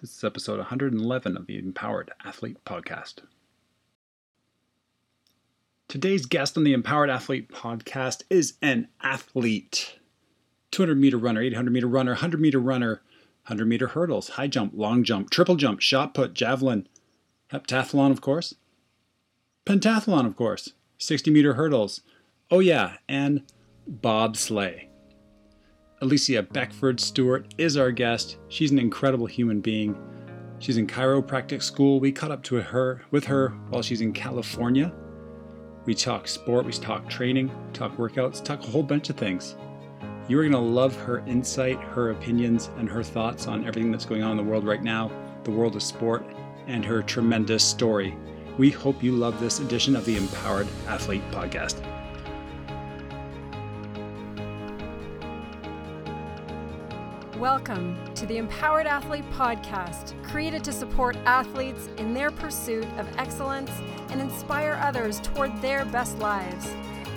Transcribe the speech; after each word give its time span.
This 0.00 0.16
is 0.16 0.24
episode 0.24 0.56
111 0.56 1.36
of 1.36 1.46
the 1.46 1.58
Empowered 1.58 2.10
Athlete 2.24 2.64
Podcast. 2.64 3.16
Today's 5.88 6.24
guest 6.24 6.56
on 6.56 6.64
the 6.64 6.72
Empowered 6.72 7.10
Athlete 7.10 7.50
Podcast 7.50 8.22
is 8.30 8.54
an 8.62 8.88
athlete 9.02 9.98
200 10.70 10.96
meter 10.96 11.18
runner, 11.18 11.42
800 11.42 11.70
meter 11.70 11.86
runner, 11.86 12.12
100 12.12 12.40
meter 12.40 12.58
runner, 12.58 13.02
100 13.48 13.68
meter 13.68 13.88
hurdles, 13.88 14.30
high 14.30 14.46
jump, 14.46 14.72
long 14.74 15.04
jump, 15.04 15.28
triple 15.28 15.56
jump, 15.56 15.80
shot 15.80 16.14
put, 16.14 16.32
javelin, 16.32 16.88
heptathlon, 17.52 18.10
of 18.10 18.22
course, 18.22 18.54
pentathlon, 19.66 20.24
of 20.24 20.34
course, 20.34 20.72
60 20.96 21.30
meter 21.30 21.54
hurdles. 21.54 22.00
Oh, 22.50 22.60
yeah, 22.60 22.96
and 23.06 23.42
bobsleigh. 23.86 24.89
Alicia 26.02 26.42
Beckford 26.44 26.98
Stewart 26.98 27.52
is 27.58 27.76
our 27.76 27.90
guest. 27.90 28.38
She's 28.48 28.70
an 28.70 28.78
incredible 28.78 29.26
human 29.26 29.60
being. 29.60 29.94
She's 30.58 30.78
in 30.78 30.86
chiropractic 30.86 31.62
school. 31.62 32.00
We 32.00 32.10
caught 32.10 32.30
up 32.30 32.42
to 32.44 32.54
her 32.54 33.02
with 33.10 33.24
her 33.26 33.50
while 33.68 33.82
she's 33.82 34.00
in 34.00 34.14
California. 34.14 34.94
We 35.84 35.94
talk 35.94 36.26
sport, 36.26 36.64
we 36.64 36.72
talk 36.72 37.06
training, 37.10 37.50
talk 37.74 37.98
workouts, 37.98 38.42
talk 38.42 38.64
a 38.64 38.70
whole 38.70 38.82
bunch 38.82 39.10
of 39.10 39.16
things. 39.16 39.56
You're 40.26 40.48
going 40.48 40.52
to 40.52 40.58
love 40.58 40.96
her 40.96 41.18
insight, 41.26 41.78
her 41.78 42.12
opinions, 42.12 42.70
and 42.78 42.88
her 42.88 43.02
thoughts 43.02 43.46
on 43.46 43.66
everything 43.66 43.90
that's 43.90 44.06
going 44.06 44.22
on 44.22 44.30
in 44.30 44.36
the 44.38 44.50
world 44.50 44.64
right 44.64 44.82
now, 44.82 45.10
the 45.44 45.50
world 45.50 45.76
of 45.76 45.82
sport, 45.82 46.24
and 46.66 46.82
her 46.82 47.02
tremendous 47.02 47.62
story. 47.62 48.16
We 48.56 48.70
hope 48.70 49.02
you 49.02 49.12
love 49.12 49.38
this 49.38 49.60
edition 49.60 49.94
of 49.96 50.06
the 50.06 50.16
Empowered 50.16 50.68
Athlete 50.86 51.30
Podcast. 51.30 51.84
Welcome 57.40 57.96
to 58.16 58.26
the 58.26 58.36
Empowered 58.36 58.86
Athlete 58.86 59.24
Podcast, 59.30 60.12
created 60.22 60.62
to 60.62 60.72
support 60.72 61.16
athletes 61.24 61.88
in 61.96 62.12
their 62.12 62.30
pursuit 62.30 62.84
of 62.98 63.08
excellence 63.16 63.70
and 64.10 64.20
inspire 64.20 64.78
others 64.82 65.20
toward 65.20 65.50
their 65.62 65.86
best 65.86 66.18
lives. 66.18 66.66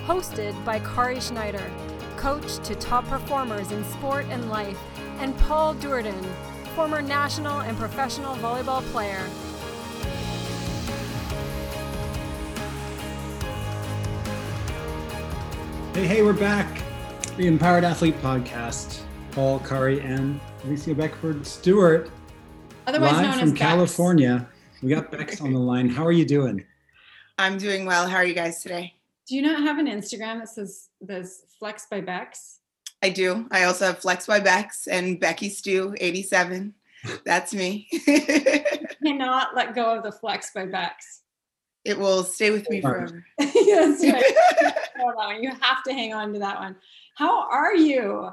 Hosted 0.06 0.54
by 0.64 0.78
Kari 0.78 1.20
Schneider, 1.20 1.70
coach 2.16 2.56
to 2.66 2.74
top 2.76 3.06
performers 3.06 3.70
in 3.70 3.84
sport 3.84 4.24
and 4.30 4.48
life, 4.48 4.78
and 5.18 5.36
Paul 5.40 5.74
Durden, 5.74 6.24
former 6.74 7.02
national 7.02 7.60
and 7.60 7.76
professional 7.76 8.34
volleyball 8.36 8.80
player. 8.92 9.28
Hey, 15.92 16.06
hey, 16.06 16.22
we're 16.22 16.32
back. 16.32 16.80
The 17.36 17.46
Empowered 17.46 17.84
Athlete 17.84 18.16
Podcast. 18.22 19.02
Paul 19.34 19.58
Kari 19.60 20.00
and 20.00 20.40
Alicia 20.64 20.94
Beckford 20.94 21.44
Stewart. 21.44 22.08
Otherwise 22.86 23.14
live 23.14 23.22
known 23.22 23.32
from 23.32 23.40
as 23.42 23.50
Bex. 23.50 23.60
From 23.60 23.68
California. 23.68 24.48
We 24.80 24.90
got 24.90 25.10
Bex 25.10 25.40
on 25.40 25.52
the 25.52 25.58
line. 25.58 25.88
How 25.88 26.06
are 26.06 26.12
you 26.12 26.24
doing? 26.24 26.64
I'm 27.36 27.58
doing 27.58 27.84
well. 27.84 28.06
How 28.08 28.18
are 28.18 28.24
you 28.24 28.34
guys 28.34 28.62
today? 28.62 28.94
Do 29.26 29.34
you 29.34 29.42
not 29.42 29.60
have 29.60 29.78
an 29.78 29.86
Instagram 29.88 30.38
that 30.38 30.50
says 30.50 30.90
this 31.00 31.46
Flex 31.58 31.86
by 31.90 32.00
Bex? 32.00 32.60
I 33.02 33.08
do. 33.08 33.48
I 33.50 33.64
also 33.64 33.86
have 33.86 33.98
Flex 33.98 34.26
by 34.26 34.38
Bex 34.38 34.86
and 34.86 35.18
Becky 35.18 35.48
Stew 35.48 35.96
87. 35.98 36.72
That's 37.24 37.52
me. 37.52 37.88
Cannot 39.04 39.56
let 39.56 39.74
go 39.74 39.96
of 39.96 40.04
the 40.04 40.12
Flex 40.12 40.52
by 40.54 40.66
Bex. 40.66 41.22
it 41.84 41.98
will 41.98 42.22
stay 42.22 42.52
with 42.52 42.70
me 42.70 42.80
forever. 42.80 43.24
That's 43.38 44.04
right. 44.04 44.24
Hold 44.96 45.14
on, 45.18 45.42
You 45.42 45.50
have 45.60 45.82
to 45.82 45.92
hang 45.92 46.14
on 46.14 46.32
to 46.34 46.38
that 46.38 46.60
one. 46.60 46.76
How 47.16 47.48
are 47.50 47.74
you? 47.74 48.30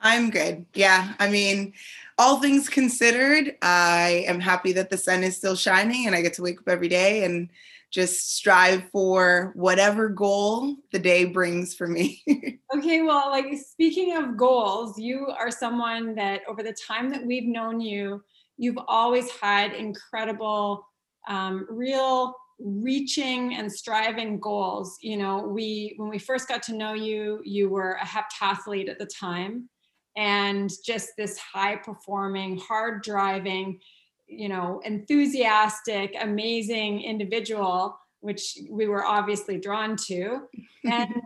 I'm 0.00 0.30
good. 0.30 0.66
Yeah. 0.74 1.14
I 1.18 1.28
mean, 1.28 1.74
all 2.18 2.40
things 2.40 2.68
considered, 2.68 3.56
I 3.62 4.24
am 4.26 4.40
happy 4.40 4.72
that 4.72 4.90
the 4.90 4.96
sun 4.96 5.22
is 5.22 5.36
still 5.36 5.56
shining 5.56 6.06
and 6.06 6.14
I 6.14 6.22
get 6.22 6.34
to 6.34 6.42
wake 6.42 6.60
up 6.60 6.68
every 6.68 6.88
day 6.88 7.24
and 7.24 7.50
just 7.90 8.36
strive 8.36 8.84
for 8.90 9.52
whatever 9.54 10.08
goal 10.08 10.76
the 10.92 10.98
day 10.98 11.24
brings 11.24 11.74
for 11.74 11.86
me. 11.86 12.22
Okay, 12.72 13.02
well, 13.02 13.30
like 13.30 13.46
speaking 13.58 14.16
of 14.16 14.36
goals, 14.36 14.96
you 14.96 15.26
are 15.26 15.50
someone 15.50 16.14
that 16.14 16.42
over 16.48 16.62
the 16.62 16.72
time 16.86 17.10
that 17.10 17.26
we've 17.26 17.48
known 17.48 17.80
you, 17.80 18.22
you've 18.58 18.78
always 18.86 19.28
had 19.32 19.72
incredible, 19.72 20.86
um, 21.26 21.66
real 21.68 22.32
reaching 22.60 23.56
and 23.56 23.70
striving 23.72 24.38
goals. 24.38 24.98
You 25.00 25.16
know, 25.16 25.38
we 25.38 25.94
when 25.96 26.08
we 26.08 26.18
first 26.18 26.46
got 26.46 26.62
to 26.64 26.76
know 26.76 26.94
you, 26.94 27.40
you 27.44 27.68
were 27.68 27.98
a 28.00 28.06
heptathlete 28.06 28.88
at 28.88 29.00
the 29.00 29.06
time, 29.06 29.68
and 30.16 30.70
just 30.84 31.10
this 31.16 31.38
high 31.38 31.76
performing, 31.76 32.58
hard 32.58 33.02
driving, 33.02 33.80
you 34.26 34.48
know, 34.48 34.80
enthusiastic, 34.84 36.14
amazing 36.20 37.02
individual, 37.02 37.98
which 38.20 38.58
we 38.68 38.86
were 38.86 39.04
obviously 39.04 39.58
drawn 39.58 39.96
to. 39.96 40.42
And 40.82 41.22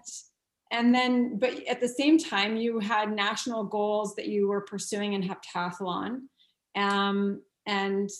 and 0.74 0.92
then 0.92 1.38
but 1.38 1.64
at 1.68 1.80
the 1.80 1.88
same 1.88 2.18
time 2.18 2.56
you 2.56 2.80
had 2.80 3.14
national 3.14 3.64
goals 3.64 4.16
that 4.16 4.26
you 4.26 4.48
were 4.48 4.62
pursuing 4.62 5.12
in 5.12 5.22
heptathlon 5.22 6.22
um, 6.76 7.40
and 7.66 8.10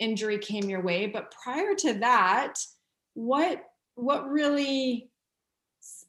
injury 0.00 0.38
came 0.38 0.68
your 0.68 0.82
way 0.82 1.06
but 1.06 1.32
prior 1.42 1.74
to 1.76 1.94
that 1.94 2.54
what 3.14 3.62
what 3.94 4.28
really 4.28 5.11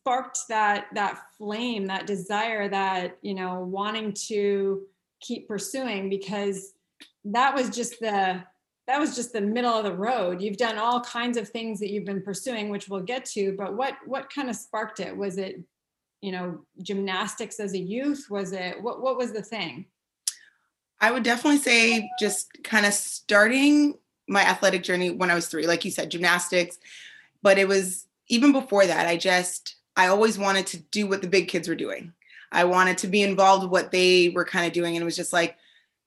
sparked 0.04 0.40
that 0.50 0.88
that 0.94 1.18
flame 1.38 1.86
that 1.86 2.06
desire 2.06 2.68
that 2.68 3.18
you 3.22 3.34
know 3.34 3.62
wanting 3.62 4.12
to 4.12 4.82
keep 5.22 5.48
pursuing 5.48 6.10
because 6.10 6.74
that 7.24 7.56
was 7.56 7.70
just 7.70 8.02
the 8.02 8.44
that 8.86 9.00
was 9.00 9.16
just 9.16 9.32
the 9.32 9.40
middle 9.40 9.72
of 9.72 9.86
the 9.86 9.96
road. 9.96 10.42
You've 10.42 10.58
done 10.58 10.78
all 10.78 11.00
kinds 11.00 11.38
of 11.38 11.48
things 11.48 11.80
that 11.80 11.90
you've 11.90 12.04
been 12.04 12.22
pursuing 12.22 12.68
which 12.68 12.90
we'll 12.90 13.00
get 13.00 13.24
to 13.28 13.56
but 13.58 13.76
what 13.76 13.96
what 14.06 14.30
kind 14.30 14.50
of 14.50 14.58
sparked 14.58 15.00
it? 15.00 15.16
Was 15.16 15.38
it 15.38 15.62
you 16.22 16.34
know 16.34 16.66
gymnastics 16.82 17.62
as 17.62 17.74
a 17.74 17.80
youth? 17.80 18.28
Was 18.30 18.52
it 18.52 18.84
what 18.84 19.02
what 19.02 19.18
was 19.18 19.32
the 19.32 19.42
thing? 19.42 19.86
I 21.00 21.12
would 21.12 21.24
definitely 21.24 21.60
say 21.60 22.10
just 22.20 22.50
kind 22.62 22.86
of 22.86 22.94
starting 22.94 23.98
my 24.28 24.42
athletic 24.42 24.84
journey 24.84 25.12
when 25.12 25.32
I 25.32 25.36
was 25.36 25.48
three, 25.48 25.66
like 25.66 25.86
you 25.86 25.92
said, 25.92 26.12
gymnastics. 26.12 26.78
But 27.42 27.58
it 27.58 27.68
was 27.68 28.08
even 28.28 28.52
before 28.52 28.86
that, 28.86 29.08
I 29.08 29.18
just, 29.18 29.76
I 29.96 30.08
always 30.08 30.38
wanted 30.38 30.68
to 30.68 30.78
do 30.78 31.08
what 31.08 31.22
the 31.22 31.28
big 31.28 31.48
kids 31.48 31.68
were 31.68 31.76
doing. 31.76 32.14
I 32.52 32.64
wanted 32.66 32.98
to 33.00 33.08
be 33.08 33.22
involved 33.22 33.64
with 33.64 33.72
what 33.72 33.92
they 33.92 34.30
were 34.30 34.46
kind 34.46 34.66
of 34.66 34.74
doing. 34.74 34.96
And 34.96 35.02
it 35.02 35.06
was 35.06 35.16
just 35.16 35.34
like, 35.34 35.58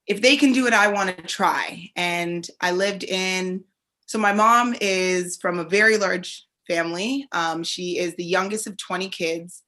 if 0.06 0.20
they 0.22 0.36
can 0.36 0.52
do 0.52 0.66
it, 0.66 0.72
I 0.72 0.88
want 0.88 1.16
to 1.16 1.22
try. 1.24 1.90
And 1.96 2.48
I 2.60 2.70
lived 2.70 3.02
in, 3.02 3.64
so 4.06 4.18
my 4.18 4.32
mom 4.32 4.74
is 4.80 5.36
from 5.36 5.58
a 5.58 5.64
very 5.64 5.98
large 5.98 6.46
family. 6.68 7.26
Um, 7.32 7.64
she 7.64 7.98
is 7.98 8.14
the 8.14 8.24
youngest 8.24 8.66
of 8.66 8.76
20 8.76 9.08
kids. 9.08 9.62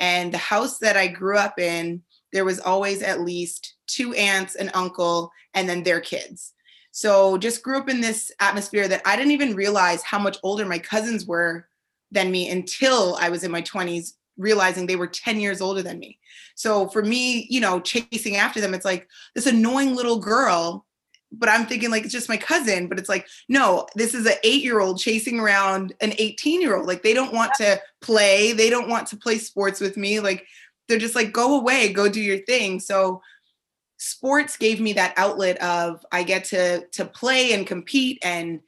And 0.00 0.32
the 0.32 0.38
house 0.38 0.78
that 0.78 0.96
I 0.96 1.06
grew 1.06 1.38
up 1.38 1.58
in, 1.58 2.02
there 2.32 2.44
was 2.44 2.58
always 2.58 3.02
at 3.02 3.20
least 3.20 3.74
two 3.86 4.12
aunts, 4.14 4.56
an 4.56 4.70
uncle, 4.74 5.30
and 5.54 5.68
then 5.68 5.84
their 5.84 6.00
kids. 6.00 6.52
So 6.90 7.38
just 7.38 7.62
grew 7.62 7.78
up 7.78 7.88
in 7.88 8.00
this 8.00 8.32
atmosphere 8.40 8.88
that 8.88 9.02
I 9.04 9.16
didn't 9.16 9.32
even 9.32 9.54
realize 9.54 10.02
how 10.02 10.18
much 10.18 10.38
older 10.42 10.64
my 10.64 10.78
cousins 10.78 11.26
were 11.26 11.68
than 12.14 12.30
me 12.30 12.48
until 12.48 13.16
I 13.20 13.28
was 13.28 13.44
in 13.44 13.50
my 13.50 13.62
20s, 13.62 14.14
realizing 14.38 14.86
they 14.86 14.96
were 14.96 15.06
10 15.06 15.40
years 15.40 15.60
older 15.60 15.82
than 15.82 15.98
me. 15.98 16.18
So 16.54 16.88
for 16.88 17.02
me, 17.02 17.46
you 17.50 17.60
know, 17.60 17.80
chasing 17.80 18.36
after 18.36 18.60
them, 18.60 18.74
it's 18.74 18.84
like 18.84 19.08
this 19.34 19.46
annoying 19.46 19.94
little 19.94 20.18
girl, 20.18 20.86
but 21.32 21.48
I'm 21.48 21.66
thinking 21.66 21.90
like 21.90 22.04
it's 22.04 22.12
just 22.12 22.28
my 22.28 22.36
cousin, 22.36 22.86
but 22.86 22.98
it's 22.98 23.08
like, 23.08 23.26
no, 23.48 23.86
this 23.96 24.14
is 24.14 24.26
an 24.26 24.34
eight 24.44 24.62
year 24.62 24.80
old 24.80 24.98
chasing 24.98 25.40
around 25.40 25.92
an 26.00 26.14
18 26.18 26.60
year 26.60 26.76
old. 26.76 26.86
Like 26.86 27.02
they 27.02 27.14
don't 27.14 27.34
want 27.34 27.52
to 27.58 27.80
play, 28.00 28.52
they 28.52 28.70
don't 28.70 28.88
want 28.88 29.08
to 29.08 29.16
play 29.16 29.38
sports 29.38 29.80
with 29.80 29.96
me. 29.96 30.20
Like 30.20 30.46
they're 30.88 30.98
just 30.98 31.16
like, 31.16 31.32
go 31.32 31.58
away, 31.58 31.92
go 31.92 32.08
do 32.08 32.20
your 32.20 32.38
thing. 32.38 32.78
So 32.78 33.20
sports 33.98 34.56
gave 34.56 34.80
me 34.80 34.92
that 34.92 35.14
outlet 35.16 35.60
of 35.62 36.04
I 36.12 36.22
get 36.22 36.44
to 36.46 36.86
to 36.92 37.04
play 37.04 37.52
and 37.52 37.66
compete 37.66 38.18
and 38.22 38.60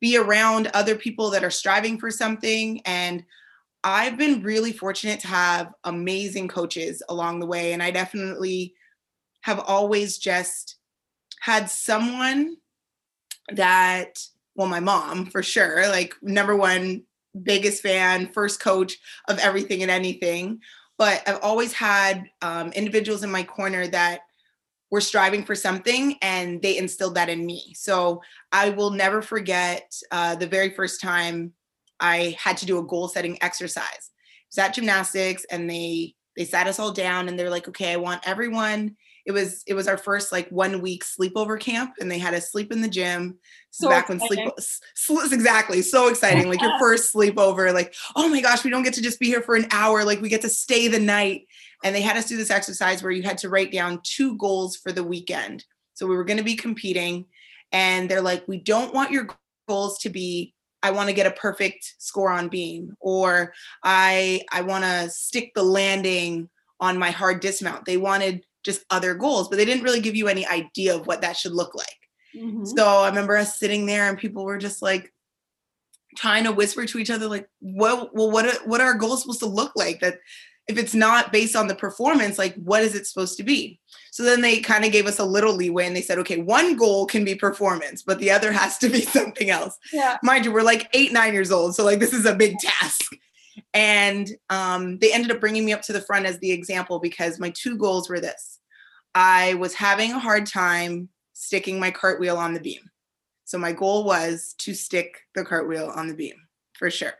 be 0.00 0.16
around 0.16 0.70
other 0.74 0.94
people 0.94 1.30
that 1.30 1.44
are 1.44 1.50
striving 1.50 1.98
for 1.98 2.10
something. 2.10 2.80
And 2.84 3.24
I've 3.84 4.18
been 4.18 4.42
really 4.42 4.72
fortunate 4.72 5.20
to 5.20 5.28
have 5.28 5.72
amazing 5.84 6.48
coaches 6.48 7.02
along 7.08 7.40
the 7.40 7.46
way. 7.46 7.72
And 7.72 7.82
I 7.82 7.90
definitely 7.90 8.74
have 9.42 9.60
always 9.60 10.18
just 10.18 10.76
had 11.40 11.70
someone 11.70 12.56
that 13.52 14.18
well 14.56 14.66
my 14.66 14.80
mom 14.80 15.24
for 15.24 15.42
sure 15.42 15.88
like 15.88 16.14
number 16.20 16.54
one 16.54 17.02
biggest 17.42 17.82
fan 17.82 18.30
first 18.32 18.60
coach 18.60 18.98
of 19.28 19.38
everything 19.38 19.82
and 19.82 19.90
anything. 19.90 20.60
But 20.96 21.22
I've 21.28 21.40
always 21.42 21.72
had 21.72 22.28
um, 22.42 22.72
individuals 22.72 23.22
in 23.22 23.30
my 23.30 23.44
corner 23.44 23.86
that 23.86 24.22
were 24.90 25.00
striving 25.00 25.44
for 25.44 25.54
something 25.54 26.16
and 26.22 26.62
they 26.62 26.78
instilled 26.78 27.14
that 27.14 27.28
in 27.28 27.44
me. 27.44 27.74
So 27.74 28.22
I 28.52 28.70
will 28.70 28.90
never 28.90 29.20
forget 29.20 29.92
uh, 30.10 30.34
the 30.34 30.46
very 30.46 30.70
first 30.70 31.00
time 31.00 31.52
I 32.00 32.36
had 32.40 32.56
to 32.58 32.66
do 32.66 32.78
a 32.78 32.86
goal 32.86 33.08
setting 33.08 33.42
exercise. 33.42 33.84
It 33.84 34.56
was 34.56 34.58
at 34.58 34.74
gymnastics 34.74 35.44
and 35.50 35.68
they 35.68 36.14
they 36.36 36.44
sat 36.44 36.68
us 36.68 36.78
all 36.78 36.92
down 36.92 37.28
and 37.28 37.36
they're 37.36 37.50
like, 37.50 37.66
okay, 37.68 37.92
I 37.92 37.96
want 37.96 38.26
everyone 38.26 38.96
it 39.28 39.32
was 39.32 39.62
it 39.66 39.74
was 39.74 39.86
our 39.86 39.98
first 39.98 40.32
like 40.32 40.48
one 40.48 40.80
week 40.80 41.04
sleepover 41.04 41.60
camp 41.60 41.92
and 42.00 42.10
they 42.10 42.18
had 42.18 42.32
us 42.32 42.50
sleep 42.50 42.72
in 42.72 42.80
the 42.80 42.88
gym 42.88 43.38
So 43.70 43.90
back 43.90 44.08
when 44.08 44.18
sleep 44.18 44.40
exciting. 44.48 45.32
exactly 45.32 45.82
so 45.82 46.08
exciting 46.08 46.48
like 46.48 46.62
your 46.62 46.78
first 46.80 47.14
sleepover 47.14 47.72
like 47.74 47.94
oh 48.16 48.30
my 48.30 48.40
gosh 48.40 48.64
we 48.64 48.70
don't 48.70 48.82
get 48.82 48.94
to 48.94 49.02
just 49.02 49.20
be 49.20 49.26
here 49.26 49.42
for 49.42 49.54
an 49.54 49.66
hour 49.70 50.02
like 50.02 50.22
we 50.22 50.30
get 50.30 50.40
to 50.40 50.48
stay 50.48 50.88
the 50.88 50.98
night. 50.98 51.46
And 51.84 51.94
they 51.94 52.00
had 52.00 52.16
us 52.16 52.26
do 52.26 52.36
this 52.36 52.50
exercise 52.50 53.04
where 53.04 53.12
you 53.12 53.22
had 53.22 53.38
to 53.38 53.50
write 53.50 53.70
down 53.70 54.00
two 54.02 54.36
goals 54.36 54.74
for 54.74 54.90
the 54.90 55.04
weekend. 55.04 55.64
So 55.94 56.08
we 56.08 56.16
were 56.16 56.24
going 56.24 56.38
to 56.38 56.42
be 56.42 56.56
competing 56.56 57.26
and 57.70 58.10
they're 58.10 58.22
like 58.22 58.48
we 58.48 58.58
don't 58.58 58.94
want 58.94 59.12
your 59.12 59.28
goals 59.68 59.98
to 59.98 60.08
be 60.08 60.54
i 60.82 60.90
want 60.90 61.10
to 61.10 61.14
get 61.14 61.26
a 61.26 61.32
perfect 61.32 61.94
score 61.98 62.30
on 62.30 62.48
beam 62.48 62.96
or 62.98 63.52
i 63.84 64.40
i 64.50 64.62
want 64.62 64.82
to 64.82 65.10
stick 65.10 65.52
the 65.54 65.62
landing 65.62 66.48
on 66.80 66.98
my 66.98 67.10
hard 67.10 67.40
dismount. 67.40 67.84
They 67.84 67.96
wanted 67.96 68.44
just 68.64 68.84
other 68.90 69.14
goals 69.14 69.48
but 69.48 69.56
they 69.56 69.64
didn't 69.64 69.84
really 69.84 70.00
give 70.00 70.16
you 70.16 70.28
any 70.28 70.46
idea 70.46 70.94
of 70.94 71.06
what 71.06 71.20
that 71.22 71.36
should 71.36 71.52
look 71.52 71.74
like 71.74 71.86
Mhm. 72.36 72.66
so 72.76 72.86
I 72.86 73.08
remember 73.08 73.36
us 73.36 73.58
sitting 73.58 73.86
there 73.86 74.08
and 74.08 74.18
people 74.18 74.44
were 74.44 74.58
just 74.58 74.82
like 74.82 75.12
trying 76.16 76.44
to 76.44 76.52
whisper 76.52 76.84
to 76.84 76.98
each 76.98 77.10
other, 77.10 77.26
like, 77.28 77.48
what 77.60 78.14
well, 78.14 78.30
what 78.30 78.44
are, 78.46 78.60
what 78.64 78.80
are 78.80 78.88
our 78.88 78.94
goals 78.94 79.22
supposed 79.22 79.40
to 79.40 79.46
look 79.46 79.72
like? 79.76 80.00
That 80.00 80.18
if 80.66 80.76
it's 80.76 80.94
not 80.94 81.32
based 81.32 81.54
on 81.56 81.68
the 81.68 81.74
performance, 81.74 82.38
like 82.38 82.54
what 82.56 82.82
is 82.82 82.94
it 82.94 83.06
supposed 83.06 83.36
to 83.38 83.42
be? 83.42 83.78
So 84.10 84.22
then 84.24 84.40
they 84.40 84.60
kind 84.60 84.84
of 84.84 84.92
gave 84.92 85.06
us 85.06 85.18
a 85.18 85.24
little 85.24 85.54
leeway 85.54 85.86
and 85.86 85.94
they 85.96 86.02
said, 86.02 86.18
okay, 86.18 86.38
one 86.40 86.76
goal 86.76 87.06
can 87.06 87.24
be 87.24 87.34
performance, 87.34 88.02
but 88.02 88.18
the 88.18 88.30
other 88.30 88.52
has 88.52 88.76
to 88.78 88.88
be 88.88 89.00
something 89.16 89.48
else 89.50 89.78
Yeah. 89.92 90.16
mind 90.22 90.44
you, 90.44 90.52
we're 90.52 90.62
like 90.62 90.88
eight, 90.92 91.12
nine 91.12 91.32
years 91.34 91.50
old. 91.52 91.74
So 91.74 91.84
like 91.84 91.98
this 92.00 92.12
is 92.12 92.26
a 92.26 92.34
big 92.34 92.58
task. 92.58 93.12
And 93.74 94.30
um, 94.50 94.98
they 94.98 95.12
ended 95.12 95.30
up 95.30 95.40
bringing 95.40 95.64
me 95.64 95.72
up 95.72 95.82
to 95.82 95.92
the 95.92 96.00
front 96.00 96.26
as 96.26 96.38
the 96.38 96.50
example 96.50 96.98
because 96.98 97.38
my 97.38 97.50
two 97.50 97.76
goals 97.76 98.08
were 98.08 98.20
this. 98.20 98.58
I 99.14 99.54
was 99.54 99.74
having 99.74 100.12
a 100.12 100.18
hard 100.18 100.46
time 100.46 101.08
sticking 101.32 101.80
my 101.80 101.90
cartwheel 101.90 102.36
on 102.36 102.54
the 102.54 102.60
beam. 102.60 102.90
So 103.44 103.58
my 103.58 103.72
goal 103.72 104.04
was 104.04 104.54
to 104.58 104.74
stick 104.74 105.20
the 105.34 105.44
cartwheel 105.44 105.90
on 105.94 106.08
the 106.08 106.14
beam 106.14 106.36
for 106.74 106.90
sure. 106.90 107.14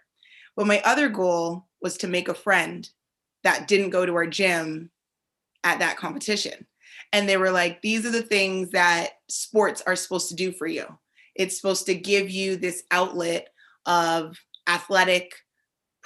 But 0.56 0.66
my 0.66 0.82
other 0.84 1.08
goal 1.08 1.66
was 1.80 1.96
to 1.98 2.08
make 2.08 2.28
a 2.28 2.34
friend 2.34 2.88
that 3.44 3.68
didn't 3.68 3.90
go 3.90 4.04
to 4.04 4.14
our 4.14 4.26
gym 4.26 4.90
at 5.64 5.78
that 5.78 5.96
competition. 5.96 6.66
And 7.12 7.28
they 7.28 7.36
were 7.36 7.50
like, 7.50 7.80
these 7.80 8.04
are 8.04 8.10
the 8.10 8.22
things 8.22 8.70
that 8.70 9.10
sports 9.28 9.82
are 9.86 9.96
supposed 9.96 10.28
to 10.28 10.34
do 10.34 10.52
for 10.52 10.66
you 10.66 10.98
it's 11.38 11.56
supposed 11.56 11.86
to 11.86 11.94
give 11.94 12.28
you 12.28 12.56
this 12.56 12.82
outlet 12.90 13.48
of 13.86 14.36
athletic 14.68 15.32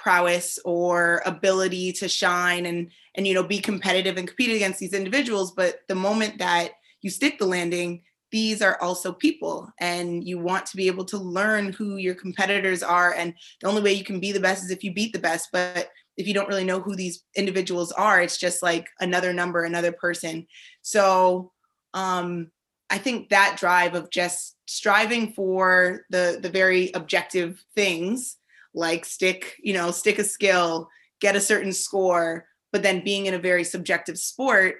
prowess 0.03 0.59
or 0.65 1.23
ability 1.25 1.93
to 1.93 2.09
shine 2.09 2.65
and 2.65 2.91
and 3.15 3.25
you 3.25 3.33
know 3.33 3.43
be 3.43 3.59
competitive 3.59 4.17
and 4.17 4.27
compete 4.27 4.53
against 4.53 4.79
these 4.79 4.93
individuals 4.93 5.53
but 5.53 5.77
the 5.87 5.95
moment 5.95 6.37
that 6.37 6.71
you 7.01 7.09
stick 7.09 7.39
the 7.39 7.45
landing 7.45 8.01
these 8.29 8.61
are 8.61 8.81
also 8.81 9.13
people 9.13 9.71
and 9.79 10.27
you 10.27 10.37
want 10.37 10.65
to 10.65 10.75
be 10.75 10.87
able 10.87 11.05
to 11.05 11.17
learn 11.17 11.71
who 11.71 11.95
your 11.95 12.15
competitors 12.15 12.83
are 12.83 13.13
and 13.13 13.33
the 13.61 13.67
only 13.67 13.81
way 13.81 13.93
you 13.93 14.03
can 14.03 14.19
be 14.19 14.33
the 14.33 14.39
best 14.41 14.65
is 14.65 14.71
if 14.71 14.83
you 14.83 14.93
beat 14.93 15.13
the 15.13 15.19
best 15.19 15.47
but 15.53 15.87
if 16.17 16.27
you 16.27 16.33
don't 16.33 16.49
really 16.49 16.65
know 16.65 16.81
who 16.81 16.95
these 16.95 17.23
individuals 17.37 17.93
are 17.93 18.21
it's 18.21 18.37
just 18.37 18.61
like 18.61 18.87
another 18.99 19.31
number 19.31 19.63
another 19.63 19.93
person. 19.93 20.45
So 20.81 21.51
um 21.93 22.51
I 22.89 22.97
think 22.97 23.29
that 23.29 23.57
drive 23.57 23.95
of 23.95 24.09
just 24.09 24.57
striving 24.67 25.31
for 25.31 26.01
the 26.09 26.39
the 26.41 26.49
very 26.49 26.91
objective 26.93 27.63
things 27.73 28.37
like 28.73 29.05
stick, 29.05 29.55
you 29.61 29.73
know, 29.73 29.91
stick 29.91 30.19
a 30.19 30.23
skill, 30.23 30.89
get 31.21 31.35
a 31.35 31.41
certain 31.41 31.73
score, 31.73 32.45
but 32.71 32.83
then 32.83 33.03
being 33.03 33.25
in 33.25 33.33
a 33.33 33.39
very 33.39 33.63
subjective 33.63 34.17
sport, 34.17 34.75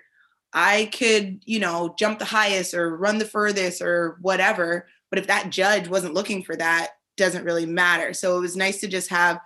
I 0.54 0.90
could, 0.94 1.42
you 1.46 1.60
know, 1.60 1.96
jump 1.98 2.20
the 2.20 2.26
highest 2.26 2.74
or 2.74 2.98
run 2.98 3.18
the 3.18 3.26
furthest 3.26 3.82
or 3.82 4.18
whatever, 4.22 4.88
but 5.10 5.20
if 5.20 5.28
that 5.28 5.50
judge 5.50 5.88
wasn't 5.88 6.14
looking 6.14 6.44
for 6.44 6.56
that, 6.56 6.90
doesn't 7.18 7.46
really 7.46 7.66
matter. 7.66 8.14
So 8.14 8.38
it 8.38 8.42
was 8.42 8.56
nice 8.56 8.80
to 8.82 8.88
just 8.88 9.10
have 9.10 9.40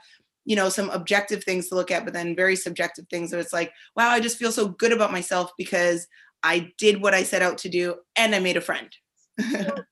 you 0.45 0.55
know 0.55 0.69
some 0.69 0.89
objective 0.91 1.43
things 1.43 1.67
to 1.67 1.75
look 1.75 1.91
at 1.91 2.05
but 2.05 2.13
then 2.13 2.33
very 2.33 2.55
subjective 2.55 3.05
things 3.09 3.31
that 3.31 3.39
it's 3.41 3.51
like 3.51 3.69
wow 3.97 4.07
i 4.07 4.21
just 4.21 4.37
feel 4.37 4.49
so 4.49 4.69
good 4.69 4.93
about 4.93 5.11
myself 5.11 5.51
because 5.57 6.07
I 6.43 6.71
did 6.77 7.01
what 7.01 7.13
I 7.13 7.23
set 7.23 7.41
out 7.41 7.57
to 7.59 7.69
do 7.69 7.95
and 8.15 8.33
I 8.33 8.39
made 8.39 8.57
a 8.57 8.61
friend. 8.61 8.89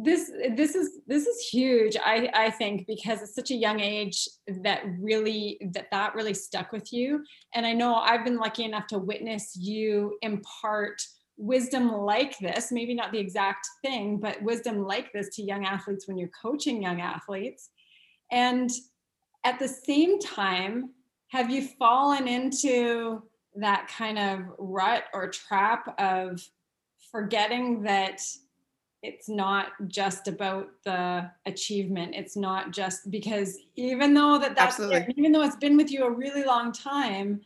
this 0.00 0.30
this 0.54 0.76
is 0.76 1.00
this 1.08 1.26
is 1.26 1.48
huge 1.48 1.96
i 2.04 2.30
i 2.32 2.48
think 2.48 2.86
because 2.86 3.20
it's 3.20 3.34
such 3.34 3.50
a 3.50 3.54
young 3.54 3.80
age 3.80 4.28
that 4.62 4.82
really 5.00 5.58
that 5.72 5.88
that 5.90 6.14
really 6.14 6.34
stuck 6.34 6.70
with 6.70 6.92
you. 6.92 7.24
And 7.54 7.66
i 7.66 7.72
know 7.72 7.96
i've 7.96 8.24
been 8.24 8.36
lucky 8.36 8.64
enough 8.64 8.86
to 8.88 8.98
witness 8.98 9.56
you 9.56 10.16
impart 10.22 11.02
wisdom 11.36 11.92
like 11.92 12.38
this 12.38 12.70
maybe 12.70 12.94
not 12.94 13.12
the 13.12 13.18
exact 13.18 13.66
thing 13.82 14.18
but 14.18 14.42
wisdom 14.42 14.84
like 14.84 15.12
this 15.12 15.28
to 15.30 15.42
young 15.42 15.64
athletes 15.64 16.06
when 16.06 16.16
you're 16.16 16.30
coaching 16.42 16.82
young 16.82 17.00
athletes. 17.00 17.70
And 18.30 18.70
at 19.44 19.58
the 19.58 19.68
same 19.68 20.20
time 20.20 20.90
have 21.28 21.50
you 21.50 21.68
fallen 21.78 22.28
into 22.28 23.22
that 23.56 23.88
kind 23.88 24.18
of 24.18 24.40
rut 24.58 25.04
or 25.12 25.28
trap 25.28 25.94
of 25.98 26.40
forgetting 27.10 27.82
that 27.82 28.20
it's 29.02 29.28
not 29.28 29.68
just 29.86 30.26
about 30.28 30.68
the 30.84 31.30
achievement 31.46 32.14
it's 32.16 32.36
not 32.36 32.72
just 32.72 33.10
because 33.10 33.58
even 33.76 34.12
though 34.14 34.38
that 34.38 34.56
that's 34.56 34.76
there, 34.76 35.06
even 35.16 35.30
though 35.32 35.42
it's 35.42 35.56
been 35.56 35.76
with 35.76 35.90
you 35.90 36.04
a 36.04 36.10
really 36.10 36.44
long 36.44 36.72
time 36.72 37.40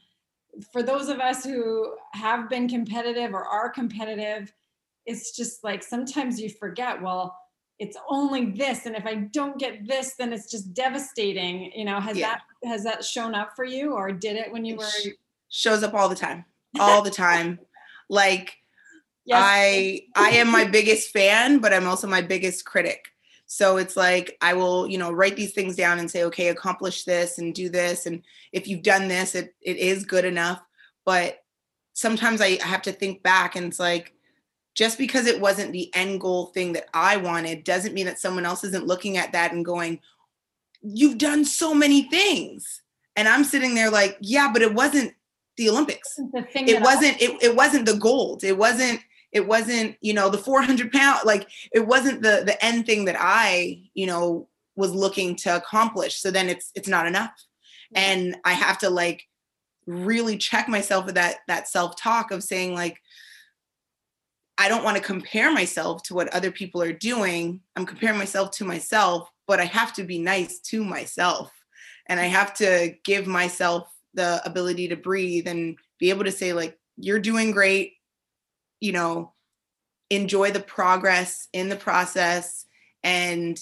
for 0.72 0.82
those 0.82 1.08
of 1.08 1.18
us 1.20 1.44
who 1.44 1.94
have 2.12 2.48
been 2.48 2.68
competitive 2.68 3.32
or 3.34 3.44
are 3.44 3.68
competitive 3.70 4.52
it's 5.06 5.36
just 5.36 5.62
like 5.64 5.82
sometimes 5.82 6.40
you 6.40 6.48
forget 6.48 7.00
well 7.02 7.36
it's 7.78 7.96
only 8.08 8.46
this 8.52 8.86
and 8.86 8.94
if 8.96 9.04
i 9.06 9.14
don't 9.14 9.58
get 9.58 9.86
this 9.86 10.14
then 10.14 10.32
it's 10.32 10.50
just 10.50 10.72
devastating 10.72 11.70
you 11.74 11.84
know 11.84 12.00
has 12.00 12.16
Yeah. 12.16 12.36
that 12.62 12.68
has 12.68 12.84
that 12.84 13.04
shown 13.04 13.34
up 13.34 13.54
for 13.56 13.64
you 13.64 13.92
or 13.92 14.10
did 14.12 14.36
it 14.36 14.50
when 14.52 14.64
you 14.64 14.74
It 14.74 14.78
were 14.78 15.12
shows 15.50 15.82
up 15.82 15.92
all 15.92 16.08
the 16.08 16.14
time. 16.14 16.44
All 16.80 17.02
the 17.02 17.10
time. 17.10 17.58
like 18.08 18.56
yes 19.24 19.42
I 19.42 20.02
I 20.16 20.30
am 20.30 20.50
my 20.50 20.64
biggest 20.64 21.10
fan, 21.10 21.58
but 21.58 21.72
I'm 21.72 21.86
also 21.86 22.06
my 22.06 22.22
biggest 22.22 22.64
critic. 22.64 23.06
So 23.46 23.76
it's 23.76 23.96
like 23.96 24.36
I 24.40 24.54
will, 24.54 24.86
you 24.86 24.98
know, 24.98 25.12
write 25.12 25.36
these 25.36 25.52
things 25.52 25.76
down 25.76 25.98
and 25.98 26.10
say, 26.10 26.24
okay, 26.24 26.48
accomplish 26.48 27.04
this 27.04 27.38
and 27.38 27.54
do 27.54 27.68
this. 27.68 28.06
And 28.06 28.22
if 28.50 28.66
you've 28.66 28.82
done 28.82 29.08
this, 29.08 29.34
it 29.34 29.54
it 29.60 29.76
is 29.76 30.04
good 30.04 30.24
enough. 30.24 30.62
But 31.04 31.38
sometimes 31.92 32.40
I 32.40 32.62
have 32.62 32.82
to 32.82 32.92
think 32.92 33.22
back 33.22 33.54
and 33.56 33.66
it's 33.66 33.80
like, 33.80 34.14
just 34.74 34.96
because 34.96 35.26
it 35.26 35.40
wasn't 35.40 35.72
the 35.72 35.94
end 35.94 36.20
goal 36.20 36.46
thing 36.46 36.72
that 36.72 36.86
I 36.94 37.18
wanted 37.18 37.64
doesn't 37.64 37.92
mean 37.92 38.06
that 38.06 38.18
someone 38.18 38.46
else 38.46 38.64
isn't 38.64 38.86
looking 38.86 39.18
at 39.18 39.32
that 39.32 39.52
and 39.52 39.64
going, 39.64 40.00
You've 40.80 41.18
done 41.18 41.44
so 41.44 41.74
many 41.74 42.04
things. 42.04 42.82
And 43.14 43.28
I'm 43.28 43.44
sitting 43.44 43.74
there 43.74 43.90
like, 43.90 44.16
yeah, 44.20 44.50
but 44.52 44.62
it 44.62 44.74
wasn't 44.74 45.14
the 45.56 45.68
Olympics 45.68 46.16
the 46.16 46.46
it 46.54 46.80
wasn't 46.80 47.20
it, 47.20 47.42
it 47.42 47.54
wasn't 47.54 47.86
the 47.86 47.96
gold 47.96 48.42
it 48.44 48.56
wasn't 48.56 49.00
it 49.32 49.46
wasn't 49.46 49.96
you 50.00 50.12
know 50.14 50.28
the 50.28 50.38
400 50.38 50.92
pound 50.92 51.20
like 51.24 51.48
it 51.72 51.86
wasn't 51.86 52.22
the 52.22 52.42
the 52.44 52.62
end 52.64 52.86
thing 52.86 53.06
that 53.06 53.16
i 53.18 53.82
you 53.94 54.06
know 54.06 54.48
was 54.76 54.92
looking 54.92 55.36
to 55.36 55.56
accomplish. 55.56 56.16
So 56.20 56.30
then 56.30 56.48
it's 56.48 56.70
it's 56.74 56.88
not 56.88 57.06
enough. 57.06 57.32
And 57.94 58.36
i 58.44 58.52
have 58.52 58.78
to 58.78 58.90
like 58.90 59.28
really 59.86 60.38
check 60.38 60.68
myself 60.68 61.06
with 61.06 61.16
that 61.16 61.38
that 61.48 61.68
self 61.68 61.96
talk 61.96 62.30
of 62.30 62.42
saying 62.42 62.72
like 62.72 63.00
i 64.56 64.68
don't 64.68 64.84
want 64.84 64.96
to 64.96 65.02
compare 65.02 65.52
myself 65.52 66.04
to 66.04 66.14
what 66.14 66.32
other 66.32 66.50
people 66.50 66.80
are 66.82 66.92
doing. 66.92 67.60
I'm 67.76 67.86
comparing 67.86 68.18
myself 68.18 68.50
to 68.52 68.64
myself 68.64 69.28
but 69.46 69.60
i 69.60 69.64
have 69.64 69.92
to 69.94 70.04
be 70.04 70.18
nice 70.18 70.60
to 70.60 70.84
myself. 70.84 71.50
And 72.06 72.18
i 72.18 72.26
have 72.26 72.54
to 72.54 72.94
give 73.04 73.26
myself 73.26 73.88
the 74.14 74.40
ability 74.44 74.88
to 74.88 74.96
breathe 74.96 75.48
and 75.48 75.76
be 75.98 76.10
able 76.10 76.24
to 76.24 76.32
say 76.32 76.52
like 76.52 76.78
you're 76.96 77.18
doing 77.18 77.50
great 77.50 77.94
you 78.82 78.92
know 78.92 79.32
enjoy 80.10 80.50
the 80.50 80.60
progress 80.60 81.48
in 81.54 81.70
the 81.70 81.76
process 81.76 82.66
and 83.02 83.58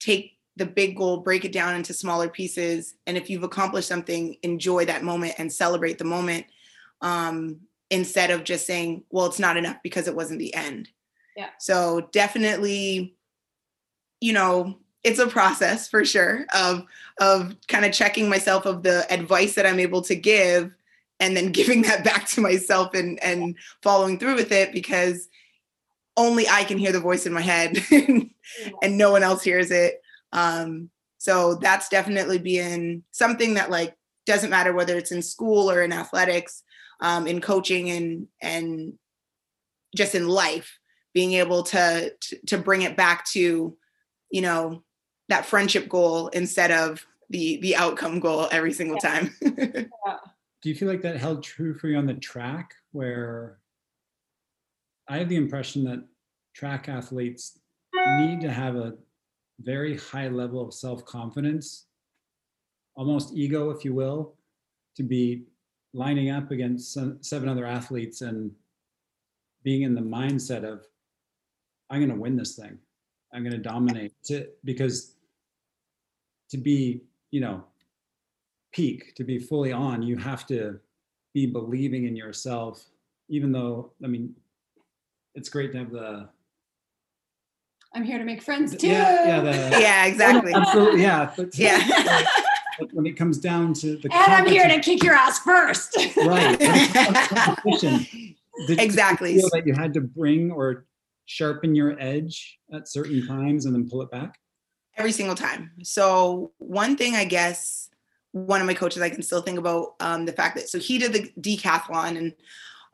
take 0.00 0.38
the 0.56 0.64
big 0.64 0.96
goal 0.96 1.18
break 1.18 1.44
it 1.44 1.52
down 1.52 1.74
into 1.74 1.92
smaller 1.92 2.28
pieces 2.28 2.94
and 3.06 3.16
if 3.16 3.28
you've 3.28 3.42
accomplished 3.42 3.88
something 3.88 4.36
enjoy 4.42 4.84
that 4.84 5.02
moment 5.02 5.34
and 5.38 5.52
celebrate 5.52 5.98
the 5.98 6.04
moment 6.04 6.46
um, 7.00 7.60
instead 7.90 8.30
of 8.30 8.44
just 8.44 8.66
saying 8.66 9.02
well 9.10 9.26
it's 9.26 9.38
not 9.40 9.56
enough 9.56 9.76
because 9.82 10.06
it 10.08 10.14
wasn't 10.16 10.38
the 10.38 10.54
end 10.54 10.88
Yeah. 11.36 11.50
so 11.58 12.08
definitely 12.12 13.16
you 14.20 14.32
know 14.32 14.78
it's 15.02 15.18
a 15.18 15.26
process 15.26 15.88
for 15.88 16.04
sure 16.04 16.46
of 16.54 16.84
of 17.20 17.56
kind 17.66 17.84
of 17.84 17.92
checking 17.92 18.28
myself 18.28 18.66
of 18.66 18.82
the 18.84 19.10
advice 19.12 19.54
that 19.54 19.66
i'm 19.66 19.80
able 19.80 20.02
to 20.02 20.14
give 20.14 20.72
and 21.20 21.36
then 21.36 21.52
giving 21.52 21.82
that 21.82 22.04
back 22.04 22.26
to 22.28 22.40
myself 22.40 22.94
and 22.94 23.22
and 23.22 23.56
following 23.82 24.18
through 24.18 24.34
with 24.34 24.52
it 24.52 24.72
because 24.72 25.28
only 26.16 26.48
i 26.48 26.64
can 26.64 26.78
hear 26.78 26.92
the 26.92 27.00
voice 27.00 27.26
in 27.26 27.32
my 27.32 27.40
head 27.40 27.76
and 28.82 28.98
no 28.98 29.10
one 29.10 29.22
else 29.22 29.42
hears 29.42 29.70
it 29.70 30.00
um 30.32 30.90
so 31.18 31.56
that's 31.56 31.88
definitely 31.88 32.38
been 32.38 33.02
something 33.10 33.54
that 33.54 33.70
like 33.70 33.96
doesn't 34.26 34.50
matter 34.50 34.72
whether 34.72 34.96
it's 34.96 35.12
in 35.12 35.22
school 35.22 35.70
or 35.70 35.82
in 35.82 35.92
athletics 35.92 36.62
um 37.00 37.26
in 37.26 37.40
coaching 37.40 37.90
and 37.90 38.26
and 38.42 38.98
just 39.96 40.14
in 40.14 40.28
life, 40.28 40.78
being 41.14 41.32
able 41.32 41.62
to, 41.62 42.12
to 42.20 42.38
to 42.46 42.58
bring 42.58 42.82
it 42.82 42.96
back 42.96 43.24
to, 43.26 43.76
you 44.30 44.40
know, 44.40 44.82
that 45.28 45.46
friendship 45.46 45.88
goal 45.88 46.28
instead 46.28 46.70
of 46.70 47.06
the 47.30 47.58
the 47.60 47.76
outcome 47.76 48.20
goal 48.20 48.48
every 48.50 48.72
single 48.72 48.98
Yeah. 49.02 49.20
time. 49.20 49.34
Do 50.62 50.68
you 50.68 50.74
feel 50.74 50.88
like 50.88 51.02
that 51.02 51.16
held 51.16 51.42
true 51.42 51.74
for 51.74 51.88
you 51.88 51.96
on 51.96 52.06
the 52.06 52.14
track 52.14 52.74
where 52.92 53.58
I 55.08 55.18
have 55.18 55.28
the 55.28 55.36
impression 55.36 55.84
that 55.84 56.04
track 56.54 56.88
athletes 56.88 57.58
need 57.94 58.40
to 58.40 58.50
have 58.50 58.76
a 58.76 58.94
very 59.60 59.96
high 59.96 60.28
level 60.28 60.60
of 60.60 60.74
self-confidence, 60.74 61.86
almost 62.96 63.34
ego, 63.34 63.70
if 63.70 63.84
you 63.84 63.94
will, 63.94 64.34
to 64.96 65.02
be 65.02 65.44
lining 65.94 66.30
up 66.30 66.50
against 66.50 66.98
seven 67.24 67.48
other 67.48 67.64
athletes 67.64 68.20
and 68.20 68.50
being 69.62 69.82
in 69.82 69.94
the 69.94 70.00
mindset 70.00 70.64
of, 70.64 70.84
I'm 71.90 72.00
going 72.00 72.10
to 72.10 72.20
win 72.20 72.36
this 72.36 72.56
thing. 72.56 72.78
I'm 73.32 73.42
going 73.42 73.52
to 73.52 73.58
dominate 73.58 74.12
because 74.64 75.14
to 76.50 76.58
be, 76.58 77.02
you 77.30 77.40
know, 77.40 77.64
peak, 78.78 79.12
to 79.16 79.24
be 79.24 79.40
fully 79.40 79.72
on, 79.72 80.02
you 80.02 80.16
have 80.16 80.46
to 80.46 80.78
be 81.34 81.46
believing 81.46 82.06
in 82.06 82.14
yourself, 82.14 82.84
even 83.28 83.50
though, 83.50 83.90
I 84.04 84.06
mean, 84.06 84.36
it's 85.34 85.48
great 85.48 85.72
to 85.72 85.78
have 85.78 85.90
the, 85.90 86.28
I'm 87.92 88.04
here 88.04 88.18
to 88.18 88.24
make 88.24 88.40
friends 88.40 88.76
too. 88.76 88.86
yeah, 88.86 89.26
yeah, 89.26 89.40
the, 89.40 89.80
yeah, 89.80 90.06
exactly. 90.06 90.54
absolutely, 90.54 91.02
yeah. 91.02 91.32
But 91.36 91.48
Yeah. 91.58 92.24
but 92.78 92.88
when 92.92 93.06
it 93.06 93.16
comes 93.16 93.38
down 93.38 93.74
to 93.74 93.96
the 93.96 94.12
and 94.12 94.32
I'm 94.32 94.46
here 94.46 94.68
to 94.68 94.78
kick 94.78 95.02
your 95.02 95.14
ass 95.14 95.40
first. 95.40 95.96
right, 96.18 96.60
when 96.60 96.76
it 96.76 96.92
comes 96.92 97.28
to 97.28 97.34
competition, 97.34 98.06
Exactly. 98.78 99.32
you 99.34 99.40
feel 99.40 99.50
that 99.54 99.66
you 99.66 99.74
had 99.74 99.92
to 99.94 100.00
bring 100.00 100.52
or 100.52 100.86
sharpen 101.26 101.74
your 101.74 101.98
edge 102.00 102.60
at 102.72 102.86
certain 102.86 103.26
times 103.26 103.66
and 103.66 103.74
then 103.74 103.88
pull 103.88 104.02
it 104.02 104.10
back? 104.12 104.38
every 104.98 105.12
single 105.12 105.36
time. 105.36 105.70
So 105.82 106.52
one 106.58 106.96
thing 106.96 107.14
I 107.14 107.24
guess 107.24 107.87
one 108.46 108.60
of 108.60 108.66
my 108.66 108.74
coaches 108.74 109.02
I 109.02 109.10
can 109.10 109.22
still 109.22 109.42
think 109.42 109.58
about 109.58 109.94
um, 110.00 110.26
the 110.26 110.32
fact 110.32 110.56
that 110.56 110.68
so 110.68 110.78
he 110.78 110.98
did 110.98 111.12
the 111.12 111.32
decathlon 111.40 112.16
and 112.16 112.34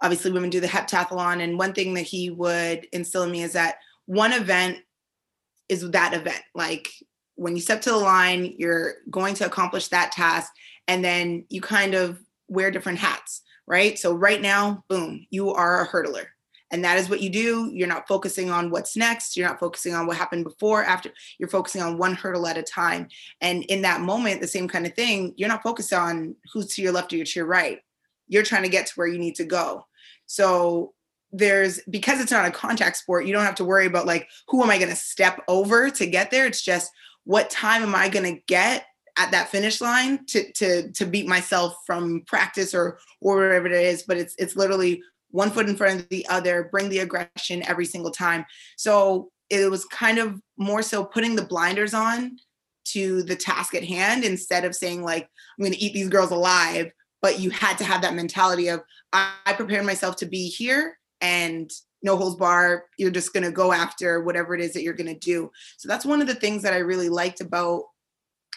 obviously 0.03 0.33
women 0.33 0.51
do 0.51 0.61
the 0.61 0.67
heptathlon. 0.67 1.43
And 1.43 1.59
one 1.59 1.73
thing 1.73 1.95
that 1.95 2.03
he 2.03 2.31
would 2.31 2.87
instill 2.93 3.23
in 3.23 3.31
me 3.31 3.43
is 3.43 3.53
that 3.53 3.77
one 4.07 4.33
event 4.33 4.79
is 5.69 5.89
that 5.91 6.15
event. 6.15 6.43
Like 6.55 6.89
when 7.37 7.57
you 7.57 7.63
step 7.63 7.81
to 7.83 7.91
the 7.91 7.97
line 7.97 8.55
you're 8.59 8.95
going 9.11 9.35
to 9.35 9.47
accomplish 9.47 9.89
that 9.89 10.13
task 10.13 10.53
and 10.87 11.05
then 11.05 11.45
you 11.49 11.61
kind 11.61 11.95
of 11.95 12.21
wear 12.49 12.71
different 12.71 12.99
hats 12.99 13.43
right? 13.67 13.99
So 13.99 14.13
right 14.13 14.41
now 14.41 14.85
boom 14.89 15.27
you 15.31 15.53
are 15.53 15.83
a 15.83 15.89
hurdler 15.89 16.27
and 16.75 16.85
that 16.85 16.99
is 16.99 17.09
what 17.09 17.21
you 17.21 17.31
do. 17.31 17.71
You're 17.73 17.87
not 17.87 18.09
focusing 18.09 18.51
on 18.51 18.69
what's 18.69 18.97
next. 18.97 19.37
You're 19.37 19.47
not 19.47 19.61
focusing 19.61 19.95
on 19.95 20.09
what 20.09 20.17
happened 20.17 20.43
before 20.43 20.83
after. 20.83 21.11
You're 21.39 21.49
focusing 21.49 21.81
on 21.81 21.99
one 21.99 22.15
hurdle 22.15 22.49
at 22.49 22.59
a 22.59 22.65
time. 22.65 23.07
And 23.41 23.63
in 23.67 23.83
that 23.83 24.01
moment 24.01 24.41
the 24.41 24.49
same 24.49 24.67
kind 24.67 24.85
of 24.85 24.93
thing 24.95 25.35
you're 25.37 25.49
not 25.49 25.63
focused 25.63 25.93
on 25.93 26.35
who's 26.53 26.67
to 26.75 26.83
your 26.83 26.91
left 26.91 27.13
or 27.13 27.17
your 27.17 27.27
to 27.27 27.39
your 27.39 27.47
right. 27.47 27.79
You're 28.27 28.43
trying 28.43 28.65
to 28.65 28.69
get 28.69 28.87
to 28.87 28.93
where 28.97 29.07
you 29.07 29.21
need 29.21 29.37
to 29.37 29.45
go. 29.45 29.87
So 30.27 30.95
there's 31.31 31.81
because 31.89 32.21
it's 32.21 32.33
not 32.33 32.47
a 32.47 32.51
contact 32.51 32.97
sport 32.97 33.27
you 33.27 33.33
don't 33.33 33.45
have 33.45 33.57
to 33.57 33.65
worry 33.65 33.87
about 33.87 34.07
like 34.07 34.29
who 34.47 34.63
am 34.63 34.71
i 34.71 34.79
going 34.79 34.91
to 34.91 34.97
step 34.97 35.41
over 35.47 35.91
to 35.91 36.07
get 36.07 36.33
there? 36.33 36.45
It's 36.45 36.63
just 36.63 36.91
what 37.23 37.51
time 37.51 37.85
am 37.85 37.95
i 37.95 38.09
going 38.09 38.35
to 38.35 38.43
get 38.49 38.85
at 39.17 39.31
that 39.31 39.49
finish 39.49 39.81
line 39.81 40.27
to 40.27 40.51
to 40.55 40.91
to 40.91 41.07
beat 41.07 41.29
myself 41.29 41.77
from 41.87 42.23
practice 42.27 42.75
or 42.75 42.99
or 43.21 43.37
whatever 43.37 43.69
it 43.69 43.73
is? 43.75 44.03
But 44.03 44.17
it's 44.17 44.35
it's 44.39 44.57
literally 44.57 45.05
one 45.35 45.51
foot 45.51 45.69
in 45.69 45.77
front 45.77 46.01
of 46.01 46.09
the 46.09 46.27
other 46.29 46.69
bring 46.71 46.89
the 46.89 47.01
aggression 47.01 47.67
every 47.67 47.85
single 47.85 48.11
time. 48.11 48.45
So 48.77 49.31
it 49.51 49.71
was 49.71 49.85
kind 49.87 50.19
of 50.19 50.41
more 50.57 50.83
so 50.83 51.05
putting 51.05 51.35
the 51.35 51.45
blinders 51.45 51.93
on 51.93 52.37
to 52.85 53.23
the 53.25 53.37
task 53.37 53.75
at 53.75 53.85
hand 53.85 54.25
instead 54.25 54.65
of 54.65 54.75
saying 54.75 55.03
like 55.03 55.23
i'm 55.23 55.63
going 55.63 55.73
to 55.73 55.81
eat 55.81 55.95
these 55.95 56.11
girls 56.11 56.31
alive 56.31 56.93
but 57.23 57.41
you 57.41 57.49
had 57.49 57.79
to 57.79 57.85
have 57.85 58.03
that 58.03 58.15
mentality 58.15 58.69
of 58.69 58.83
i, 59.15 59.55
prepared 59.55 59.87
myself 59.87 60.17
to 60.17 60.27
be 60.27 60.49
here 60.49 60.99
and 61.23 61.71
no 62.05 62.17
holds 62.17 62.37
bar. 62.37 62.85
You're 62.99 63.11
just 63.11 63.33
going 63.33 63.45
to 63.45 63.51
go 63.51 63.73
after 63.73 64.23
whatever 64.23 64.55
it 64.55 64.61
is 64.61 64.75
that 64.75 64.83
you're 64.83 64.93
going 64.93 65.13
to 65.13 65.19
do. 65.19 65.51
So 65.79 65.89
that's 65.89 66.05
one 66.05 66.21
of 66.21 66.27
the 66.27 66.35
things 66.35 66.63
that 66.63 66.75
i 66.75 66.79
really 66.79 67.09
liked 67.09 67.41
about 67.41 67.85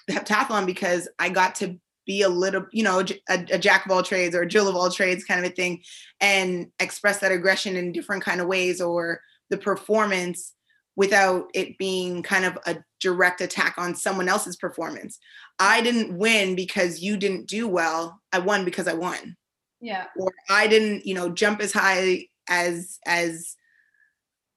the 0.08 0.14
heptathlon 0.14 0.66
because 0.66 1.08
i 1.18 1.30
got 1.30 1.56
to 1.56 1.80
be 2.08 2.24
a 2.24 2.30
little 2.30 2.66
you 2.72 2.84
know 2.84 3.04
a, 3.30 3.46
a 3.52 3.60
jack 3.60 3.86
of 3.86 3.92
all 3.92 4.02
trades 4.02 4.34
or 4.36 4.42
a 4.42 4.48
jill 4.48 4.68
of 4.68 4.76
all 4.76 4.90
trades 4.90 5.24
kind 5.24 5.46
of 5.46 5.52
a 5.52 5.54
thing 5.54 5.84
and 6.20 6.72
express 6.80 7.20
that 7.20 7.32
aggression 7.32 7.76
in 7.76 7.92
different 7.92 8.24
kind 8.24 8.42
of 8.42 8.48
ways 8.48 8.82
or 8.82 9.22
the 9.52 9.58
performance 9.58 10.54
without 10.96 11.46
it 11.54 11.78
being 11.78 12.24
kind 12.24 12.44
of 12.44 12.58
a 12.66 12.78
direct 13.00 13.40
attack 13.40 13.76
on 13.78 13.94
someone 13.94 14.28
else's 14.28 14.56
performance. 14.56 15.20
I 15.60 15.82
didn't 15.82 16.18
win 16.18 16.56
because 16.56 17.02
you 17.02 17.18
didn't 17.18 17.48
do 17.48 17.68
well. 17.68 18.20
I 18.34 18.40
won 18.40 18.66
because 18.66 18.88
I 18.88 18.96
won. 18.96 19.38
yeah. 19.80 20.06
Or 20.18 20.32
I 20.50 20.66
didn't, 20.68 21.06
you 21.06 21.14
know, 21.14 21.30
jump 21.30 21.62
as 21.62 21.72
high 21.72 22.28
as 22.50 23.00
as 23.06 23.56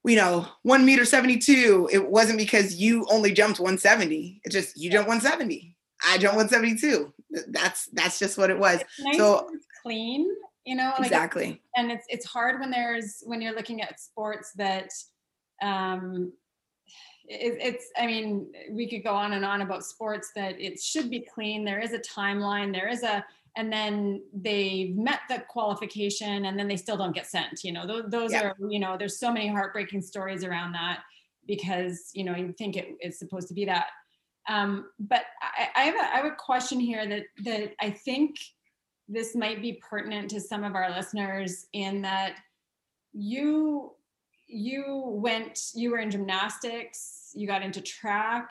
you 0.05 0.17
know, 0.17 0.47
one 0.63 0.87
meter 0.87 1.05
72. 1.05 1.91
It 1.93 2.09
wasn't 2.11 2.39
because 2.39 2.77
you 2.77 3.07
only 3.11 3.33
jumped 3.33 3.61
170. 3.61 4.41
It's 4.45 4.55
just 4.55 4.81
you 4.81 4.91
jumped 4.91 5.09
170. 5.09 5.77
I 6.09 6.17
jumped 6.17 6.37
172. 6.37 7.13
That's 7.49 7.87
that's 7.93 8.19
just 8.19 8.37
what 8.39 8.51
it 8.51 8.59
was. 8.59 8.81
It's 8.81 9.01
nice 9.01 9.17
So- 9.17 9.49
it's 9.53 9.67
clean, 9.83 10.29
you 10.65 10.75
know, 10.77 10.93
like 10.99 11.07
Exactly. 11.07 11.63
and 11.77 11.91
it's 11.93 12.05
it's 12.09 12.27
hard 12.27 12.61
when 12.61 12.71
there's 12.71 13.23
when 13.27 13.41
you're 13.41 13.55
looking 13.55 13.81
at 13.83 14.01
sports 14.01 14.53
that 14.57 14.91
um 15.63 16.33
it, 17.29 17.57
it's 17.61 17.87
i 17.97 18.07
mean 18.07 18.51
we 18.73 18.89
could 18.89 19.05
go 19.05 19.15
on 19.15 19.35
and 19.35 19.45
on 19.45 19.61
about 19.61 19.85
sports 19.85 20.33
that 20.35 20.59
it 20.61 20.81
should 20.81 21.09
be 21.11 21.21
clean 21.21 21.65
there 21.65 21.79
is 21.79 21.93
a 21.93 21.99
timeline 22.01 22.73
there 22.73 22.89
is 22.89 23.03
a 23.05 23.25
and 23.57 23.73
then 23.73 24.21
they've 24.35 24.97
met 24.97 25.21
the 25.29 25.39
qualification 25.49 26.47
and 26.47 26.59
then 26.59 26.67
they 26.67 26.77
still 26.77 26.97
don't 26.97 27.15
get 27.15 27.27
sent 27.27 27.63
you 27.63 27.73
know 27.73 27.87
those, 27.87 28.05
those 28.09 28.33
Yeah. 28.33 28.49
are 28.49 28.57
you 28.69 28.81
know 28.81 28.97
there's 28.99 29.19
so 29.21 29.33
many 29.33 29.47
heartbreaking 29.49 30.03
stories 30.03 30.43
around 30.45 30.73
that 30.73 31.01
because 31.47 32.11
you 32.15 32.25
know 32.25 32.35
you 32.35 32.53
think 32.53 32.77
it 32.77 32.97
is 33.01 33.19
supposed 33.19 33.47
to 33.49 33.55
be 33.55 33.65
that 33.67 33.89
um, 34.51 34.87
but 34.99 35.23
I, 35.41 35.69
I 35.77 35.83
have 35.85 35.95
a 35.95 35.99
I 35.99 36.17
have 36.17 36.25
a 36.27 36.37
question 36.37 36.81
here 36.81 37.09
that 37.09 37.23
that 37.45 37.75
I 37.81 37.91
think 37.91 38.37
this 39.09 39.35
might 39.35 39.63
be 39.63 39.81
pertinent 39.89 40.31
to 40.31 40.41
some 40.41 40.65
of 40.65 40.75
our 40.75 40.91
listeners 40.91 41.67
in 41.73 42.03
that 42.03 42.37
you 43.13 43.93
you 44.47 45.05
went 45.07 45.71
you 45.75 45.91
were 45.91 45.99
in 45.99 46.11
gymnastics 46.11 47.31
you 47.35 47.47
got 47.47 47.63
into 47.63 47.81
track 47.81 48.51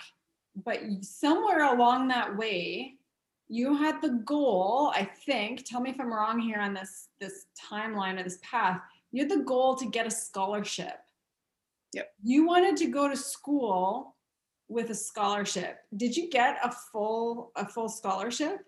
but 0.63 0.79
somewhere 1.01 1.74
along 1.74 2.08
that 2.08 2.36
way 2.38 2.96
you 3.50 3.75
had 3.75 4.01
the 4.01 4.22
goal 4.25 4.91
i 4.96 5.03
think 5.03 5.65
tell 5.65 5.82
me 5.82 5.89
if 5.89 6.00
i'm 6.00 6.13
wrong 6.13 6.39
here 6.39 6.60
on 6.60 6.74
this 6.74 7.10
this 7.20 7.46
timeline 7.72 8.20
or 8.20 8.24
this 8.24 8.39
path 8.41 8.79
you 9.12 9.22
had 9.22 9.32
the 9.32 9.44
goal 9.44 9.75
to 9.75 9.86
get 9.88 10.08
a 10.08 10.12
scholarship 10.12 11.00
Yep. 11.94 12.12
you 12.24 12.46
wanted 12.46 12.77
to 12.77 12.88
go 12.88 13.10
to 13.10 13.18
school 13.18 14.15
with 14.70 14.90
a 14.92 14.96
scholarship 14.96 15.80
did 15.98 16.16
you 16.16 16.30
get 16.30 16.58
a 16.64 16.72
full 16.92 17.52
a 17.56 17.66
full 17.68 17.90
scholarship 17.90 18.60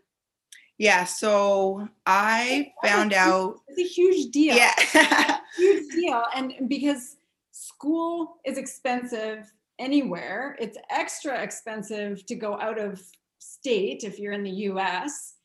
Yeah. 0.77 1.03
So 1.05 1.87
I 2.07 2.71
found 2.83 3.13
out. 3.13 3.59
it's 3.67 3.79
a 3.79 3.93
huge 3.93 4.31
deal 4.31 4.55
Yeah. 4.55 4.73
huge 5.57 5.93
deal 5.93 6.23
and 6.35 6.67
because 6.67 7.17
school 7.51 8.37
is 8.45 8.57
expensive 8.57 9.51
anywhere 9.79 10.55
it's 10.59 10.77
extra 10.89 11.41
expensive 11.41 12.25
to 12.25 12.35
go 12.35 12.59
out 12.59 12.79
of 12.79 12.99
state 13.39 14.03
if 14.03 14.17
you're 14.19 14.33
in 14.33 14.43
the 14.43 14.57
US 14.71 15.35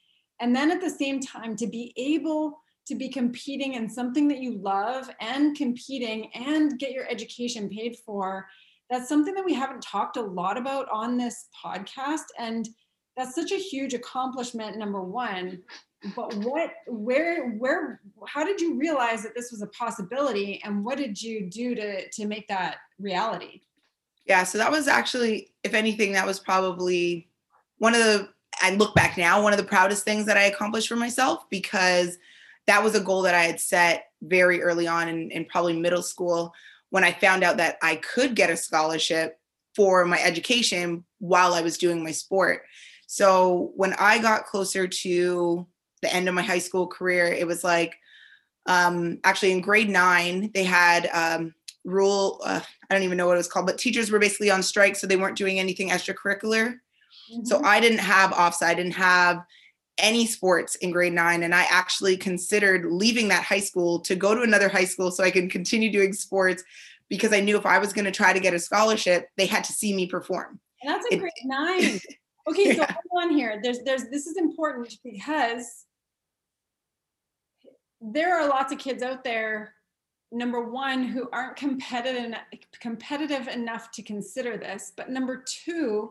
and 0.41 0.55
then 0.57 0.71
at 0.71 0.81
the 0.81 0.91
same 0.91 1.21
time 1.21 1.57
to 1.57 1.67
be 1.67 1.93
able 1.97 2.59
to 2.87 2.95
be 2.95 3.09
competing 3.09 3.75
in 3.75 3.91
something 3.91 4.29
that 4.29 4.39
you 4.39 4.53
love 4.59 5.11
and 5.21 5.57
competing 5.57 6.31
and 6.35 6.79
get 6.79 6.93
your 6.93 7.07
education 7.11 7.69
paid 7.69 7.97
for 8.07 8.47
that's 8.91 9.09
something 9.09 9.35
that 9.35 9.45
we 9.45 9.55
haven't 9.55 9.83
talked 9.83 10.17
a 10.17 10.23
lot 10.23 10.57
about 10.57 10.87
on 10.93 11.17
this 11.17 11.49
podcast 11.65 12.27
and 12.39 12.69
that's 13.17 13.35
such 13.35 13.53
a 13.53 13.57
huge 13.57 13.95
accomplishment 13.95 14.77
number 14.77 15.03
1 15.03 15.63
but 16.15 16.35
what 16.37 16.71
where 16.87 17.51
where 17.53 18.01
how 18.29 18.45
did 18.45 18.61
you 18.61 18.79
realize 18.79 19.23
that 19.23 19.35
this 19.35 19.51
was 19.51 19.63
a 19.63 19.67
possibility 19.69 20.61
and 20.65 20.85
what 20.85 20.99
did 20.99 21.21
you 21.21 21.49
do 21.49 21.75
to 21.75 22.09
to 22.11 22.27
make 22.27 22.47
that 22.49 22.77
reality? 22.99 23.63
Yeah, 24.27 24.43
so 24.43 24.59
that 24.59 24.71
was 24.71 24.89
actually, 24.89 25.53
if 25.63 25.73
anything, 25.73 26.13
that 26.13 26.27
was 26.27 26.41
probably 26.41 27.29
one 27.79 27.95
of 27.95 28.01
the, 28.01 28.29
I 28.61 28.75
look 28.75 28.93
back 28.95 29.17
now, 29.17 29.41
one 29.41 29.53
of 29.53 29.59
the 29.59 29.65
proudest 29.65 30.05
things 30.05 30.27
that 30.27 30.37
I 30.37 30.45
accomplished 30.45 30.89
for 30.89 30.97
myself 30.97 31.45
because 31.49 32.19
that 32.67 32.83
was 32.83 32.97
a 32.97 33.01
goal 33.01 33.23
that 33.23 33.35
I 33.35 33.43
had 33.43 33.61
set 33.61 34.07
very 34.23 34.61
early 34.63 34.89
on 34.89 35.09
in, 35.09 35.31
in 35.31 35.45
probably 35.45 35.79
middle 35.79 36.03
school 36.03 36.53
when 36.91 37.05
I 37.05 37.13
found 37.13 37.43
out 37.43 37.57
that 37.59 37.77
I 37.83 37.97
could 37.97 38.35
get 38.35 38.51
a 38.51 38.57
scholarship 38.57 39.39
for 39.75 40.05
my 40.05 40.21
education 40.23 41.05
while 41.19 41.55
I 41.55 41.61
was 41.61 41.79
doing 41.79 42.03
my 42.03 42.13
sport. 42.13 42.63
So 43.07 43.73
when 43.77 43.93
I 43.95 44.19
got 44.19 44.47
closer 44.47 44.89
to 44.89 45.67
the 46.03 46.15
end 46.15 46.29
of 46.29 46.35
my 46.35 46.43
high 46.43 46.59
school 46.59 46.87
career, 46.87 47.27
it 47.27 47.47
was 47.47 47.63
like, 47.63 47.95
um, 48.67 49.21
actually 49.23 49.53
in 49.53 49.61
grade 49.61 49.89
nine, 49.89 50.51
they 50.55 50.65
had 50.65 51.09
um, 51.13 51.55
rule, 51.85 52.41
uh, 52.45 52.61
I 52.91 52.95
don't 52.95 53.05
even 53.05 53.17
know 53.17 53.27
what 53.27 53.35
it 53.35 53.39
was 53.39 53.49
called, 53.49 53.67
but 53.67 53.79
teachers 53.79 54.11
were 54.11 54.19
basically 54.19 54.51
on 54.51 54.63
strike. 54.63 54.97
So 54.97 55.07
they 55.07 55.17
weren't 55.17 55.37
doing 55.37 55.61
anything 55.61 55.91
extracurricular. 55.91 56.75
Mm-hmm. 57.33 57.45
So 57.45 57.63
I 57.63 57.81
didn't 57.81 57.99
have 57.99 58.33
offside, 58.33 58.71
I 58.71 58.75
didn't 58.75 58.95
have 58.95 59.45
any 59.99 60.27
sports 60.27 60.75
in 60.77 60.91
grade 60.91 61.13
nine. 61.13 61.43
And 61.43 61.55
I 61.55 61.67
actually 61.71 62.17
considered 62.17 62.85
leaving 62.87 63.29
that 63.29 63.43
high 63.43 63.61
school 63.61 64.01
to 64.01 64.15
go 64.15 64.35
to 64.35 64.43
another 64.43 64.69
high 64.69 64.85
school 64.85 65.11
so 65.11 65.25
I 65.25 65.31
could 65.31 65.51
continue 65.51 65.91
doing 65.91 66.13
sports 66.13 66.63
because 67.09 67.33
I 67.33 67.41
knew 67.41 67.57
if 67.57 67.67
I 67.67 67.79
was 67.79 67.93
going 67.93 68.05
to 68.05 68.11
try 68.11 68.33
to 68.33 68.41
get 68.41 68.55
a 68.55 68.59
scholarship, 68.59 69.29
they 69.37 69.47
had 69.47 69.65
to 69.65 69.73
see 69.73 69.95
me 69.95 70.07
perform. 70.07 70.61
And 70.83 70.95
that's 70.95 71.07
a 71.11 71.15
it, 71.15 71.19
grade 71.19 71.33
nine. 71.45 72.01
Okay, 72.49 72.69
yeah. 72.77 72.87
so 72.87 72.95
hold 73.11 73.25
on 73.25 73.31
here. 73.31 73.61
There's 73.63 73.81
there's 73.85 74.05
this 74.09 74.27
is 74.27 74.37
important 74.37 74.95
because 75.03 75.87
there 78.01 78.39
are 78.39 78.49
lots 78.49 78.73
of 78.73 78.79
kids 78.79 79.03
out 79.03 79.25
there 79.25 79.75
number 80.33 80.61
one 80.61 81.05
who 81.05 81.29
aren't 81.33 81.57
competitive 81.57 82.35
competitive 82.81 83.49
enough 83.49 83.91
to 83.93 84.03
consider 84.03 84.57
this 84.57 84.93
but 84.97 85.09
number 85.09 85.43
two 85.47 86.11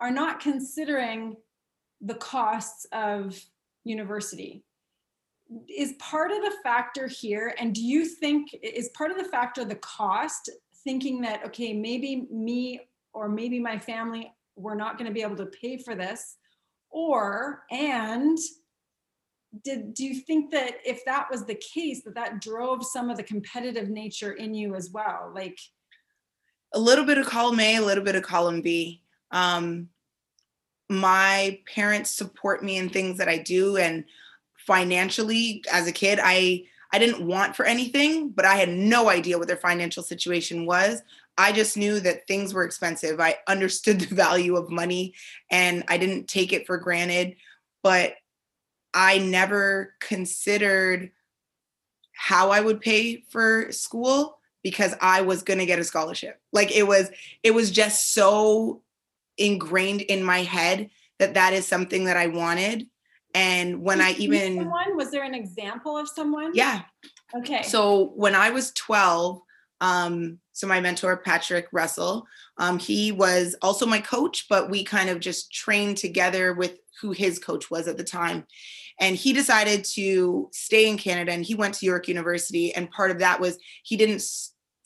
are 0.00 0.10
not 0.10 0.40
considering 0.40 1.36
the 2.00 2.14
costs 2.14 2.86
of 2.92 3.38
university. 3.84 4.64
Is 5.68 5.94
part 6.00 6.32
of 6.32 6.38
the 6.42 6.54
factor 6.64 7.06
here 7.06 7.54
and 7.58 7.72
do 7.72 7.80
you 7.80 8.04
think 8.04 8.52
is 8.62 8.88
part 8.90 9.12
of 9.12 9.16
the 9.16 9.30
factor 9.30 9.64
the 9.64 9.76
cost 9.76 10.50
thinking 10.82 11.20
that 11.20 11.44
okay 11.46 11.72
maybe 11.72 12.26
me 12.32 12.80
or 13.12 13.28
maybe 13.28 13.60
my 13.60 13.78
family 13.78 14.32
we're 14.56 14.74
not 14.74 14.98
going 14.98 15.06
to 15.06 15.14
be 15.14 15.22
able 15.22 15.36
to 15.36 15.46
pay 15.46 15.76
for 15.76 15.94
this? 15.94 16.36
Or 16.90 17.64
and 17.70 18.38
did 19.64 19.94
do 19.94 20.04
you 20.04 20.20
think 20.20 20.50
that 20.50 20.78
if 20.84 21.04
that 21.04 21.28
was 21.30 21.44
the 21.44 21.54
case 21.54 22.02
that 22.02 22.14
that 22.14 22.40
drove 22.40 22.84
some 22.84 23.10
of 23.10 23.16
the 23.16 23.22
competitive 23.22 23.88
nature 23.88 24.32
in 24.32 24.54
you 24.54 24.74
as 24.74 24.90
well? 24.90 25.30
Like 25.34 25.58
a 26.74 26.80
little 26.80 27.04
bit 27.04 27.18
of 27.18 27.26
column 27.26 27.60
a 27.60 27.76
a 27.76 27.80
little 27.80 28.04
bit 28.04 28.16
of 28.16 28.22
column 28.22 28.62
b. 28.62 29.02
Um 29.30 29.88
my 30.88 31.58
parents 31.72 32.10
support 32.10 32.62
me 32.62 32.76
in 32.76 32.88
things 32.88 33.18
that 33.18 33.28
i 33.28 33.38
do 33.38 33.76
and 33.76 34.04
financially 34.56 35.62
as 35.72 35.86
a 35.86 35.92
kid 35.92 36.18
i 36.22 36.62
i 36.92 36.98
didn't 36.98 37.26
want 37.26 37.56
for 37.56 37.64
anything 37.64 38.30
but 38.30 38.44
i 38.44 38.54
had 38.54 38.68
no 38.68 39.08
idea 39.08 39.38
what 39.38 39.48
their 39.48 39.56
financial 39.56 40.02
situation 40.02 40.66
was 40.66 41.02
i 41.38 41.50
just 41.50 41.76
knew 41.76 41.98
that 42.00 42.26
things 42.26 42.54
were 42.54 42.64
expensive 42.64 43.20
i 43.20 43.36
understood 43.48 44.00
the 44.00 44.14
value 44.14 44.56
of 44.56 44.70
money 44.70 45.14
and 45.50 45.84
i 45.88 45.96
didn't 45.96 46.28
take 46.28 46.52
it 46.52 46.66
for 46.66 46.78
granted 46.78 47.36
but 47.82 48.14
I 48.96 49.18
never 49.18 49.92
considered 50.00 51.10
how 52.14 52.50
I 52.50 52.60
would 52.60 52.80
pay 52.80 53.24
for 53.28 53.70
school 53.70 54.38
because 54.62 54.94
I 55.02 55.20
was 55.20 55.42
going 55.42 55.58
to 55.58 55.66
get 55.66 55.78
a 55.78 55.84
scholarship. 55.84 56.40
Like 56.50 56.74
it 56.74 56.84
was 56.84 57.10
it 57.42 57.50
was 57.52 57.70
just 57.70 58.12
so 58.12 58.80
ingrained 59.38 60.02
in 60.02 60.22
my 60.22 60.42
head 60.42 60.90
that 61.18 61.34
that 61.34 61.52
is 61.52 61.66
something 61.66 62.04
that 62.04 62.16
I 62.16 62.28
wanted. 62.28 62.86
And 63.34 63.82
when 63.82 64.00
I 64.00 64.12
even 64.12 64.56
someone 64.56 64.96
was 64.96 65.10
there 65.10 65.24
an 65.24 65.34
example 65.34 65.96
of 65.98 66.08
someone? 66.08 66.52
Yeah. 66.54 66.82
Okay. 67.34 67.62
So 67.62 68.12
when 68.16 68.34
I 68.34 68.50
was 68.50 68.72
12, 68.72 69.40
um, 69.80 70.38
so 70.52 70.66
my 70.66 70.80
mentor 70.80 71.18
Patrick 71.18 71.68
Russell, 71.70 72.26
um, 72.56 72.78
he 72.78 73.12
was 73.12 73.54
also 73.60 73.84
my 73.84 74.00
coach, 74.00 74.46
but 74.48 74.70
we 74.70 74.84
kind 74.84 75.10
of 75.10 75.20
just 75.20 75.52
trained 75.52 75.98
together 75.98 76.54
with 76.54 76.78
who 77.00 77.12
his 77.12 77.38
coach 77.38 77.70
was 77.70 77.88
at 77.88 77.98
the 77.98 78.04
time. 78.04 78.46
And 78.98 79.14
he 79.14 79.34
decided 79.34 79.84
to 79.92 80.48
stay 80.52 80.88
in 80.88 80.96
Canada 80.96 81.32
and 81.32 81.44
he 81.44 81.54
went 81.54 81.74
to 81.74 81.86
York 81.86 82.08
University. 82.08 82.74
And 82.74 82.90
part 82.90 83.10
of 83.10 83.18
that 83.18 83.38
was 83.38 83.58
he 83.82 83.96
didn't 83.98 84.22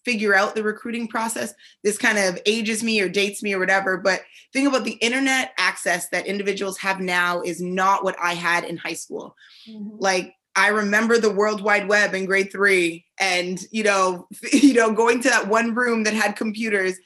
figure 0.05 0.35
out 0.35 0.55
the 0.55 0.63
recruiting 0.63 1.09
process. 1.09 1.55
This 1.85 1.99
kind 1.99 2.19
of 2.19 2.39
ages 2.47 2.83
me 2.83 3.01
or 3.01 3.09
dates 3.09 3.43
me 3.43 3.55
or 3.55 3.59
whatever. 3.59 3.97
But 3.97 4.23
think 4.53 4.69
about 4.69 4.85
the 4.85 4.99
internet 5.01 5.53
access 5.59 6.09
that 6.11 6.27
individuals 6.27 6.79
have 6.79 7.01
now 7.01 7.43
is 7.43 7.61
not 7.61 8.05
what 8.05 8.17
I 8.21 8.35
had 8.35 8.65
in 8.65 8.77
high 8.77 8.95
school. 8.95 9.37
Mm-hmm. 9.69 9.97
Like 9.99 10.35
I 10.57 10.69
remember 10.69 11.19
the 11.19 11.33
World 11.33 11.63
Wide 11.63 11.89
Web 11.89 12.15
in 12.15 12.27
grade 12.27 12.51
three, 12.51 13.07
and 13.19 13.61
you 13.71 13.83
know, 13.85 14.27
you 14.53 14.75
know, 14.75 14.93
going 14.93 15.23
to 15.23 15.29
that 15.29 15.49
one 15.49 15.75
room 15.75 16.05
that 16.05 16.15
had 16.15 16.37
computers, 16.37 16.97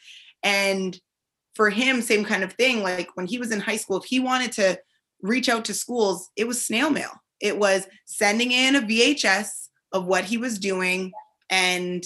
and 0.43 0.99
for 1.55 1.71
him, 1.71 2.03
same 2.03 2.25
kind 2.25 2.43
of 2.43 2.53
thing. 2.55 2.83
Like 2.83 3.09
when 3.15 3.27
he 3.27 3.39
was 3.39 3.53
in 3.53 3.61
high 3.61 3.77
school, 3.77 3.99
if 3.99 4.05
he 4.05 4.21
wanted 4.21 4.53
to 4.53 4.79
reach 5.23 5.49
out 5.49 5.65
to 5.67 5.75
schools, 5.75 6.31
it 6.37 6.47
was 6.47 6.65
snail 6.65 6.91
mail. 6.91 7.13
It 7.41 7.59
was 7.59 7.87
sending 8.07 8.53
in 8.53 8.77
a 8.77 8.81
VHS 8.81 9.69
of 9.93 10.07
what 10.07 10.25
he 10.25 10.37
was 10.37 10.59
doing 10.59 11.13
and 11.51 12.05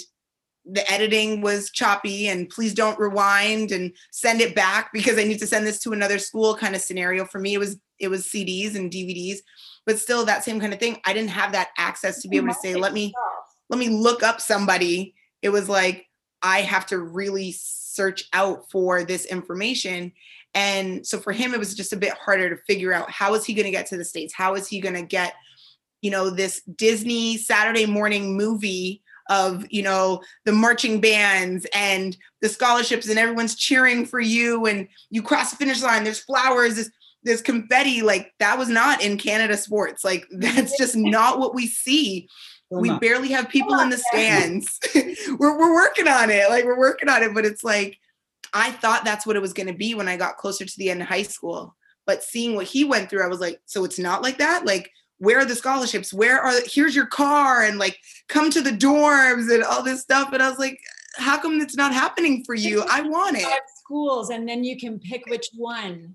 the 0.70 0.90
editing 0.90 1.40
was 1.40 1.70
choppy 1.70 2.28
and 2.28 2.48
please 2.48 2.74
don't 2.74 2.98
rewind 2.98 3.72
and 3.72 3.92
send 4.10 4.40
it 4.40 4.54
back 4.54 4.90
because 4.92 5.18
I 5.18 5.24
need 5.24 5.38
to 5.38 5.46
send 5.46 5.66
this 5.66 5.80
to 5.80 5.92
another 5.92 6.18
school 6.18 6.54
kind 6.54 6.74
of 6.74 6.82
scenario. 6.82 7.24
For 7.24 7.38
me, 7.38 7.54
it 7.54 7.58
was 7.58 7.78
it 7.98 8.08
was 8.08 8.26
CDs 8.26 8.76
and 8.76 8.90
DVDs, 8.90 9.38
but 9.86 9.98
still 9.98 10.24
that 10.26 10.44
same 10.44 10.60
kind 10.60 10.72
of 10.72 10.78
thing. 10.78 10.98
I 11.04 11.12
didn't 11.12 11.30
have 11.30 11.52
that 11.52 11.70
access 11.78 12.22
to 12.22 12.28
be 12.28 12.36
able 12.36 12.48
to 12.48 12.54
say, 12.54 12.74
let 12.74 12.92
me 12.92 13.12
let 13.70 13.78
me 13.78 13.88
look 13.88 14.22
up 14.22 14.40
somebody. 14.40 15.14
It 15.42 15.48
was 15.48 15.68
like 15.68 16.06
I 16.42 16.60
have 16.60 16.86
to 16.86 16.98
really 16.98 17.52
search 17.52 18.24
out 18.32 18.70
for 18.70 19.02
this 19.04 19.24
information. 19.24 20.12
And 20.54 21.06
so 21.06 21.18
for 21.18 21.32
him, 21.32 21.52
it 21.52 21.58
was 21.58 21.74
just 21.74 21.92
a 21.92 21.96
bit 21.96 22.12
harder 22.12 22.50
to 22.50 22.62
figure 22.66 22.92
out 22.92 23.10
how 23.10 23.34
is 23.34 23.44
he 23.44 23.54
going 23.54 23.66
to 23.66 23.70
get 23.70 23.86
to 23.86 23.96
the 23.96 24.04
States? 24.04 24.32
How 24.34 24.54
is 24.54 24.68
he 24.68 24.80
going 24.80 24.94
to 24.94 25.02
get, 25.02 25.34
you 26.00 26.10
know, 26.10 26.30
this 26.30 26.62
Disney 26.62 27.36
Saturday 27.36 27.86
morning 27.86 28.36
movie 28.36 29.02
of, 29.28 29.64
you 29.70 29.82
know, 29.82 30.22
the 30.44 30.52
marching 30.52 31.00
bands 31.00 31.66
and 31.74 32.16
the 32.40 32.48
scholarships 32.48 33.08
and 33.08 33.18
everyone's 33.18 33.54
cheering 33.54 34.06
for 34.06 34.20
you 34.20 34.66
and 34.66 34.88
you 35.10 35.22
cross 35.22 35.50
the 35.50 35.56
finish 35.56 35.82
line, 35.82 36.04
there's 36.04 36.20
flowers, 36.20 36.76
there's, 36.76 36.90
there's 37.22 37.42
confetti. 37.42 38.02
Like 38.02 38.32
that 38.38 38.58
was 38.58 38.68
not 38.68 39.02
in 39.02 39.18
Canada 39.18 39.56
sports. 39.56 40.04
Like 40.04 40.26
that's 40.32 40.76
just 40.78 40.96
not 40.96 41.38
what 41.38 41.54
we 41.54 41.66
see. 41.66 42.28
we 42.70 42.96
barely 42.98 43.28
have 43.28 43.48
people 43.48 43.78
in 43.80 43.90
the 43.90 43.98
stands. 43.98 44.78
we're, 45.38 45.58
we're 45.58 45.74
working 45.74 46.08
on 46.08 46.30
it. 46.30 46.48
Like 46.48 46.64
we're 46.64 46.78
working 46.78 47.08
on 47.08 47.22
it, 47.22 47.34
but 47.34 47.44
it's 47.44 47.64
like, 47.64 47.98
I 48.54 48.70
thought 48.70 49.04
that's 49.04 49.26
what 49.26 49.36
it 49.36 49.42
was 49.42 49.52
going 49.52 49.66
to 49.66 49.74
be 49.74 49.94
when 49.94 50.08
I 50.08 50.16
got 50.16 50.38
closer 50.38 50.64
to 50.64 50.78
the 50.78 50.90
end 50.90 51.02
of 51.02 51.08
high 51.08 51.22
school. 51.22 51.74
But 52.06 52.22
seeing 52.22 52.54
what 52.54 52.66
he 52.66 52.84
went 52.84 53.10
through, 53.10 53.22
I 53.22 53.28
was 53.28 53.40
like, 53.40 53.60
so 53.66 53.84
it's 53.84 53.98
not 53.98 54.22
like 54.22 54.38
that? 54.38 54.64
Like, 54.64 54.90
where 55.18 55.38
are 55.38 55.44
the 55.44 55.54
scholarships? 55.54 56.12
Where 56.12 56.40
are, 56.40 56.54
here's 56.66 56.94
your 56.94 57.06
car 57.06 57.62
and 57.62 57.78
like, 57.78 57.98
come 58.28 58.50
to 58.50 58.60
the 58.60 58.70
dorms 58.70 59.52
and 59.52 59.64
all 59.64 59.82
this 59.82 60.00
stuff. 60.00 60.32
And 60.32 60.42
I 60.42 60.48
was 60.48 60.58
like, 60.58 60.78
how 61.16 61.38
come 61.38 61.60
it's 61.60 61.76
not 61.76 61.92
happening 61.92 62.44
for 62.44 62.54
you? 62.54 62.84
I 62.88 63.02
want 63.02 63.36
it. 63.36 63.46
Schools, 63.78 64.30
and 64.30 64.48
then 64.48 64.62
you 64.64 64.78
can 64.78 64.98
pick 64.98 65.26
which 65.26 65.46
one. 65.56 66.14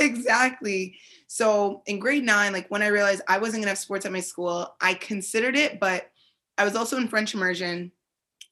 exactly. 0.00 0.98
So 1.26 1.82
in 1.86 1.98
grade 1.98 2.24
nine, 2.24 2.52
like 2.52 2.68
when 2.68 2.82
I 2.82 2.88
realized 2.88 3.22
I 3.28 3.38
wasn't 3.38 3.62
gonna 3.62 3.70
have 3.70 3.78
sports 3.78 4.04
at 4.04 4.12
my 4.12 4.20
school, 4.20 4.74
I 4.80 4.94
considered 4.94 5.56
it, 5.56 5.80
but 5.80 6.10
I 6.58 6.64
was 6.64 6.76
also 6.76 6.96
in 6.96 7.08
French 7.08 7.34
immersion. 7.34 7.92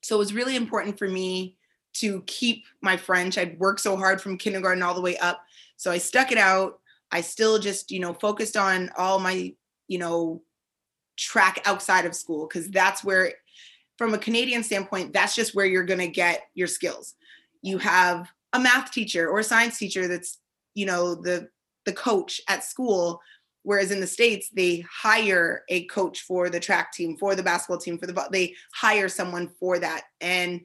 So 0.03 0.17
it 0.17 0.19
was 0.19 0.35
really 0.35 0.57
important 0.57 0.99
for 0.99 1.09
me 1.09 1.57
to 1.95 2.23
keep 2.23 2.65
my 2.81 2.97
French. 2.97 3.37
I'd 3.39 3.59
worked 3.59 3.81
so 3.81 3.97
hard 3.97 4.21
from 4.21 4.39
kindergarten 4.39 4.83
all 4.83 4.95
the 4.95 5.01
way 5.01 5.17
up. 5.19 5.43
So 5.77 5.91
I 5.91 5.99
stuck 5.99 6.33
it 6.33 6.39
out. 6.39 6.81
I 7.13 7.21
still 7.21 7.59
just, 7.59 7.91
you 7.91 8.01
know, 8.01 8.15
focused 8.15 8.57
on 8.57 8.91
all 8.97 9.19
my, 9.19 9.55
you 9.89 9.99
know, 9.99 10.43
track 11.17 11.61
outside 11.67 12.07
of 12.07 12.15
school 12.15 12.49
because 12.49 12.69
that's 12.71 13.05
where, 13.05 13.33
from 13.99 14.15
a 14.15 14.19
Canadian 14.19 14.63
standpoint, 14.63 15.13
that's 15.13 15.35
just 15.35 15.55
where 15.55 15.67
you're 15.67 15.85
going 15.85 16.01
to 16.01 16.09
get 16.09 16.43
your 16.55 16.67
skills. 16.67 17.15
You 17.61 17.79
have 17.79 18.29
a 18.53 18.59
math 18.59 18.91
teacher 18.91 19.29
or 19.29 19.41
a 19.41 19.45
science 19.45 19.79
teacher 19.79 20.09
that's, 20.09 20.39
you 20.75 20.87
know, 20.87 21.15
the 21.15 21.49
the 21.85 21.93
coach 21.93 22.41
at 22.49 22.65
school 22.65 23.21
whereas 23.65 23.91
in 23.91 24.01
the 24.01 24.07
states 24.07 24.51
they 24.55 24.85
hire 24.91 25.65
a 25.69 25.85
coach 25.87 26.21
for 26.23 26.51
the 26.51 26.61
track 26.61 26.93
team 26.93 27.17
for 27.17 27.35
the 27.35 27.43
basketball 27.43 27.79
team 27.79 27.99
for 27.99 28.07
the 28.07 28.29
they 28.31 28.55
hire 28.75 29.09
someone 29.09 29.49
for 29.59 29.79
that 29.79 30.03
and 30.21 30.61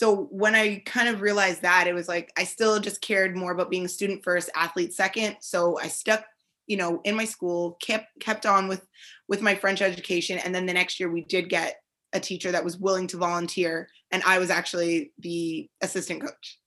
so 0.00 0.28
when 0.30 0.54
I 0.54 0.82
kind 0.86 1.10
of 1.10 1.20
realized 1.20 1.60
that, 1.60 1.86
it 1.86 1.92
was 1.92 2.08
like 2.08 2.32
I 2.38 2.44
still 2.44 2.80
just 2.80 3.02
cared 3.02 3.36
more 3.36 3.52
about 3.52 3.68
being 3.68 3.84
a 3.84 3.88
student 3.88 4.24
first, 4.24 4.48
athlete 4.56 4.94
second. 4.94 5.36
So 5.42 5.78
I 5.78 5.88
stuck, 5.88 6.24
you 6.66 6.78
know, 6.78 7.02
in 7.04 7.14
my 7.14 7.26
school, 7.26 7.76
kept 7.82 8.06
kept 8.18 8.46
on 8.46 8.66
with 8.66 8.88
with 9.28 9.42
my 9.42 9.54
French 9.54 9.82
education, 9.82 10.38
and 10.38 10.54
then 10.54 10.64
the 10.64 10.72
next 10.72 11.00
year 11.00 11.12
we 11.12 11.20
did 11.24 11.50
get 11.50 11.82
a 12.14 12.18
teacher 12.18 12.50
that 12.50 12.64
was 12.64 12.78
willing 12.78 13.08
to 13.08 13.18
volunteer, 13.18 13.90
and 14.10 14.22
I 14.24 14.38
was 14.38 14.48
actually 14.48 15.12
the 15.18 15.68
assistant 15.82 16.22
coach, 16.22 16.58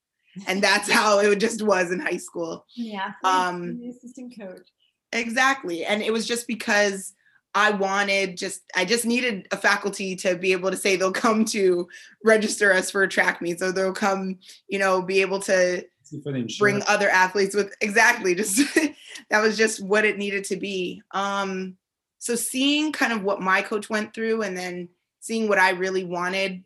and 0.45 0.61
that's 0.61 0.91
how 0.91 1.17
it 1.17 1.39
just 1.39 1.63
was 1.63 1.91
in 1.91 1.99
high 1.99 2.17
school. 2.17 2.67
Yeah, 2.75 3.13
um, 3.23 3.79
the 3.79 3.89
assistant 3.89 4.35
coach. 4.39 4.67
Exactly, 5.11 5.85
and 5.85 6.03
it 6.03 6.13
was 6.13 6.27
just 6.27 6.45
because 6.45 7.15
I 7.55 7.71
wanted 7.71 8.37
just 8.37 8.63
I 8.75 8.85
just 8.85 9.05
needed 9.05 9.47
a 9.51 9.57
faculty 9.57 10.15
to 10.17 10.35
be 10.35 10.51
able 10.53 10.71
to 10.71 10.77
say 10.77 10.95
they'll 10.95 11.11
come 11.11 11.45
to 11.45 11.87
register 12.23 12.73
us 12.73 12.89
for 12.89 13.03
a 13.03 13.07
track 13.07 13.41
meet. 13.41 13.59
So 13.59 13.71
they'll 13.71 13.93
come, 13.93 14.39
you 14.67 14.79
know, 14.79 15.01
be 15.01 15.21
able 15.21 15.39
to 15.41 15.85
bring 16.59 16.83
other 16.87 17.09
athletes 17.09 17.55
with 17.55 17.73
exactly 17.81 18.35
just 18.35 18.61
that 19.29 19.41
was 19.41 19.57
just 19.57 19.83
what 19.83 20.05
it 20.05 20.17
needed 20.17 20.43
to 20.45 20.55
be. 20.55 21.01
Um 21.11 21.77
so 22.17 22.35
seeing 22.35 22.91
kind 22.91 23.13
of 23.13 23.23
what 23.23 23.41
my 23.41 23.61
coach 23.61 23.89
went 23.89 24.13
through 24.13 24.43
and 24.43 24.57
then 24.57 24.89
seeing 25.19 25.47
what 25.47 25.59
I 25.59 25.71
really 25.71 26.05
wanted, 26.05 26.63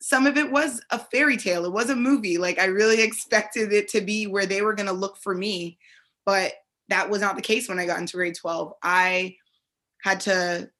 some 0.00 0.26
of 0.26 0.36
it 0.36 0.50
was 0.50 0.80
a 0.90 0.98
fairy 0.98 1.36
tale. 1.36 1.64
It 1.64 1.72
was 1.72 1.90
a 1.90 1.96
movie. 1.96 2.38
Like 2.38 2.58
I 2.58 2.66
really 2.66 3.02
expected 3.02 3.72
it 3.72 3.88
to 3.88 4.00
be 4.00 4.26
where 4.26 4.46
they 4.46 4.62
were 4.62 4.74
going 4.74 4.86
to 4.86 4.92
look 4.92 5.16
for 5.16 5.34
me, 5.34 5.78
but 6.24 6.52
that 6.88 7.10
was 7.10 7.20
not 7.20 7.36
the 7.36 7.42
case 7.42 7.68
when 7.68 7.78
I 7.78 7.86
got 7.86 7.98
into 7.98 8.16
grade 8.16 8.34
12. 8.34 8.72
I 8.82 9.36
had 10.02 10.20
to 10.20 10.70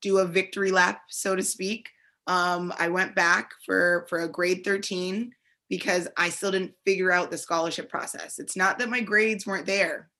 do 0.00 0.18
a 0.18 0.26
victory 0.26 0.70
lap, 0.70 1.02
so 1.08 1.34
to 1.34 1.42
speak. 1.42 1.88
Um, 2.26 2.72
I 2.78 2.88
went 2.88 3.14
back 3.14 3.52
for 3.64 4.06
for 4.08 4.20
a 4.20 4.28
grade 4.28 4.64
13 4.64 5.32
because 5.68 6.08
I 6.16 6.30
still 6.30 6.50
didn't 6.50 6.74
figure 6.84 7.12
out 7.12 7.30
the 7.30 7.38
scholarship 7.38 7.90
process. 7.90 8.38
It's 8.38 8.56
not 8.56 8.78
that 8.78 8.90
my 8.90 9.00
grades 9.00 9.46
weren't 9.46 9.66
there. 9.66 10.10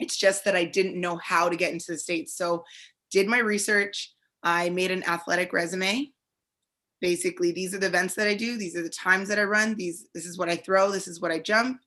It's 0.00 0.16
just 0.16 0.44
that 0.44 0.56
I 0.56 0.64
didn't 0.64 1.00
know 1.00 1.16
how 1.16 1.48
to 1.48 1.56
get 1.56 1.72
into 1.72 1.92
the 1.92 1.98
States. 1.98 2.34
So 2.36 2.64
did 3.10 3.28
my 3.28 3.38
research. 3.38 4.12
I 4.42 4.70
made 4.70 4.90
an 4.90 5.04
athletic 5.04 5.52
resume. 5.52 6.10
Basically, 7.00 7.52
these 7.52 7.74
are 7.74 7.78
the 7.78 7.86
events 7.86 8.14
that 8.14 8.26
I 8.26 8.34
do. 8.34 8.56
These 8.56 8.76
are 8.76 8.82
the 8.82 8.88
times 8.88 9.28
that 9.28 9.38
I 9.38 9.44
run. 9.44 9.74
These, 9.74 10.08
this 10.14 10.26
is 10.26 10.38
what 10.38 10.48
I 10.48 10.56
throw. 10.56 10.90
This 10.90 11.08
is 11.08 11.20
what 11.20 11.30
I 11.30 11.38
jump. 11.38 11.80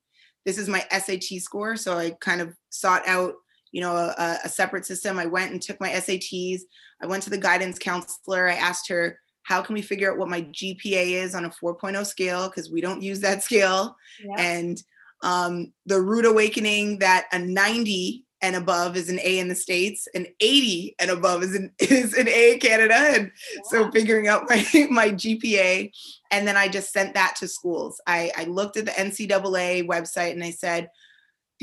This 0.45 0.57
is 0.57 0.67
my 0.67 0.85
SAT 0.91 1.39
score. 1.39 1.75
So 1.75 1.97
I 1.97 2.11
kind 2.21 2.41
of 2.41 2.55
sought 2.69 3.07
out, 3.07 3.33
you 3.73 3.81
know, 3.81 3.95
a, 3.95 4.37
a 4.45 4.49
separate 4.49 4.85
system. 4.85 5.19
I 5.19 5.25
went 5.25 5.51
and 5.51 5.61
took 5.61 5.81
my 5.81 5.89
SATs. 5.89 6.61
I 7.01 7.07
went 7.07 7.23
to 7.23 7.29
the 7.29 7.37
guidance 7.37 7.79
counselor. 7.79 8.47
I 8.47 8.53
asked 8.53 8.87
her, 8.87 9.19
how 9.41 9.61
can 9.61 9.73
we 9.73 9.81
figure 9.81 10.09
out 10.09 10.17
what 10.17 10.29
my 10.29 10.43
GPA 10.43 11.11
is 11.13 11.35
on 11.35 11.43
a 11.43 11.49
4.0 11.49 12.05
scale? 12.05 12.47
Because 12.47 12.71
we 12.71 12.79
don't 12.79 13.01
use 13.01 13.19
that 13.19 13.43
scale. 13.47 13.97
Yeah. 14.23 14.35
And 14.37 14.81
um, 15.23 15.73
the 15.85 15.99
rude 15.99 16.25
awakening 16.25 16.99
that 16.99 17.25
a 17.33 17.39
90 17.39 18.23
and 18.43 18.55
above 18.57 18.95
is 18.95 19.09
an 19.09 19.19
A 19.23 19.39
in 19.39 19.47
the 19.47 19.55
States, 19.55 20.05
and 20.13 20.27
80 20.41 20.95
and 20.99 21.09
above 21.09 21.43
is 21.43 21.55
an 21.55 21.71
is 21.79 22.13
an 22.13 22.27
A 22.27 22.53
in 22.53 22.59
Canada. 22.59 22.93
And 22.93 23.31
yeah. 23.55 23.61
so 23.69 23.89
figuring 23.89 24.27
out 24.27 24.49
my, 24.49 24.87
my 24.91 25.09
GPA. 25.09 25.91
And 26.29 26.47
then 26.47 26.57
I 26.57 26.67
just 26.67 26.91
sent 26.91 27.15
that 27.15 27.35
to 27.37 27.47
schools. 27.47 27.99
I, 28.05 28.31
I 28.37 28.43
looked 28.43 28.77
at 28.77 28.85
the 28.85 28.91
NCAA 28.91 29.87
website 29.87 30.33
and 30.33 30.43
I 30.43 30.51
said, 30.51 30.89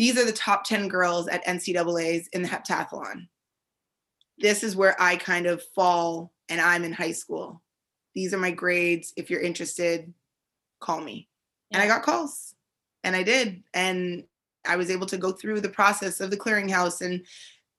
these 0.00 0.16
are 0.16 0.24
the 0.24 0.32
top 0.32 0.64
10 0.64 0.88
girls 0.88 1.28
at 1.28 1.44
NCAA's 1.44 2.28
in 2.28 2.42
the 2.42 2.48
heptathlon. 2.48 3.28
This 4.38 4.64
is 4.64 4.74
where 4.74 4.96
I 5.00 5.16
kind 5.16 5.46
of 5.46 5.62
fall 5.74 6.32
and 6.48 6.60
I'm 6.60 6.84
in 6.84 6.92
high 6.92 7.12
school 7.12 7.62
these 8.14 8.34
are 8.34 8.38
my 8.38 8.50
grades. 8.50 9.12
If 9.16 9.30
you're 9.30 9.40
interested, 9.40 10.12
call 10.80 11.00
me. 11.00 11.28
And 11.72 11.82
I 11.82 11.86
got 11.86 12.02
calls 12.02 12.54
and 13.04 13.14
I 13.14 13.22
did. 13.22 13.62
And 13.74 14.24
I 14.66 14.76
was 14.76 14.90
able 14.90 15.06
to 15.06 15.16
go 15.16 15.32
through 15.32 15.60
the 15.60 15.68
process 15.68 16.20
of 16.20 16.30
the 16.30 16.36
clearinghouse 16.36 17.00
and 17.00 17.24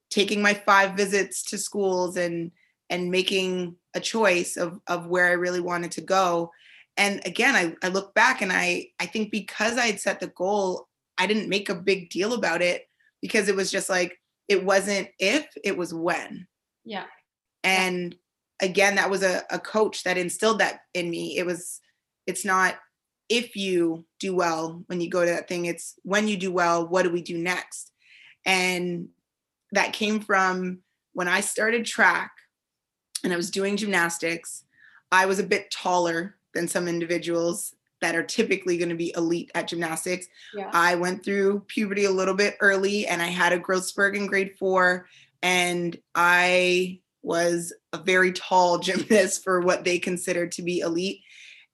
taking 0.09 0.41
my 0.41 0.53
five 0.53 0.95
visits 0.95 1.43
to 1.43 1.57
schools 1.57 2.17
and 2.17 2.51
and 2.89 3.09
making 3.09 3.75
a 3.93 3.99
choice 3.99 4.57
of 4.57 4.79
of 4.87 5.07
where 5.07 5.27
I 5.27 5.33
really 5.33 5.61
wanted 5.61 5.91
to 5.93 6.01
go. 6.01 6.51
And 6.97 7.21
again, 7.25 7.55
I, 7.55 7.75
I 7.85 7.89
look 7.89 8.13
back 8.13 8.41
and 8.41 8.51
I 8.51 8.87
I 8.99 9.05
think 9.05 9.31
because 9.31 9.77
I 9.77 9.87
had 9.87 9.99
set 9.99 10.19
the 10.19 10.27
goal, 10.27 10.87
I 11.17 11.27
didn't 11.27 11.49
make 11.49 11.69
a 11.69 11.75
big 11.75 12.09
deal 12.09 12.33
about 12.33 12.61
it 12.61 12.87
because 13.21 13.47
it 13.47 13.55
was 13.55 13.71
just 13.71 13.89
like 13.89 14.17
it 14.47 14.63
wasn't 14.63 15.09
if, 15.19 15.47
it 15.63 15.77
was 15.77 15.93
when. 15.93 16.47
Yeah. 16.83 17.05
And 17.63 18.15
again, 18.61 18.95
that 18.95 19.09
was 19.09 19.23
a, 19.23 19.43
a 19.49 19.59
coach 19.59 20.03
that 20.03 20.17
instilled 20.17 20.59
that 20.59 20.81
in 20.93 21.09
me. 21.09 21.37
It 21.37 21.45
was, 21.45 21.79
it's 22.27 22.43
not 22.43 22.75
if 23.29 23.55
you 23.55 24.05
do 24.19 24.35
well 24.35 24.83
when 24.87 24.99
you 24.99 25.09
go 25.09 25.23
to 25.23 25.31
that 25.31 25.47
thing, 25.47 25.65
it's 25.65 25.95
when 26.03 26.27
you 26.27 26.35
do 26.35 26.51
well, 26.51 26.85
what 26.85 27.03
do 27.03 27.11
we 27.11 27.21
do 27.21 27.37
next? 27.37 27.93
And 28.45 29.07
that 29.71 29.93
came 29.93 30.19
from 30.19 30.79
when 31.13 31.29
I 31.29 31.39
started 31.39 31.85
track 31.85 32.31
and 33.23 33.31
I 33.31 33.37
was 33.37 33.49
doing 33.49 33.77
gymnastics. 33.77 34.65
I 35.13 35.27
was 35.27 35.39
a 35.39 35.43
bit 35.43 35.71
taller 35.71 36.35
than 36.53 36.67
some 36.67 36.89
individuals 36.89 37.73
that 38.01 38.15
are 38.15 38.23
typically 38.23 38.77
going 38.77 38.89
to 38.89 38.95
be 38.95 39.13
elite 39.15 39.51
at 39.55 39.67
gymnastics. 39.67 40.27
Yeah. 40.53 40.69
I 40.73 40.95
went 40.95 41.23
through 41.23 41.61
puberty 41.67 42.05
a 42.05 42.11
little 42.11 42.33
bit 42.33 42.57
early 42.59 43.07
and 43.07 43.21
I 43.21 43.27
had 43.27 43.53
a 43.53 43.59
growth 43.59 43.85
spurt 43.85 44.15
in 44.15 44.27
grade 44.27 44.57
four. 44.57 45.07
And 45.43 45.97
I 46.13 46.99
was 47.23 47.73
a 47.93 47.97
very 47.97 48.31
tall 48.31 48.79
gymnast 48.79 49.43
for 49.43 49.61
what 49.61 49.83
they 49.83 49.99
considered 49.99 50.51
to 50.53 50.61
be 50.61 50.79
elite. 50.79 51.21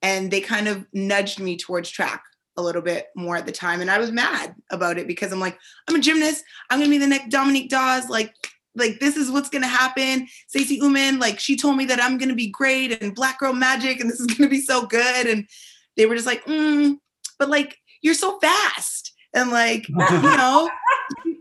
And 0.01 0.29
they 0.29 0.41
kind 0.41 0.67
of 0.67 0.85
nudged 0.93 1.39
me 1.39 1.57
towards 1.57 1.89
track 1.89 2.23
a 2.57 2.61
little 2.61 2.81
bit 2.81 3.07
more 3.15 3.35
at 3.37 3.45
the 3.45 3.51
time. 3.51 3.81
And 3.81 3.89
I 3.89 3.99
was 3.99 4.11
mad 4.11 4.55
about 4.71 4.97
it 4.97 5.07
because 5.07 5.31
I'm 5.31 5.39
like, 5.39 5.57
I'm 5.87 5.95
a 5.95 5.99
gymnast. 5.99 6.43
I'm 6.69 6.79
gonna 6.79 6.89
be 6.89 6.97
the 6.97 7.07
next 7.07 7.29
Dominique 7.29 7.69
Dawes. 7.69 8.09
Like, 8.09 8.33
like 8.75 8.99
this 8.99 9.15
is 9.15 9.31
what's 9.31 9.49
gonna 9.49 9.67
happen. 9.67 10.27
Stacey 10.47 10.75
Uman, 10.75 11.19
like 11.19 11.39
she 11.39 11.55
told 11.55 11.77
me 11.77 11.85
that 11.85 12.01
I'm 12.01 12.17
gonna 12.17 12.35
be 12.35 12.49
great 12.49 13.01
and 13.01 13.15
black 13.15 13.39
girl 13.39 13.53
magic 13.53 13.99
and 13.99 14.09
this 14.09 14.19
is 14.19 14.27
gonna 14.27 14.49
be 14.49 14.61
so 14.61 14.85
good. 14.85 15.27
And 15.27 15.47
they 15.97 16.05
were 16.05 16.15
just 16.15 16.27
like, 16.27 16.45
mm, 16.45 16.97
but 17.37 17.49
like 17.49 17.77
you're 18.01 18.13
so 18.13 18.39
fast. 18.39 19.13
And 19.33 19.51
like, 19.51 19.87
you 19.89 19.95
know, 19.97 20.69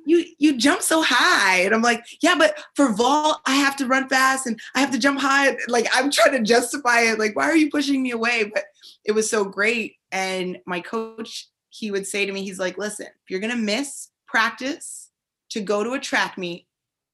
you 0.07 0.25
you 0.39 0.57
jump 0.57 0.83
so 0.83 1.03
high. 1.03 1.61
And 1.61 1.75
i'm 1.75 1.83
like 1.83 2.05
yeah 2.23 2.37
but 2.37 2.59
for 2.75 2.93
vault 2.93 3.41
i 3.47 3.55
have 3.55 3.77
to 3.77 3.87
run 3.87 4.09
fast 4.09 4.47
and 4.47 4.59
i 4.75 4.81
have 4.81 4.93
to 4.93 4.99
jump 4.99 5.21
high. 5.21 5.57
Like 5.69 5.87
i'm 5.93 6.11
trying 6.11 6.33
to 6.33 6.43
justify 6.43 7.01
it 7.01 7.19
like 7.19 7.37
why 7.37 7.45
are 7.45 7.57
you 7.57 7.71
pushing 7.71 8.03
me 8.03 8.13
away? 8.13 8.51
But 8.53 8.65
it 9.05 9.13
was 9.13 9.29
so 9.29 9.45
great. 9.45 9.97
And 10.13 10.59
my 10.67 10.81
coach 10.81 11.49
he 11.71 11.91
would 11.91 12.07
say 12.07 12.25
to 12.25 12.33
me 12.33 12.43
he's 12.43 12.59
like 12.59 12.79
listen 12.79 13.07
if 13.07 13.31
you're 13.31 13.41
going 13.41 13.55
to 13.55 13.59
miss 13.59 14.09
practice 14.27 15.11
to 15.51 15.61
go 15.61 15.85
to 15.85 15.93
a 15.93 16.01
track 16.01 16.39
meet 16.39 16.67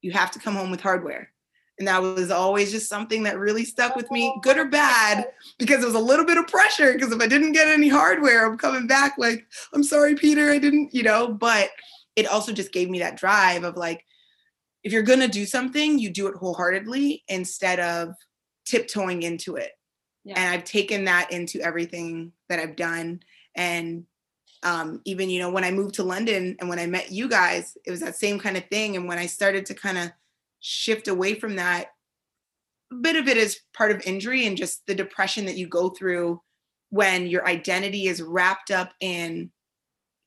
you 0.03 0.13
have 0.13 0.31
to 0.31 0.39
come 0.39 0.55
home 0.55 0.71
with 0.71 0.81
hardware 0.81 1.31
and 1.79 1.89
that 1.89 2.03
was 2.03 2.31
always 2.31 2.71
just 2.71 2.89
something 2.89 3.23
that 3.23 3.39
really 3.39 3.65
stuck 3.65 3.97
with 3.97 4.11
me 4.11 4.39
good 4.43 4.59
or 4.59 4.67
bad 4.67 5.27
because 5.59 5.83
it 5.83 5.87
was 5.87 5.95
a 5.95 5.99
little 5.99 6.27
bit 6.27 6.39
of 6.39 6.47
pressure 6.47 6.93
because 6.93 7.13
if 7.13 7.21
i 7.21 7.27
didn't 7.27 7.53
get 7.53 7.69
any 7.69 7.89
hardware 7.89 8.47
i'm 8.47 8.59
coming 8.59 8.87
back 8.87 9.15
like 9.19 9.47
i'm 9.73 9.83
sorry 9.83 10.15
peter 10.15 10.51
i 10.51 10.59
didn't 10.59 10.95
you 10.95 11.03
know 11.03 11.29
but 11.29 11.71
it 12.17 12.27
also 12.27 12.53
just 12.53 12.73
gave 12.73 12.91
me 12.91 12.99
that 13.01 13.17
drive 13.17 13.65
of 13.65 13.77
like, 13.77 14.05
if 14.83 14.93
you're 14.93 15.03
gonna 15.03 15.29
do 15.29 15.47
something, 15.47 15.99
you 15.99 16.11
do 16.11 16.27
it 16.27 16.35
wholeheartedly 16.35 17.23
instead 17.29 17.81
of 17.81 18.15
tiptoeing 18.65 19.23
into 19.23 19.57
it. 19.57 19.71
Yeah. 20.25 20.35
And 20.37 20.55
I've 20.55 20.65
taken 20.65 21.05
that 21.05 21.33
into 21.33 21.61
everything 21.61 22.33
that 22.49 22.59
I've 22.59 22.77
done. 22.77 23.21
And 23.57 24.05
um, 24.63 25.01
even, 25.05 25.31
you 25.31 25.41
know, 25.41 25.51
when 25.51 25.65
I 25.65 25.71
moved 25.71 25.95
to 25.97 26.05
London 26.05 26.57
and 26.61 26.69
when 26.69 26.79
I 26.79 26.87
met 26.87 27.11
you 27.11 27.29
guys, 27.29 27.77
it 27.85 27.91
was 27.91 28.01
that 28.01 28.17
same 28.17 28.39
kind 28.39 28.57
of 28.57 28.67
thing. 28.69 28.95
And 28.97 29.09
when 29.09 29.19
I 29.19 29.27
started 29.27 29.67
to 29.67 29.75
kind 29.75 29.99
of 29.99 30.13
shift 30.63 31.09
away 31.09 31.35
from 31.35 31.57
that, 31.57 31.89
a 32.91 32.95
bit 32.95 33.17
of 33.17 33.29
it 33.29 33.37
is 33.37 33.61
part 33.75 33.91
of 33.91 34.01
injury 34.07 34.47
and 34.47 34.57
just 34.57 34.87
the 34.87 34.95
depression 34.95 35.45
that 35.47 35.59
you 35.59 35.67
go 35.67 35.91
through 35.91 36.41
when 36.91 37.27
your 37.27 37.47
identity 37.47 38.07
is 38.07 38.23
wrapped 38.23 38.71
up 38.71 38.93
in 39.01 39.51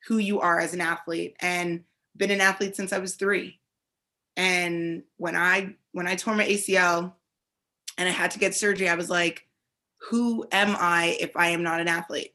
who 0.08 0.17
you 0.17 0.41
are 0.41 0.60
as 0.60 0.74
an 0.74 0.82
athlete 0.82 1.36
and 1.39 1.84
been 2.17 2.32
an 2.32 2.41
athlete 2.41 2.76
since 2.76 2.93
I 2.93 3.00
was 3.00 3.15
3. 3.15 3.60
And 4.36 5.04
when 5.17 5.36
I 5.36 5.76
when 5.93 6.08
I 6.08 6.15
tore 6.15 6.36
my 6.36 6.45
ACL 6.45 7.13
and 7.98 8.10
I 8.10 8.12
had 8.12 8.32
to 8.32 8.39
get 8.39 8.54
surgery, 8.54 8.89
I 8.89 8.95
was 8.95 9.10
like, 9.10 9.48
who 10.10 10.45
am 10.52 10.76
I 10.78 11.17
if 11.21 11.36
I 11.38 11.48
am 11.50 11.63
not 11.63 11.80
an 11.80 11.88
athlete? 11.88 12.34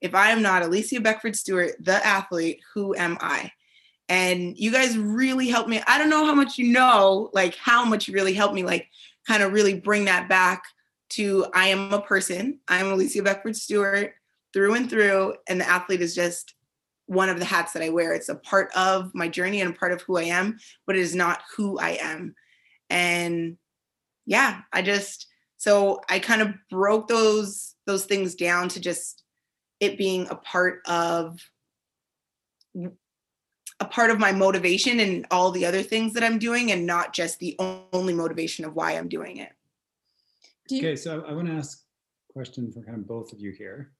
If 0.00 0.14
I 0.14 0.30
am 0.30 0.42
not 0.42 0.62
Alicia 0.62 1.00
Beckford 1.00 1.34
Stewart, 1.34 1.72
the 1.80 2.04
athlete, 2.06 2.60
who 2.74 2.94
am 2.94 3.18
I? 3.20 3.50
And 4.12 4.58
you 4.58 4.70
guys 4.70 4.98
really 4.98 5.48
helped 5.48 5.70
me. 5.70 5.82
I 5.86 5.96
don't 5.96 6.10
know 6.10 6.26
how 6.26 6.34
much 6.34 6.58
you 6.58 6.70
know, 6.70 7.30
like 7.32 7.56
how 7.56 7.82
much 7.86 8.06
you 8.06 8.12
really 8.12 8.34
helped 8.34 8.54
me, 8.54 8.62
like 8.62 8.86
kind 9.26 9.42
of 9.42 9.54
really 9.54 9.72
bring 9.72 10.04
that 10.04 10.28
back 10.28 10.64
to 11.12 11.46
I 11.54 11.68
am 11.68 11.94
a 11.94 12.02
person. 12.02 12.60
I'm 12.68 12.88
Alicia 12.88 13.22
Beckford 13.22 13.56
Stewart 13.56 14.12
through 14.52 14.74
and 14.74 14.90
through. 14.90 15.36
And 15.48 15.58
the 15.58 15.66
athlete 15.66 16.02
is 16.02 16.14
just 16.14 16.54
one 17.06 17.30
of 17.30 17.38
the 17.38 17.46
hats 17.46 17.72
that 17.72 17.82
I 17.82 17.88
wear. 17.88 18.12
It's 18.12 18.28
a 18.28 18.34
part 18.34 18.70
of 18.76 19.14
my 19.14 19.28
journey 19.28 19.62
and 19.62 19.74
a 19.74 19.78
part 19.78 19.92
of 19.92 20.02
who 20.02 20.18
I 20.18 20.24
am, 20.24 20.58
but 20.86 20.94
it 20.94 21.00
is 21.00 21.14
not 21.14 21.40
who 21.56 21.78
I 21.78 21.96
am. 21.98 22.34
And 22.90 23.56
yeah, 24.26 24.60
I 24.74 24.82
just 24.82 25.26
so 25.56 26.02
I 26.10 26.18
kind 26.18 26.42
of 26.42 26.52
broke 26.68 27.08
those 27.08 27.76
those 27.86 28.04
things 28.04 28.34
down 28.34 28.68
to 28.68 28.80
just 28.80 29.22
it 29.80 29.96
being 29.96 30.26
a 30.28 30.34
part 30.34 30.80
of 30.84 31.38
a 33.82 33.84
part 33.84 34.12
of 34.12 34.18
my 34.20 34.30
motivation 34.30 35.00
and 35.00 35.26
all 35.32 35.50
the 35.50 35.66
other 35.66 35.82
things 35.82 36.12
that 36.12 36.22
I'm 36.22 36.38
doing 36.38 36.70
and 36.70 36.86
not 36.86 37.12
just 37.12 37.40
the 37.40 37.56
only 37.92 38.14
motivation 38.14 38.64
of 38.64 38.76
why 38.76 38.92
I'm 38.92 39.08
doing 39.08 39.38
it. 39.38 39.52
You- 40.70 40.78
okay, 40.78 40.96
so 40.96 41.24
I 41.26 41.32
want 41.32 41.48
to 41.48 41.54
ask 41.54 41.82
a 42.30 42.32
question 42.32 42.70
for 42.70 42.80
kind 42.82 42.98
of 42.98 43.06
both 43.06 43.32
of 43.32 43.40
you 43.40 43.50
here. 43.52 43.92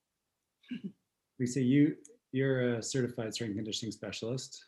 We 1.38 1.46
say 1.46 1.62
you 1.62 1.96
you're 2.30 2.76
a 2.76 2.82
certified 2.82 3.34
strength 3.34 3.56
conditioning 3.56 3.90
specialist. 3.90 4.64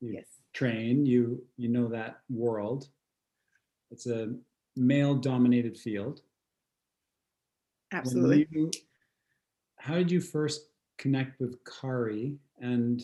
You 0.00 0.12
yes. 0.12 0.26
train, 0.52 1.06
you 1.06 1.42
you 1.56 1.70
know 1.70 1.88
that 1.88 2.18
world. 2.28 2.88
It's 3.90 4.06
a 4.06 4.34
male 4.76 5.14
dominated 5.14 5.78
field. 5.78 6.20
Absolutely. 7.90 8.48
You, 8.50 8.70
how 9.78 9.94
did 9.94 10.10
you 10.10 10.20
first 10.20 10.68
connect 10.98 11.40
with 11.40 11.56
Kari 11.64 12.36
and 12.60 13.02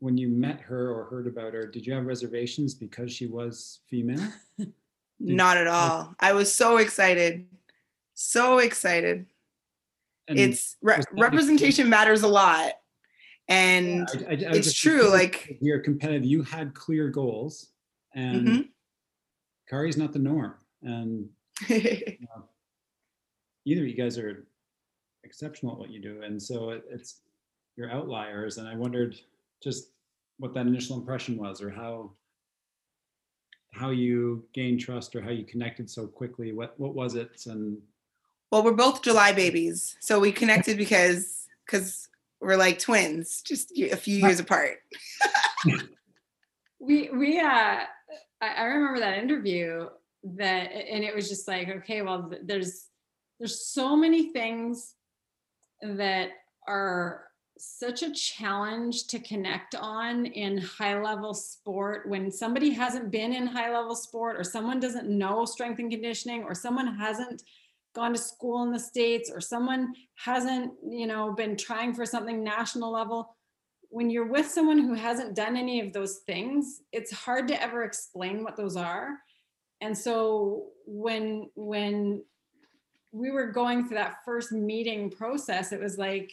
when 0.00 0.16
you 0.16 0.28
met 0.28 0.60
her 0.60 0.90
or 0.92 1.04
heard 1.04 1.26
about 1.26 1.54
her, 1.54 1.66
did 1.66 1.86
you 1.86 1.92
have 1.92 2.06
reservations 2.06 2.74
because 2.74 3.12
she 3.12 3.26
was 3.26 3.80
female? 3.88 4.26
Not 5.20 5.56
at 5.56 5.66
all. 5.66 6.14
I 6.20 6.32
was 6.32 6.52
so 6.52 6.76
excited. 6.76 7.46
So 8.14 8.58
excited. 8.58 9.26
And 10.28 10.38
it's 10.38 10.76
re- 10.82 11.00
representation 11.12 11.88
matters 11.88 12.22
a 12.22 12.28
lot. 12.28 12.72
And 13.48 14.08
I- 14.10 14.24
I- 14.24 14.30
I 14.30 14.34
it's 14.56 14.72
true, 14.72 15.08
like- 15.10 15.58
You're 15.60 15.80
competitive. 15.80 16.24
You 16.24 16.42
had 16.42 16.74
clear 16.74 17.08
goals, 17.08 17.70
and 18.14 18.46
Mhm. 18.48 18.68
Kari's 19.68 19.96
not 19.96 20.12
the 20.12 20.18
norm. 20.18 20.54
And 20.82 21.30
either 21.68 22.16
you 23.64 23.94
guys 23.94 24.18
are 24.18 24.46
exceptional 25.24 25.72
at 25.72 25.78
what 25.78 25.90
you 25.90 26.00
do, 26.00 26.22
and 26.22 26.40
so 26.40 26.70
it, 26.70 26.84
it's 26.90 27.22
you're 27.76 27.90
outliers. 27.90 28.58
And 28.58 28.68
I 28.68 28.76
wondered 28.76 29.18
just 29.62 29.90
what 30.38 30.54
that 30.54 30.66
initial 30.66 30.98
impression 30.98 31.36
was, 31.36 31.62
or 31.62 31.70
how 31.70 32.12
how 33.72 33.90
you 33.90 34.44
gained 34.54 34.80
trust, 34.80 35.14
or 35.14 35.22
how 35.22 35.30
you 35.30 35.44
connected 35.44 35.88
so 35.90 36.06
quickly. 36.06 36.52
What 36.52 36.78
what 36.78 36.94
was 36.94 37.14
it? 37.14 37.42
And 37.46 37.78
well, 38.50 38.62
we're 38.62 38.72
both 38.72 39.02
July 39.02 39.32
babies. 39.32 39.96
So 40.00 40.20
we 40.20 40.32
connected 40.32 40.76
because 40.76 41.46
because 41.66 42.08
we're 42.40 42.56
like 42.56 42.78
twins, 42.78 43.42
just 43.42 43.72
a 43.76 43.96
few 43.96 44.18
years 44.18 44.40
apart. 44.40 44.78
we 46.80 47.10
we 47.10 47.40
uh 47.40 47.80
I, 48.40 48.48
I 48.56 48.62
remember 48.64 49.00
that 49.00 49.18
interview 49.18 49.88
that 50.36 50.72
and 50.72 51.04
it 51.04 51.14
was 51.14 51.28
just 51.28 51.46
like 51.46 51.68
okay 51.68 52.02
well 52.02 52.32
there's 52.42 52.86
there's 53.38 53.66
so 53.66 53.96
many 53.96 54.32
things 54.32 54.94
that 55.82 56.30
are 56.66 57.27
such 57.60 58.02
a 58.02 58.12
challenge 58.12 59.06
to 59.08 59.18
connect 59.18 59.74
on 59.74 60.26
in 60.26 60.58
high 60.58 61.00
level 61.00 61.34
sport 61.34 62.08
when 62.08 62.30
somebody 62.30 62.70
hasn't 62.70 63.10
been 63.10 63.32
in 63.32 63.46
high 63.46 63.72
level 63.72 63.94
sport 63.94 64.38
or 64.38 64.44
someone 64.44 64.80
doesn't 64.80 65.08
know 65.08 65.44
strength 65.44 65.78
and 65.78 65.90
conditioning 65.90 66.42
or 66.42 66.54
someone 66.54 66.96
hasn't 66.96 67.42
gone 67.94 68.12
to 68.12 68.18
school 68.18 68.62
in 68.62 68.72
the 68.72 68.78
states 68.78 69.30
or 69.32 69.40
someone 69.40 69.92
hasn't 70.14 70.72
you 70.88 71.06
know 71.06 71.32
been 71.32 71.56
trying 71.56 71.92
for 71.92 72.06
something 72.06 72.44
national 72.44 72.92
level 72.92 73.34
when 73.90 74.10
you're 74.10 74.26
with 74.26 74.46
someone 74.46 74.78
who 74.78 74.94
hasn't 74.94 75.34
done 75.34 75.56
any 75.56 75.80
of 75.80 75.92
those 75.92 76.18
things 76.26 76.82
it's 76.92 77.12
hard 77.12 77.48
to 77.48 77.62
ever 77.62 77.84
explain 77.84 78.44
what 78.44 78.56
those 78.56 78.76
are. 78.76 79.18
And 79.80 79.96
so 79.96 80.66
when 80.86 81.50
when 81.54 82.24
we 83.12 83.30
were 83.30 83.50
going 83.50 83.86
through 83.86 83.96
that 83.96 84.18
first 84.24 84.52
meeting 84.52 85.10
process 85.10 85.72
it 85.72 85.80
was 85.80 85.96
like 85.96 86.30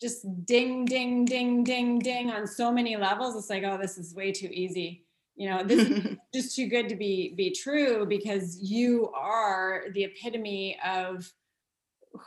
just 0.00 0.26
ding 0.44 0.84
ding 0.84 1.24
ding 1.24 1.64
ding 1.64 1.98
ding 1.98 2.30
on 2.30 2.46
so 2.46 2.72
many 2.72 2.96
levels. 2.96 3.36
It's 3.36 3.50
like 3.50 3.64
oh 3.64 3.78
this 3.80 3.98
is 3.98 4.14
way 4.14 4.32
too 4.32 4.50
easy. 4.52 5.04
You 5.36 5.50
know 5.50 5.64
this 5.64 5.88
is 5.88 6.16
just 6.34 6.56
too 6.56 6.68
good 6.68 6.88
to 6.88 6.96
be 6.96 7.34
be 7.36 7.50
true 7.50 8.06
because 8.06 8.58
you 8.60 9.10
are 9.14 9.84
the 9.92 10.04
epitome 10.04 10.78
of 10.84 11.30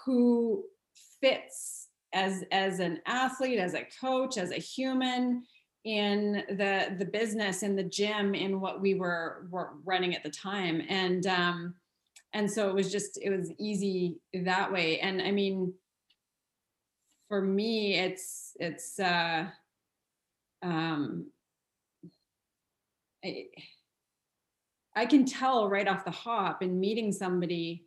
who 0.05 0.63
fits 1.21 1.88
as 2.13 2.43
as 2.51 2.79
an 2.79 2.99
athlete 3.05 3.60
as 3.60 3.73
a 3.73 3.86
coach 3.99 4.38
as 4.38 4.51
a 4.51 4.55
human 4.55 5.43
in 5.86 6.43
the 6.49 6.95
the 6.97 7.05
business 7.05 7.63
in 7.63 7.75
the 7.75 7.84
gym 7.84 8.36
in 8.36 8.60
what 8.60 8.82
we 8.82 8.95
were, 8.95 9.47
were 9.49 9.71
running 9.86 10.15
at 10.15 10.23
the 10.23 10.29
time. 10.29 10.82
And 10.89 11.25
um 11.27 11.75
and 12.34 12.49
so 12.49 12.69
it 12.69 12.75
was 12.75 12.91
just 12.91 13.19
it 13.21 13.29
was 13.29 13.51
easy 13.58 14.19
that 14.34 14.71
way. 14.71 14.99
And 14.99 15.21
i 15.21 15.32
mean 15.32 15.73
for 17.29 17.41
me 17.41 17.97
it's 17.97 18.57
it's 18.59 18.99
uh 18.99 19.45
um 20.61 21.27
I, 23.23 23.45
I 24.95 25.05
can 25.05 25.23
tell 25.23 25.69
right 25.69 25.87
off 25.87 26.03
the 26.03 26.11
hop 26.11 26.61
in 26.61 26.79
meeting 26.79 27.13
somebody 27.13 27.85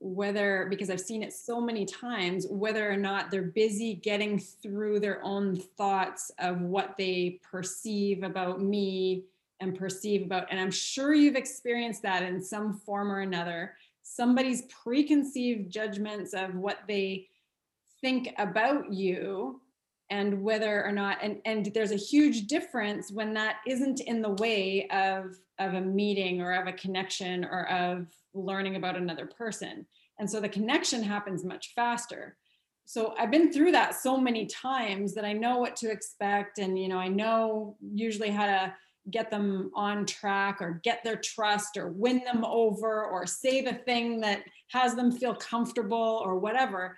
whether 0.00 0.68
because 0.70 0.90
I've 0.90 1.00
seen 1.00 1.24
it 1.24 1.32
so 1.32 1.60
many 1.60 1.84
times 1.84 2.46
whether 2.48 2.88
or 2.88 2.96
not 2.96 3.32
they're 3.32 3.42
busy 3.42 3.94
getting 3.94 4.38
through 4.38 5.00
their 5.00 5.24
own 5.24 5.56
thoughts 5.56 6.30
of 6.38 6.60
what 6.60 6.94
they 6.96 7.40
perceive 7.42 8.22
about 8.22 8.60
me 8.60 9.24
and 9.58 9.76
perceive 9.76 10.22
about 10.22 10.46
and 10.50 10.60
I'm 10.60 10.70
sure 10.70 11.14
you've 11.14 11.34
experienced 11.34 12.02
that 12.02 12.22
in 12.22 12.40
some 12.40 12.74
form 12.74 13.10
or 13.10 13.20
another. 13.20 13.74
Somebody's 14.04 14.62
preconceived 14.62 15.72
judgments 15.72 16.32
of 16.32 16.54
what 16.54 16.78
they 16.86 17.28
think 18.00 18.34
about 18.38 18.92
you 18.92 19.60
and 20.10 20.42
whether 20.42 20.84
or 20.84 20.92
not 20.92 21.18
and 21.22 21.38
and 21.44 21.70
there's 21.74 21.90
a 21.90 21.96
huge 21.96 22.46
difference 22.46 23.10
when 23.10 23.34
that 23.34 23.56
isn't 23.66 24.00
in 24.00 24.22
the 24.22 24.30
way 24.30 24.88
of 24.88 25.36
of 25.58 25.74
a 25.74 25.80
meeting 25.80 26.40
or 26.40 26.52
of 26.52 26.66
a 26.66 26.72
connection 26.72 27.44
or 27.44 27.68
of 27.68 28.06
learning 28.32 28.76
about 28.76 28.96
another 28.96 29.26
person. 29.26 29.84
And 30.18 30.30
so 30.30 30.40
the 30.40 30.48
connection 30.48 31.02
happens 31.02 31.44
much 31.44 31.72
faster. 31.74 32.36
So 32.84 33.14
i've 33.18 33.30
been 33.30 33.52
through 33.52 33.72
that 33.72 33.94
so 33.94 34.16
many 34.16 34.46
times 34.46 35.12
that 35.14 35.26
i 35.26 35.34
know 35.34 35.58
what 35.58 35.76
to 35.76 35.90
expect 35.90 36.58
and 36.58 36.78
you 36.78 36.88
know 36.88 36.96
i 36.96 37.06
know 37.06 37.76
usually 37.92 38.30
how 38.30 38.46
to 38.46 38.74
get 39.10 39.30
them 39.30 39.70
on 39.74 40.06
track 40.06 40.58
or 40.60 40.80
get 40.82 41.04
their 41.04 41.16
trust 41.16 41.76
or 41.76 41.88
win 41.90 42.22
them 42.24 42.44
over 42.44 43.04
or 43.04 43.26
say 43.26 43.60
the 43.60 43.74
thing 43.74 44.20
that 44.20 44.42
has 44.68 44.94
them 44.94 45.12
feel 45.12 45.34
comfortable 45.34 46.22
or 46.24 46.38
whatever 46.38 46.96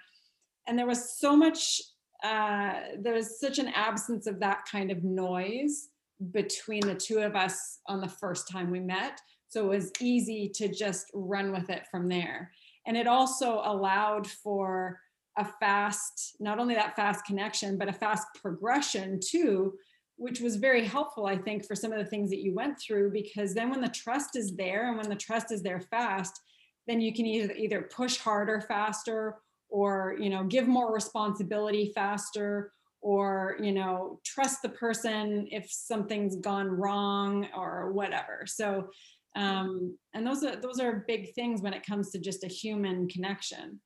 and 0.71 0.79
there 0.79 0.87
was 0.87 1.19
so 1.19 1.37
much 1.37 1.83
uh, 2.23 2.75
there 2.99 3.15
was 3.15 3.41
such 3.41 3.59
an 3.59 3.69
absence 3.69 4.27
of 4.27 4.39
that 4.39 4.65
kind 4.71 4.91
of 4.91 5.03
noise 5.03 5.89
between 6.31 6.87
the 6.87 6.95
two 6.95 7.19
of 7.19 7.35
us 7.35 7.81
on 7.89 8.01
the 8.01 8.09
first 8.09 8.49
time 8.49 8.71
we 8.71 8.79
met. 8.79 9.21
So 9.49 9.65
it 9.65 9.77
was 9.77 9.91
easy 10.01 10.49
to 10.55 10.69
just 10.69 11.07
run 11.15 11.51
with 11.51 11.71
it 11.71 11.87
from 11.91 12.09
there. 12.09 12.53
And 12.87 12.97
it 12.97 13.07
also 13.07 13.63
allowed 13.65 14.27
for 14.27 15.01
a 15.39 15.45
fast 15.45 16.37
not 16.41 16.59
only 16.59 16.75
that 16.75 16.97
fast 16.97 17.25
connection 17.25 17.79
but 17.79 17.89
a 17.89 17.93
fast 17.93 18.27
progression 18.43 19.21
too 19.25 19.75
which 20.17 20.41
was 20.41 20.57
very 20.57 20.85
helpful 20.85 21.25
i 21.25 21.39
think 21.39 21.65
for 21.65 21.77
some 21.77 21.93
of 21.93 21.99
the 21.99 22.05
things 22.05 22.31
that 22.31 22.43
you 22.43 22.53
went 22.53 22.77
through 22.81 23.13
because 23.13 23.55
then 23.55 23.71
when 23.71 23.81
the 23.81 23.89
trust 23.89 24.35
is 24.35 24.57
there 24.57 24.89
and 24.89 24.97
when 24.97 25.09
the 25.09 25.15
trust 25.15 25.53
is 25.53 25.63
there 25.63 25.81
fast 25.81 26.41
then 26.89 27.01
you 27.01 27.15
can 27.15 27.27
either 27.27 27.55
either 27.55 27.83
push 27.83 28.19
harder 28.19 28.61
faster 28.61 29.37
or 29.71 30.17
you 30.21 30.31
know 30.31 30.45
give 30.45 30.67
more 30.67 30.93
responsibility 30.93 31.93
faster 31.95 32.73
or 33.01 33.57
you 33.61 33.73
know 33.73 34.21
trust 34.25 34.63
the 34.63 34.69
person 34.69 35.47
if 35.51 35.71
something's 35.71 36.37
gone 36.37 36.69
wrong 36.69 37.47
or 37.57 37.93
whatever 37.93 38.45
so 38.47 38.89
um 39.37 39.97
and 40.13 40.27
those 40.27 40.43
are 40.43 40.57
those 40.57 40.81
are 40.81 41.05
big 41.07 41.33
things 41.35 41.63
when 41.63 41.73
it 41.73 41.87
comes 41.87 42.11
to 42.11 42.19
just 42.19 42.45
a 42.45 42.49
human 42.49 43.09
connection 43.09 43.81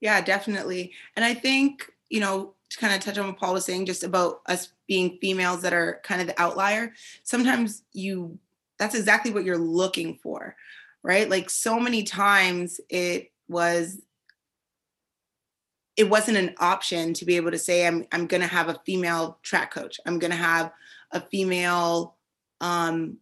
Yeah, 0.00 0.20
definitely. 0.20 0.92
And 1.16 1.24
I 1.24 1.32
think, 1.32 1.90
you 2.10 2.20
know, 2.20 2.54
to 2.68 2.78
kind 2.78 2.94
of 2.94 3.00
touch 3.00 3.16
on 3.16 3.26
what 3.26 3.38
Paul 3.38 3.54
was 3.54 3.64
saying, 3.64 3.86
just 3.86 4.04
about 4.04 4.42
us 4.46 4.72
being 4.86 5.18
females 5.18 5.62
that 5.62 5.72
are 5.72 6.00
kind 6.02 6.20
of 6.20 6.26
the 6.26 6.38
outlier, 6.38 6.92
sometimes 7.22 7.84
you, 7.94 8.38
that's 8.78 8.94
exactly 8.94 9.32
what 9.32 9.44
you're 9.44 9.56
looking 9.56 10.18
for, 10.22 10.56
right? 11.02 11.30
Like 11.30 11.48
so 11.48 11.80
many 11.80 12.02
times 12.02 12.80
it 12.90 13.32
was, 13.48 14.02
it 15.96 16.10
wasn't 16.10 16.36
an 16.36 16.54
option 16.58 17.14
to 17.14 17.24
be 17.24 17.36
able 17.36 17.50
to 17.52 17.58
say, 17.58 17.86
I'm, 17.86 18.04
I'm 18.12 18.26
going 18.26 18.40
to 18.40 18.46
have 18.48 18.68
a 18.68 18.80
female 18.84 19.38
track 19.42 19.72
coach. 19.72 20.00
I'm 20.06 20.18
going 20.18 20.32
to 20.32 20.36
have 20.36 20.72
a 21.12 21.20
female 21.20 22.16
um, 22.60 23.18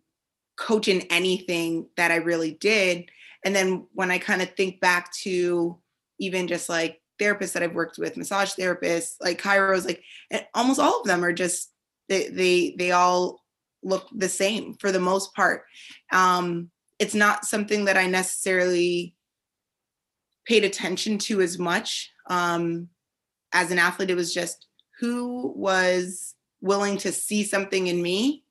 coach 0.56 0.88
in 0.88 1.02
anything 1.11 1.88
that 1.96 2.11
I 2.11 2.16
really 2.16 2.52
did. 2.52 3.11
And 3.44 3.54
then 3.54 3.87
when 3.92 4.11
I 4.11 4.18
kind 4.18 4.40
of 4.40 4.54
think 4.54 4.80
back 4.80 5.12
to 5.22 5.78
even 6.18 6.48
just 6.48 6.68
like 6.68 7.00
therapists 7.20 7.52
that 7.52 7.62
I've 7.62 7.74
worked 7.74 7.98
with, 7.98 8.16
massage 8.16 8.52
therapists, 8.52 9.16
like 9.20 9.40
chiros, 9.40 9.85
like 9.85 10.02
and 10.30 10.46
almost 10.54 10.80
all 10.80 11.00
of 11.00 11.06
them 11.06 11.24
are 11.24 11.32
just 11.32 11.72
they 12.08 12.28
they 12.28 12.74
they 12.78 12.92
all 12.92 13.40
look 13.82 14.08
the 14.14 14.28
same 14.28 14.74
for 14.74 14.92
the 14.92 15.00
most 15.00 15.35
part. 15.35 15.64
Um, 16.12 16.70
it's 16.98 17.14
not 17.14 17.44
something 17.44 17.87
that 17.87 17.96
I 17.96 18.06
necessarily 18.06 19.14
paid 20.46 20.64
attention 20.64 21.18
to 21.18 21.40
as 21.40 21.59
much. 21.59 22.12
Um, 22.26 22.88
as 23.52 23.70
an 23.70 23.78
athlete, 23.78 24.11
it 24.11 24.16
was 24.16 24.33
just 24.33 24.66
who 24.98 25.52
was 25.57 26.35
willing 26.61 26.96
to 26.98 27.12
see 27.12 27.44
something 27.44 27.87
in 27.88 28.00
me, 28.02 28.44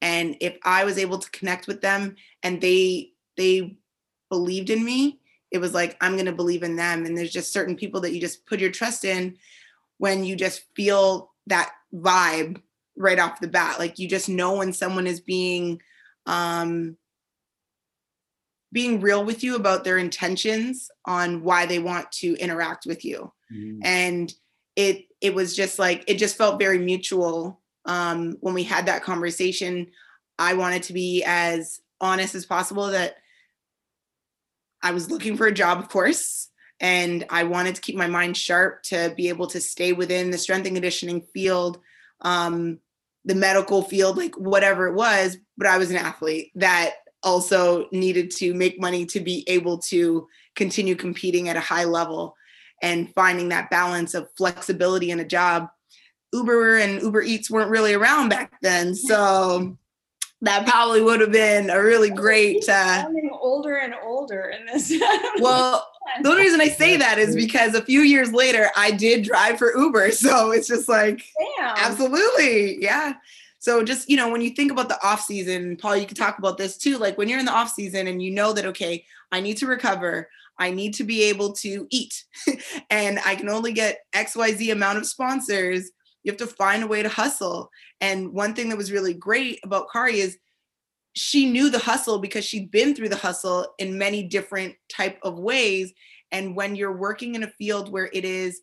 and 0.00 0.36
if 0.40 0.56
I 0.64 0.84
was 0.84 0.98
able 0.98 1.18
to 1.18 1.30
connect 1.30 1.66
with 1.66 1.80
them, 1.80 2.16
and 2.42 2.60
they 2.60 3.12
they 3.36 3.76
believed 4.30 4.70
in 4.70 4.84
me, 4.84 5.20
it 5.50 5.58
was 5.58 5.74
like 5.74 5.96
i'm 6.00 6.14
going 6.14 6.26
to 6.26 6.32
believe 6.32 6.62
in 6.62 6.76
them. 6.76 7.04
And 7.04 7.16
there's 7.16 7.32
just 7.32 7.52
certain 7.52 7.76
people 7.76 8.00
that 8.02 8.12
you 8.12 8.20
just 8.20 8.46
put 8.46 8.60
your 8.60 8.70
trust 8.70 9.04
in 9.04 9.36
when 9.98 10.24
you 10.24 10.36
just 10.36 10.64
feel 10.74 11.32
that 11.46 11.72
vibe 11.94 12.60
right 12.96 13.18
off 13.18 13.40
the 13.40 13.48
bat. 13.48 13.78
Like 13.78 13.98
you 13.98 14.08
just 14.08 14.28
know 14.28 14.56
when 14.56 14.72
someone 14.72 15.06
is 15.06 15.20
being 15.20 15.80
um 16.26 16.96
being 18.76 19.00
real 19.00 19.24
with 19.24 19.42
you 19.42 19.56
about 19.56 19.84
their 19.84 19.96
intentions 19.96 20.90
on 21.06 21.42
why 21.42 21.64
they 21.64 21.78
want 21.78 22.12
to 22.12 22.36
interact 22.36 22.84
with 22.86 23.04
you 23.04 23.32
Mhm. 23.50 23.80
and 23.82 24.34
it 24.76 25.06
it 25.22 25.34
was 25.34 25.56
just 25.56 25.78
like 25.78 26.04
it 26.06 26.18
just 26.18 26.36
felt 26.36 26.58
very 26.60 26.78
mutual 26.78 27.62
um, 27.86 28.36
when 28.40 28.52
we 28.52 28.64
had 28.64 28.86
that 28.86 29.04
conversation, 29.04 29.86
I 30.38 30.54
wanted 30.54 30.82
to 30.84 30.92
be 30.92 31.22
as 31.24 31.80
honest 32.00 32.34
as 32.34 32.44
possible 32.44 32.88
that 32.88 33.14
I 34.82 34.90
was 34.90 35.10
looking 35.10 35.36
for 35.36 35.46
a 35.46 35.54
job, 35.54 35.78
of 35.78 35.88
course, 35.88 36.48
and 36.80 37.24
I 37.30 37.44
wanted 37.44 37.76
to 37.76 37.80
keep 37.80 37.96
my 37.96 38.08
mind 38.08 38.36
sharp 38.36 38.82
to 38.84 39.14
be 39.16 39.28
able 39.28 39.46
to 39.48 39.60
stay 39.60 39.92
within 39.92 40.30
the 40.30 40.38
strength 40.38 40.66
and 40.66 40.76
conditioning 40.76 41.22
field, 41.32 41.78
um, 42.20 42.80
the 43.24 43.34
medical 43.36 43.82
field, 43.82 44.16
like 44.16 44.34
whatever 44.34 44.88
it 44.88 44.94
was. 44.94 45.38
But 45.56 45.68
I 45.68 45.78
was 45.78 45.90
an 45.90 45.96
athlete 45.96 46.50
that 46.56 46.94
also 47.26 47.88
needed 47.90 48.30
to 48.30 48.54
make 48.54 48.80
money 48.80 49.04
to 49.04 49.20
be 49.20 49.44
able 49.48 49.78
to 49.78 50.26
continue 50.54 50.94
competing 50.94 51.50
at 51.50 51.56
a 51.56 51.60
high 51.60 51.84
level 51.84 52.34
and 52.82 53.12
finding 53.14 53.50
that 53.50 53.68
balance 53.68 54.14
of 54.14 54.28
flexibility 54.38 55.10
in 55.10 55.20
a 55.20 55.24
job. 55.24 55.68
Uber 56.32 56.78
and 56.78 57.02
Uber 57.02 57.22
Eats 57.22 57.50
weren't 57.50 57.70
really 57.70 57.94
around 57.94 58.30
back 58.30 58.52
then. 58.62 58.94
So 59.06 59.76
that 60.42 60.66
probably 60.66 61.02
would 61.02 61.20
have 61.20 61.32
been 61.32 61.70
a 61.70 61.82
really 61.82 62.10
great 62.10 62.68
uh 62.68 63.06
older 63.40 63.76
and 63.76 63.94
older 64.04 64.50
in 64.50 64.66
this 64.66 64.92
well 65.40 65.90
the 66.22 66.28
only 66.28 66.42
reason 66.42 66.60
i 66.60 66.68
say 66.68 66.96
that 66.96 67.18
is 67.18 67.34
because 67.34 67.74
a 67.74 67.82
few 67.82 68.02
years 68.02 68.32
later 68.32 68.68
i 68.76 68.90
did 68.90 69.24
drive 69.24 69.56
for 69.56 69.74
uber 69.76 70.10
so 70.10 70.52
it's 70.52 70.68
just 70.68 70.90
like 70.90 71.24
Damn. 71.58 71.74
absolutely 71.78 72.82
yeah 72.82 73.14
so 73.66 73.82
just 73.82 74.08
you 74.08 74.16
know 74.16 74.30
when 74.30 74.40
you 74.40 74.50
think 74.50 74.70
about 74.70 74.88
the 74.88 75.06
off 75.06 75.20
season 75.20 75.76
paul 75.76 75.96
you 75.96 76.06
could 76.06 76.16
talk 76.16 76.38
about 76.38 76.56
this 76.56 76.76
too 76.76 76.98
like 76.98 77.18
when 77.18 77.28
you're 77.28 77.38
in 77.38 77.46
the 77.46 77.52
off 77.52 77.70
season 77.70 78.06
and 78.06 78.22
you 78.22 78.30
know 78.30 78.52
that 78.52 78.66
okay 78.66 79.04
i 79.32 79.40
need 79.40 79.56
to 79.56 79.66
recover 79.66 80.28
i 80.58 80.70
need 80.70 80.94
to 80.94 81.04
be 81.04 81.22
able 81.24 81.52
to 81.52 81.86
eat 81.90 82.24
and 82.90 83.18
i 83.26 83.34
can 83.34 83.48
only 83.48 83.72
get 83.72 83.98
xyz 84.14 84.72
amount 84.72 84.98
of 84.98 85.06
sponsors 85.06 85.90
you 86.26 86.32
have 86.32 86.38
to 86.38 86.46
find 86.48 86.82
a 86.82 86.88
way 86.88 87.04
to 87.04 87.08
hustle. 87.08 87.70
And 88.00 88.32
one 88.32 88.52
thing 88.52 88.68
that 88.68 88.76
was 88.76 88.90
really 88.90 89.14
great 89.14 89.60
about 89.62 89.86
Kari 89.92 90.18
is 90.18 90.36
she 91.14 91.48
knew 91.48 91.70
the 91.70 91.78
hustle 91.78 92.18
because 92.18 92.44
she'd 92.44 92.72
been 92.72 92.96
through 92.96 93.10
the 93.10 93.16
hustle 93.16 93.68
in 93.78 93.96
many 93.96 94.24
different 94.24 94.74
type 94.88 95.20
of 95.22 95.38
ways. 95.38 95.92
And 96.32 96.56
when 96.56 96.74
you're 96.74 96.96
working 96.96 97.36
in 97.36 97.44
a 97.44 97.52
field 97.56 97.92
where 97.92 98.10
it 98.12 98.24
is, 98.24 98.60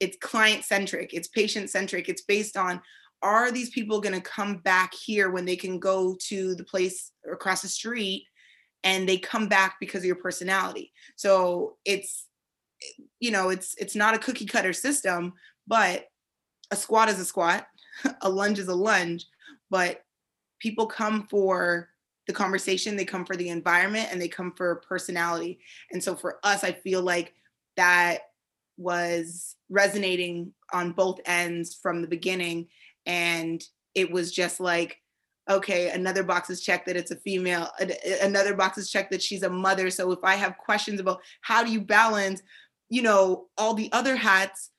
it's 0.00 0.16
client 0.22 0.64
centric, 0.64 1.12
it's 1.12 1.28
patient 1.28 1.68
centric, 1.68 2.08
it's 2.08 2.22
based 2.22 2.56
on 2.56 2.80
are 3.22 3.50
these 3.50 3.70
people 3.70 4.00
going 4.00 4.14
to 4.14 4.20
come 4.20 4.58
back 4.58 4.92
here 4.94 5.30
when 5.30 5.44
they 5.44 5.56
can 5.56 5.78
go 5.78 6.16
to 6.20 6.54
the 6.54 6.64
place 6.64 7.12
across 7.30 7.62
the 7.62 7.68
street 7.68 8.24
and 8.84 9.08
they 9.08 9.16
come 9.16 9.48
back 9.48 9.76
because 9.80 10.00
of 10.00 10.06
your 10.06 10.16
personality 10.16 10.92
so 11.16 11.76
it's 11.84 12.26
you 13.20 13.30
know 13.30 13.48
it's 13.48 13.76
it's 13.78 13.94
not 13.94 14.14
a 14.14 14.18
cookie 14.18 14.46
cutter 14.46 14.72
system 14.72 15.32
but 15.66 16.06
a 16.72 16.76
squat 16.76 17.08
is 17.08 17.20
a 17.20 17.24
squat, 17.24 17.66
a 18.22 18.28
lunge 18.28 18.58
is 18.58 18.68
a 18.68 18.74
lunge, 18.74 19.26
but 19.70 20.02
people 20.58 20.86
come 20.86 21.28
for 21.30 21.88
the 22.26 22.32
conversation, 22.32 22.96
they 22.96 23.04
come 23.04 23.24
for 23.24 23.36
the 23.36 23.50
environment, 23.50 24.08
and 24.10 24.20
they 24.20 24.28
come 24.28 24.52
for 24.56 24.82
personality. 24.88 25.60
And 25.90 26.02
so 26.02 26.16
for 26.16 26.38
us, 26.42 26.64
I 26.64 26.72
feel 26.72 27.02
like 27.02 27.34
that 27.76 28.20
was 28.78 29.56
resonating 29.68 30.52
on 30.72 30.92
both 30.92 31.20
ends 31.26 31.74
from 31.74 32.00
the 32.00 32.08
beginning. 32.08 32.68
And 33.06 33.62
it 33.94 34.10
was 34.10 34.32
just 34.32 34.60
like, 34.60 34.98
okay, 35.50 35.90
another 35.90 36.22
box 36.22 36.50
is 36.50 36.60
checked 36.60 36.86
that 36.86 36.96
it's 36.96 37.10
a 37.10 37.16
female, 37.16 37.68
another 38.22 38.54
box 38.54 38.78
is 38.78 38.90
checked 38.90 39.10
that 39.10 39.22
she's 39.22 39.42
a 39.42 39.50
mother. 39.50 39.90
So 39.90 40.12
if 40.12 40.20
I 40.22 40.36
have 40.36 40.56
questions 40.58 41.00
about 41.00 41.20
how 41.40 41.64
do 41.64 41.72
you 41.72 41.80
balance, 41.80 42.42
you 42.88 43.02
know, 43.02 43.46
all 43.58 43.74
the 43.74 43.90
other 43.92 44.14
hats, 44.14 44.70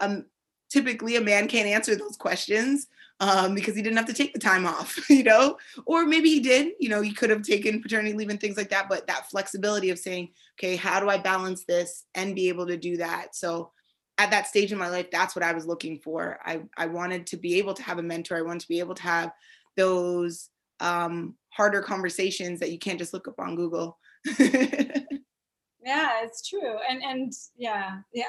um, 0.00 0.26
typically 0.70 1.16
a 1.16 1.20
man 1.20 1.48
can't 1.48 1.68
answer 1.68 1.96
those 1.96 2.16
questions 2.16 2.86
um, 3.20 3.54
because 3.54 3.76
he 3.76 3.82
didn't 3.82 3.96
have 3.96 4.06
to 4.06 4.12
take 4.12 4.32
the 4.32 4.38
time 4.38 4.66
off, 4.66 4.98
you 5.10 5.22
know, 5.22 5.56
or 5.86 6.04
maybe 6.04 6.28
he 6.28 6.40
did, 6.40 6.72
you 6.78 6.88
know, 6.88 7.00
he 7.00 7.12
could 7.12 7.30
have 7.30 7.42
taken 7.42 7.82
paternity 7.82 8.12
leave 8.12 8.30
and 8.30 8.40
things 8.40 8.56
like 8.56 8.70
that. 8.70 8.88
But 8.88 9.06
that 9.06 9.30
flexibility 9.30 9.90
of 9.90 9.98
saying, 9.98 10.30
okay, 10.58 10.76
how 10.76 11.00
do 11.00 11.08
I 11.08 11.18
balance 11.18 11.64
this 11.64 12.04
and 12.14 12.34
be 12.34 12.48
able 12.48 12.66
to 12.66 12.76
do 12.76 12.96
that? 12.98 13.34
So 13.34 13.72
at 14.18 14.30
that 14.30 14.46
stage 14.46 14.72
in 14.72 14.78
my 14.78 14.88
life, 14.88 15.10
that's 15.10 15.34
what 15.34 15.42
I 15.42 15.52
was 15.52 15.66
looking 15.66 15.98
for. 15.98 16.38
I, 16.44 16.62
I 16.76 16.86
wanted 16.86 17.26
to 17.28 17.36
be 17.36 17.58
able 17.58 17.74
to 17.74 17.82
have 17.82 17.98
a 17.98 18.02
mentor. 18.02 18.36
I 18.36 18.42
wanted 18.42 18.60
to 18.60 18.68
be 18.68 18.78
able 18.78 18.94
to 18.94 19.02
have 19.02 19.32
those 19.76 20.50
um, 20.80 21.34
harder 21.50 21.82
conversations 21.82 22.60
that 22.60 22.70
you 22.70 22.78
can't 22.78 22.98
just 22.98 23.12
look 23.12 23.26
up 23.26 23.40
on 23.40 23.56
Google. 23.56 23.98
yeah, 24.38 26.22
it's 26.22 26.48
true. 26.48 26.76
And, 26.88 27.02
and 27.02 27.32
yeah, 27.56 27.98
yeah. 28.12 28.24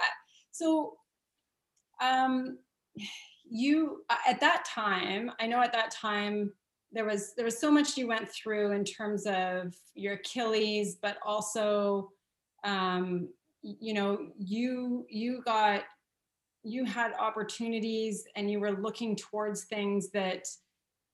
So 0.52 0.96
um, 2.02 2.58
you 3.50 4.04
at 4.28 4.40
that 4.40 4.66
time, 4.66 5.32
I 5.40 5.48
know 5.48 5.62
at 5.62 5.74
that 5.74 5.92
time 5.92 6.52
there 6.92 7.06
was 7.06 7.34
there 7.36 7.46
was 7.46 7.60
so 7.60 7.70
much 7.70 7.98
you 7.98 8.08
went 8.08 8.30
through 8.30 8.72
in 8.72 8.84
terms 8.84 9.26
of 9.26 9.76
your 9.94 10.14
Achilles, 10.14 10.98
but 11.02 11.18
also 11.26 12.10
um, 12.64 13.30
you 13.66 13.94
know 13.94 14.28
you 14.38 15.06
you 15.10 15.42
got 15.44 15.84
you 16.64 16.86
had 16.86 17.14
opportunities 17.20 18.26
and 18.36 18.50
you 18.50 18.60
were 18.60 18.72
looking 18.72 19.16
towards 19.16 19.66
things 19.66 20.10
that 20.12 20.46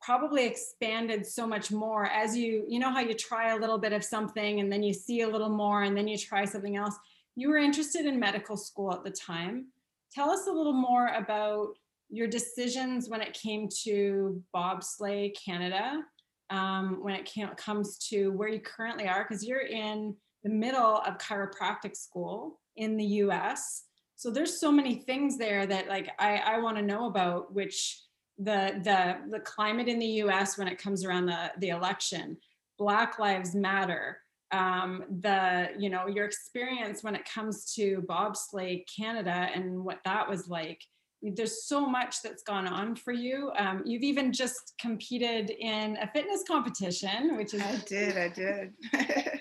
probably 0.01 0.45
expanded 0.45 1.25
so 1.25 1.45
much 1.47 1.71
more 1.71 2.05
as 2.07 2.35
you 2.35 2.65
you 2.67 2.79
know 2.79 2.91
how 2.91 2.99
you 2.99 3.13
try 3.13 3.53
a 3.53 3.57
little 3.57 3.77
bit 3.77 3.93
of 3.93 4.03
something 4.03 4.59
and 4.59 4.71
then 4.71 4.83
you 4.83 4.93
see 4.93 5.21
a 5.21 5.27
little 5.27 5.49
more 5.49 5.83
and 5.83 5.95
then 5.95 6.07
you 6.07 6.17
try 6.17 6.43
something 6.45 6.75
else? 6.75 6.95
You 7.35 7.49
were 7.49 7.57
interested 7.57 8.05
in 8.05 8.19
medical 8.19 8.57
school 8.57 8.91
at 8.93 9.03
the 9.03 9.11
time. 9.11 9.67
Tell 10.11 10.29
us 10.29 10.47
a 10.47 10.51
little 10.51 10.73
more 10.73 11.07
about 11.07 11.77
your 12.09 12.27
decisions 12.27 13.07
when 13.07 13.21
it 13.21 13.33
came 13.33 13.69
to 13.83 14.43
bobsleigh 14.53 15.33
Canada, 15.33 16.03
um, 16.49 16.97
when 17.01 17.15
it 17.15 17.23
came, 17.23 17.47
comes 17.55 17.97
to 18.09 18.31
where 18.33 18.49
you 18.49 18.59
currently 18.59 19.07
are, 19.07 19.23
because 19.23 19.45
you're 19.45 19.65
in 19.65 20.13
the 20.43 20.49
middle 20.49 20.97
of 21.05 21.17
chiropractic 21.17 21.95
school 21.95 22.59
in 22.75 22.97
the 22.97 23.05
US. 23.05 23.83
So 24.15 24.29
there's 24.29 24.59
so 24.59 24.71
many 24.71 24.95
things 24.95 25.37
there 25.37 25.65
that 25.65 25.87
like 25.87 26.09
I, 26.19 26.37
I 26.37 26.59
want 26.59 26.77
to 26.77 26.83
know 26.83 27.05
about, 27.05 27.53
which 27.53 28.01
the 28.37 28.79
the 28.83 29.17
the 29.29 29.39
climate 29.39 29.87
in 29.87 29.99
the 29.99 30.21
US 30.23 30.57
when 30.57 30.67
it 30.67 30.77
comes 30.77 31.05
around 31.05 31.27
the, 31.27 31.51
the 31.59 31.69
election, 31.69 32.37
Black 32.77 33.19
Lives 33.19 33.55
Matter, 33.55 34.19
um, 34.51 35.03
the 35.21 35.69
you 35.77 35.89
know 35.89 36.07
your 36.07 36.25
experience 36.25 37.03
when 37.03 37.15
it 37.15 37.25
comes 37.25 37.73
to 37.75 38.03
bobsleigh 38.07 38.83
canada 38.87 39.49
and 39.53 39.83
what 39.83 39.99
that 40.05 40.27
was 40.27 40.47
like. 40.47 40.81
There's 41.23 41.65
so 41.65 41.85
much 41.85 42.23
that's 42.23 42.41
gone 42.41 42.67
on 42.67 42.95
for 42.95 43.11
you. 43.11 43.51
Um, 43.55 43.83
you've 43.85 44.01
even 44.01 44.33
just 44.33 44.73
competed 44.79 45.51
in 45.51 45.97
a 45.97 46.07
fitness 46.11 46.43
competition 46.47 47.37
which 47.37 47.53
is 47.53 47.61
i 47.61 47.75
did 47.85 48.17
i 48.17 48.27
did 48.27 48.73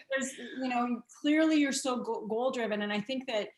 you 0.61 0.69
know 0.69 1.03
clearly 1.21 1.57
you're 1.57 1.73
so 1.73 1.99
goal 1.99 2.51
driven 2.51 2.83
and 2.83 2.93
i 2.93 3.01
think 3.01 3.27
that 3.27 3.49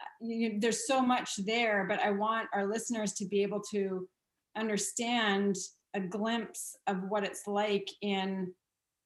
uh, 0.00 0.04
you, 0.20 0.58
there's 0.58 0.86
so 0.86 1.00
much 1.00 1.36
there 1.44 1.86
but 1.88 2.00
i 2.00 2.10
want 2.10 2.48
our 2.52 2.66
listeners 2.66 3.12
to 3.12 3.26
be 3.26 3.42
able 3.42 3.60
to 3.60 4.08
understand 4.56 5.56
a 5.94 6.00
glimpse 6.00 6.76
of 6.86 7.02
what 7.08 7.24
it's 7.24 7.46
like 7.46 7.88
in 8.02 8.52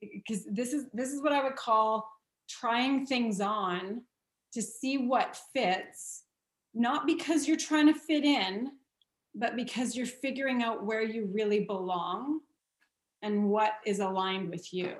because 0.00 0.44
this 0.50 0.72
is 0.72 0.86
this 0.92 1.10
is 1.10 1.22
what 1.22 1.32
I 1.32 1.42
would 1.42 1.56
call 1.56 2.08
trying 2.48 3.04
things 3.04 3.40
on 3.40 4.02
to 4.52 4.62
see 4.62 4.96
what 4.96 5.38
fits, 5.52 6.24
not 6.74 7.06
because 7.06 7.46
you're 7.46 7.56
trying 7.56 7.92
to 7.92 7.98
fit 7.98 8.24
in, 8.24 8.70
but 9.34 9.56
because 9.56 9.94
you're 9.94 10.06
figuring 10.06 10.62
out 10.62 10.84
where 10.84 11.02
you 11.02 11.28
really 11.32 11.64
belong 11.64 12.40
and 13.22 13.50
what 13.50 13.72
is 13.84 14.00
aligned 14.00 14.48
with 14.48 14.72
you. 14.72 14.94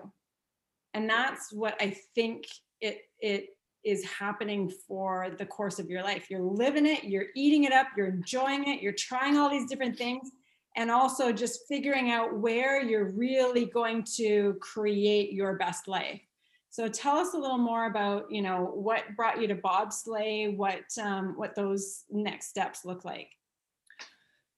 And 0.99 1.09
that's 1.09 1.53
what 1.53 1.81
I 1.81 1.97
think 2.17 2.49
it 2.81 3.03
it 3.21 3.51
is 3.85 4.05
happening 4.05 4.69
for 4.69 5.29
the 5.39 5.47
course 5.47 5.79
of 5.79 5.89
your 5.89 6.03
life. 6.03 6.29
You're 6.29 6.43
living 6.43 6.87
it, 6.87 7.05
you're 7.05 7.27
eating 7.37 7.63
it 7.63 7.73
up, 7.73 7.87
you're 7.97 8.09
enjoying 8.09 8.67
it, 8.67 8.83
you're 8.83 8.93
trying 8.93 9.37
all 9.37 9.49
these 9.49 9.71
different 9.71 9.97
things 9.97 10.29
and 10.77 10.91
also 10.91 11.31
just 11.31 11.69
figuring 11.69 12.11
out 12.11 12.37
where 12.37 12.83
you're 12.83 13.13
really 13.13 13.67
going 13.67 14.03
to 14.17 14.57
create 14.61 15.33
your 15.33 15.55
best 15.55 15.87
life. 15.87 16.21
So 16.69 16.89
tell 16.89 17.17
us 17.17 17.33
a 17.33 17.39
little 17.39 17.59
more 17.59 17.87
about, 17.87 18.29
you 18.29 18.43
know, 18.43 18.73
what 18.75 19.05
brought 19.15 19.41
you 19.41 19.47
to 19.47 19.55
bobsleigh, 19.55 20.57
what 20.57 20.83
um, 21.01 21.35
what 21.37 21.55
those 21.55 22.07
next 22.11 22.49
steps 22.49 22.85
look 22.85 23.05
like. 23.05 23.31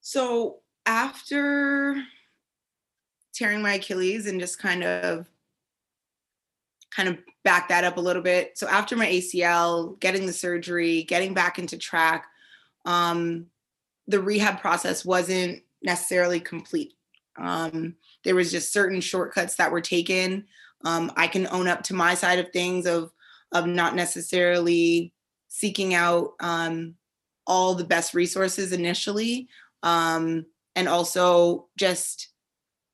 So 0.00 0.60
after 0.86 2.02
tearing 3.34 3.60
my 3.60 3.74
Achilles 3.74 4.26
and 4.26 4.40
just 4.40 4.58
kind 4.58 4.82
of 4.82 5.26
kind 6.94 7.08
of 7.08 7.18
back 7.44 7.68
that 7.68 7.84
up 7.84 7.96
a 7.96 8.00
little 8.00 8.22
bit. 8.22 8.58
So 8.58 8.68
after 8.68 8.96
my 8.96 9.06
ACL, 9.06 9.98
getting 10.00 10.26
the 10.26 10.32
surgery, 10.32 11.04
getting 11.04 11.34
back 11.34 11.58
into 11.58 11.78
track, 11.78 12.26
um, 12.84 13.46
the 14.06 14.20
rehab 14.20 14.60
process 14.60 15.04
wasn't 15.04 15.62
necessarily 15.82 16.40
complete. 16.40 16.94
Um, 17.36 17.94
there 18.24 18.34
was 18.34 18.50
just 18.50 18.72
certain 18.72 19.00
shortcuts 19.00 19.56
that 19.56 19.72
were 19.72 19.80
taken. 19.80 20.46
Um, 20.84 21.12
I 21.16 21.26
can 21.26 21.46
own 21.48 21.68
up 21.68 21.82
to 21.84 21.94
my 21.94 22.14
side 22.14 22.38
of 22.38 22.52
things 22.52 22.86
of 22.86 23.12
of 23.52 23.66
not 23.66 23.96
necessarily 23.96 25.12
seeking 25.48 25.92
out 25.94 26.34
um, 26.38 26.94
all 27.46 27.74
the 27.74 27.84
best 27.84 28.14
resources 28.14 28.72
initially, 28.72 29.48
um, 29.82 30.46
and 30.76 30.88
also 30.88 31.66
just 31.76 32.28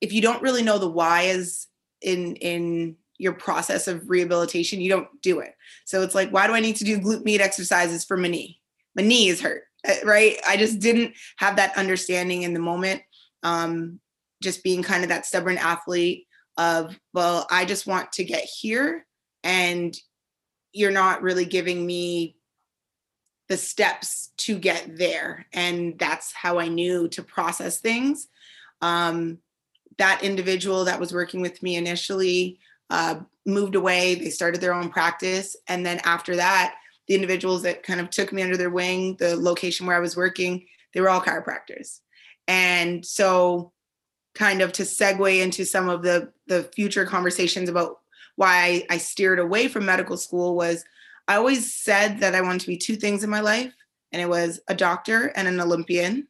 if 0.00 0.12
you 0.12 0.22
don't 0.22 0.42
really 0.42 0.62
know 0.62 0.78
the 0.78 0.88
why 0.88 1.22
is 1.22 1.66
in 2.02 2.36
in 2.36 2.96
your 3.18 3.32
process 3.32 3.88
of 3.88 4.08
rehabilitation, 4.08 4.80
you 4.80 4.90
don't 4.90 5.08
do 5.22 5.40
it. 5.40 5.54
So 5.84 6.02
it's 6.02 6.14
like, 6.14 6.30
why 6.30 6.46
do 6.46 6.54
I 6.54 6.60
need 6.60 6.76
to 6.76 6.84
do 6.84 6.98
glute 6.98 7.24
med 7.24 7.40
exercises 7.40 8.04
for 8.04 8.16
my 8.16 8.28
knee? 8.28 8.60
My 8.94 9.02
knee 9.02 9.28
is 9.28 9.40
hurt, 9.40 9.64
eh, 9.84 10.00
right? 10.04 10.36
I 10.46 10.56
just 10.56 10.78
didn't 10.78 11.14
have 11.36 11.56
that 11.56 11.76
understanding 11.76 12.42
in 12.42 12.54
the 12.54 12.60
moment. 12.60 13.02
Um, 13.42 14.00
just 14.42 14.62
being 14.62 14.82
kind 14.82 15.02
of 15.02 15.08
that 15.08 15.26
stubborn 15.26 15.56
athlete 15.58 16.26
of, 16.58 16.98
well, 17.14 17.46
I 17.50 17.64
just 17.64 17.86
want 17.86 18.12
to 18.12 18.24
get 18.24 18.44
here 18.44 19.06
and 19.42 19.96
you're 20.72 20.90
not 20.90 21.22
really 21.22 21.44
giving 21.44 21.86
me 21.86 22.36
the 23.48 23.56
steps 23.56 24.32
to 24.38 24.58
get 24.58 24.96
there. 24.98 25.46
And 25.52 25.98
that's 25.98 26.32
how 26.32 26.58
I 26.58 26.68
knew 26.68 27.08
to 27.08 27.22
process 27.22 27.78
things. 27.78 28.28
Um, 28.82 29.38
that 29.98 30.22
individual 30.22 30.84
that 30.84 31.00
was 31.00 31.12
working 31.12 31.40
with 31.40 31.62
me 31.62 31.76
initially 31.76 32.58
uh, 32.90 33.16
moved 33.44 33.74
away. 33.74 34.14
They 34.14 34.30
started 34.30 34.60
their 34.60 34.74
own 34.74 34.90
practice. 34.90 35.56
And 35.68 35.84
then 35.84 36.00
after 36.04 36.36
that, 36.36 36.74
the 37.08 37.14
individuals 37.14 37.62
that 37.62 37.82
kind 37.82 38.00
of 38.00 38.10
took 38.10 38.32
me 38.32 38.42
under 38.42 38.56
their 38.56 38.70
wing, 38.70 39.16
the 39.18 39.36
location 39.36 39.86
where 39.86 39.96
I 39.96 40.00
was 40.00 40.16
working, 40.16 40.66
they 40.92 41.00
were 41.00 41.08
all 41.08 41.20
chiropractors. 41.20 42.00
And 42.48 43.04
so, 43.04 43.72
kind 44.34 44.60
of 44.60 44.70
to 44.70 44.82
segue 44.82 45.40
into 45.40 45.64
some 45.64 45.88
of 45.88 46.02
the, 46.02 46.30
the 46.46 46.64
future 46.74 47.06
conversations 47.06 47.70
about 47.70 48.00
why 48.36 48.84
I, 48.90 48.98
steered 48.98 49.38
away 49.38 49.66
from 49.66 49.86
medical 49.86 50.18
school 50.18 50.54
was 50.54 50.84
I 51.26 51.36
always 51.36 51.74
said 51.74 52.20
that 52.20 52.34
I 52.34 52.42
wanted 52.42 52.60
to 52.60 52.66
be 52.66 52.76
two 52.76 52.96
things 52.96 53.24
in 53.24 53.30
my 53.30 53.40
life, 53.40 53.72
and 54.12 54.20
it 54.20 54.28
was 54.28 54.60
a 54.68 54.74
doctor 54.74 55.28
and 55.36 55.48
an 55.48 55.58
Olympian. 55.58 56.28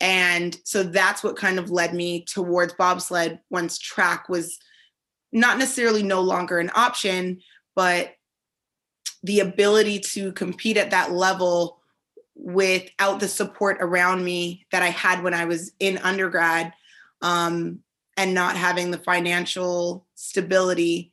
And 0.00 0.56
so 0.64 0.82
that's 0.82 1.24
what 1.24 1.36
kind 1.36 1.58
of 1.58 1.70
led 1.70 1.94
me 1.94 2.24
towards 2.24 2.74
bobsled 2.74 3.40
once 3.48 3.78
track 3.78 4.28
was 4.28 4.58
not 5.34 5.58
necessarily 5.58 6.02
no 6.02 6.22
longer 6.22 6.58
an 6.58 6.70
option, 6.74 7.42
but 7.74 8.14
the 9.24 9.40
ability 9.40 9.98
to 9.98 10.32
compete 10.32 10.76
at 10.76 10.92
that 10.92 11.10
level 11.12 11.80
without 12.36 13.20
the 13.20 13.28
support 13.28 13.76
around 13.80 14.24
me 14.24 14.64
that 14.70 14.82
I 14.82 14.90
had 14.90 15.22
when 15.22 15.34
I 15.34 15.44
was 15.44 15.72
in 15.80 15.98
undergrad 15.98 16.72
um, 17.20 17.80
and 18.16 18.32
not 18.32 18.56
having 18.56 18.90
the 18.90 18.98
financial 18.98 20.06
stability 20.14 21.12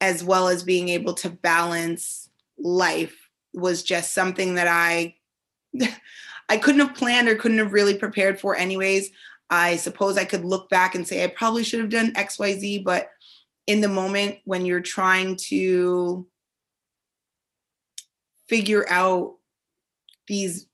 as 0.00 0.24
well 0.24 0.48
as 0.48 0.62
being 0.62 0.88
able 0.88 1.14
to 1.14 1.30
balance 1.30 2.28
life 2.58 3.28
was 3.52 3.82
just 3.82 4.14
something 4.14 4.54
that 4.54 4.66
I 4.66 5.14
I 6.48 6.58
couldn't 6.58 6.86
have 6.86 6.96
planned 6.96 7.28
or 7.28 7.36
couldn't 7.36 7.58
have 7.58 7.72
really 7.72 7.96
prepared 7.96 8.38
for 8.38 8.54
anyways. 8.54 9.10
I 9.54 9.76
suppose 9.76 10.18
I 10.18 10.24
could 10.24 10.44
look 10.44 10.68
back 10.68 10.94
and 10.94 11.06
say 11.06 11.24
I 11.24 11.28
probably 11.28 11.64
should 11.64 11.80
have 11.80 11.90
done 11.90 12.12
XYZ, 12.12 12.84
but 12.84 13.10
in 13.66 13.80
the 13.80 13.88
moment 13.88 14.38
when 14.44 14.66
you're 14.66 14.80
trying 14.80 15.36
to 15.36 16.26
figure 18.48 18.84
out 18.90 19.34
these 20.26 20.66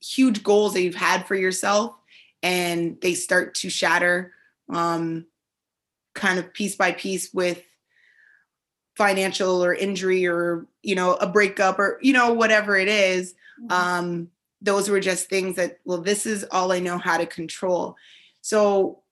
huge 0.00 0.42
goals 0.42 0.74
that 0.74 0.82
you've 0.82 0.94
had 0.94 1.26
for 1.26 1.34
yourself 1.34 1.94
and 2.42 3.00
they 3.00 3.14
start 3.14 3.54
to 3.54 3.70
shatter 3.70 4.32
um, 4.72 5.26
kind 6.14 6.38
of 6.38 6.52
piece 6.52 6.74
by 6.74 6.92
piece 6.92 7.32
with 7.32 7.62
financial 8.96 9.64
or 9.64 9.74
injury 9.74 10.26
or 10.26 10.66
you 10.82 10.94
know 10.94 11.14
a 11.14 11.26
breakup 11.26 11.78
or 11.78 11.98
you 12.02 12.12
know 12.12 12.32
whatever 12.32 12.76
it 12.76 12.88
is, 12.88 13.34
mm-hmm. 13.60 13.72
um, 13.72 14.28
those 14.60 14.88
were 14.88 15.00
just 15.00 15.28
things 15.28 15.56
that 15.56 15.78
well 15.84 16.00
this 16.00 16.24
is 16.24 16.44
all 16.50 16.72
i 16.72 16.78
know 16.78 16.96
how 16.98 17.18
to 17.18 17.26
control 17.26 17.96
so 18.42 19.02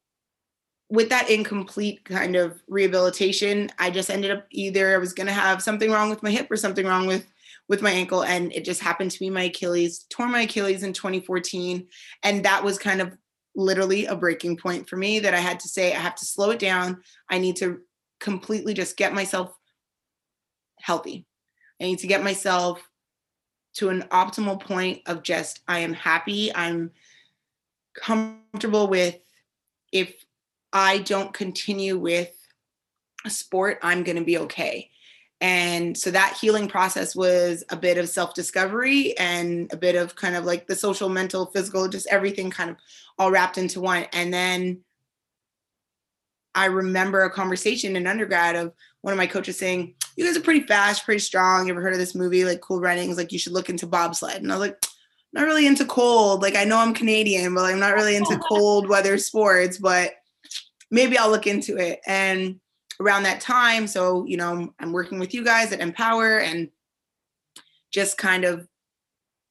with 0.90 1.08
that 1.08 1.30
incomplete 1.30 2.04
kind 2.04 2.36
of 2.36 2.62
rehabilitation 2.68 3.70
i 3.78 3.90
just 3.90 4.10
ended 4.10 4.30
up 4.30 4.46
either 4.50 4.94
i 4.94 4.98
was 4.98 5.14
going 5.14 5.26
to 5.26 5.32
have 5.32 5.62
something 5.62 5.90
wrong 5.90 6.10
with 6.10 6.22
my 6.22 6.30
hip 6.30 6.50
or 6.50 6.56
something 6.56 6.86
wrong 6.86 7.06
with 7.06 7.26
with 7.68 7.82
my 7.82 7.90
ankle 7.90 8.24
and 8.24 8.52
it 8.52 8.64
just 8.64 8.82
happened 8.82 9.10
to 9.10 9.18
be 9.18 9.30
my 9.30 9.44
achilles 9.44 10.04
tore 10.10 10.28
my 10.28 10.42
achilles 10.42 10.82
in 10.82 10.92
2014 10.92 11.86
and 12.24 12.44
that 12.44 12.62
was 12.62 12.78
kind 12.78 13.00
of 13.00 13.16
literally 13.56 14.06
a 14.06 14.14
breaking 14.14 14.56
point 14.56 14.88
for 14.88 14.96
me 14.96 15.18
that 15.18 15.34
i 15.34 15.38
had 15.38 15.58
to 15.58 15.68
say 15.68 15.94
i 15.94 15.98
have 15.98 16.14
to 16.14 16.26
slow 16.26 16.50
it 16.50 16.58
down. 16.58 17.00
I 17.28 17.38
need 17.38 17.56
to 17.56 17.80
completely 18.20 18.74
just 18.74 18.96
get 18.96 19.14
myself 19.14 19.52
healthy. 20.80 21.26
I 21.80 21.84
need 21.84 21.98
to 22.00 22.06
get 22.06 22.22
myself 22.22 22.86
to 23.74 23.88
an 23.88 24.02
optimal 24.10 24.60
point 24.60 25.00
of 25.06 25.22
just 25.22 25.60
I 25.66 25.80
am 25.80 25.94
happy, 25.94 26.54
I'm 26.54 26.90
comfortable 27.94 28.88
with 28.88 29.18
if 29.92 30.24
I 30.72 30.98
don't 30.98 31.34
continue 31.34 31.98
with 31.98 32.30
a 33.24 33.30
sport, 33.30 33.78
I'm 33.82 34.02
going 34.02 34.16
to 34.16 34.24
be 34.24 34.38
okay. 34.38 34.90
And 35.40 35.96
so 35.96 36.10
that 36.10 36.36
healing 36.38 36.68
process 36.68 37.16
was 37.16 37.64
a 37.70 37.76
bit 37.76 37.96
of 37.96 38.08
self 38.08 38.34
discovery 38.34 39.16
and 39.16 39.72
a 39.72 39.76
bit 39.76 39.96
of 39.96 40.14
kind 40.14 40.36
of 40.36 40.44
like 40.44 40.66
the 40.66 40.76
social, 40.76 41.08
mental, 41.08 41.46
physical, 41.46 41.88
just 41.88 42.06
everything 42.10 42.50
kind 42.50 42.70
of 42.70 42.76
all 43.18 43.30
wrapped 43.30 43.56
into 43.56 43.80
one. 43.80 44.06
And 44.12 44.32
then 44.32 44.80
I 46.54 46.66
remember 46.66 47.22
a 47.22 47.30
conversation 47.30 47.96
in 47.96 48.06
undergrad 48.06 48.56
of 48.56 48.74
one 49.00 49.12
of 49.12 49.18
my 49.18 49.26
coaches 49.26 49.58
saying, 49.58 49.94
You 50.16 50.26
guys 50.26 50.36
are 50.36 50.42
pretty 50.42 50.66
fast, 50.66 51.06
pretty 51.06 51.20
strong. 51.20 51.66
You 51.66 51.72
ever 51.72 51.80
heard 51.80 51.94
of 51.94 51.98
this 51.98 52.14
movie, 52.14 52.44
like 52.44 52.60
Cool 52.60 52.80
Runnings? 52.80 53.16
Like, 53.16 53.32
you 53.32 53.38
should 53.38 53.52
look 53.54 53.70
into 53.70 53.86
bobsled. 53.86 54.42
And 54.42 54.52
I 54.52 54.56
was 54.56 54.68
like, 54.68 54.84
not 55.32 55.44
really 55.44 55.66
into 55.66 55.84
cold. 55.84 56.42
Like, 56.42 56.56
I 56.56 56.64
know 56.64 56.78
I'm 56.78 56.94
Canadian, 56.94 57.54
but 57.54 57.64
I'm 57.64 57.78
not 57.78 57.94
really 57.94 58.16
into 58.16 58.38
cold 58.48 58.88
weather 58.88 59.18
sports, 59.18 59.78
but 59.78 60.12
maybe 60.90 61.16
I'll 61.16 61.30
look 61.30 61.46
into 61.46 61.76
it. 61.76 62.00
And 62.06 62.60
around 63.00 63.22
that 63.22 63.40
time, 63.40 63.86
so, 63.86 64.24
you 64.26 64.36
know, 64.36 64.72
I'm 64.78 64.92
working 64.92 65.18
with 65.18 65.32
you 65.32 65.44
guys 65.44 65.72
at 65.72 65.80
Empower 65.80 66.38
and 66.38 66.68
just 67.92 68.18
kind 68.18 68.44
of, 68.44 68.66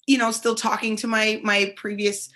you 0.05 0.17
know, 0.17 0.31
still 0.31 0.55
talking 0.55 0.95
to 0.97 1.07
my 1.07 1.39
my 1.43 1.73
previous 1.75 2.29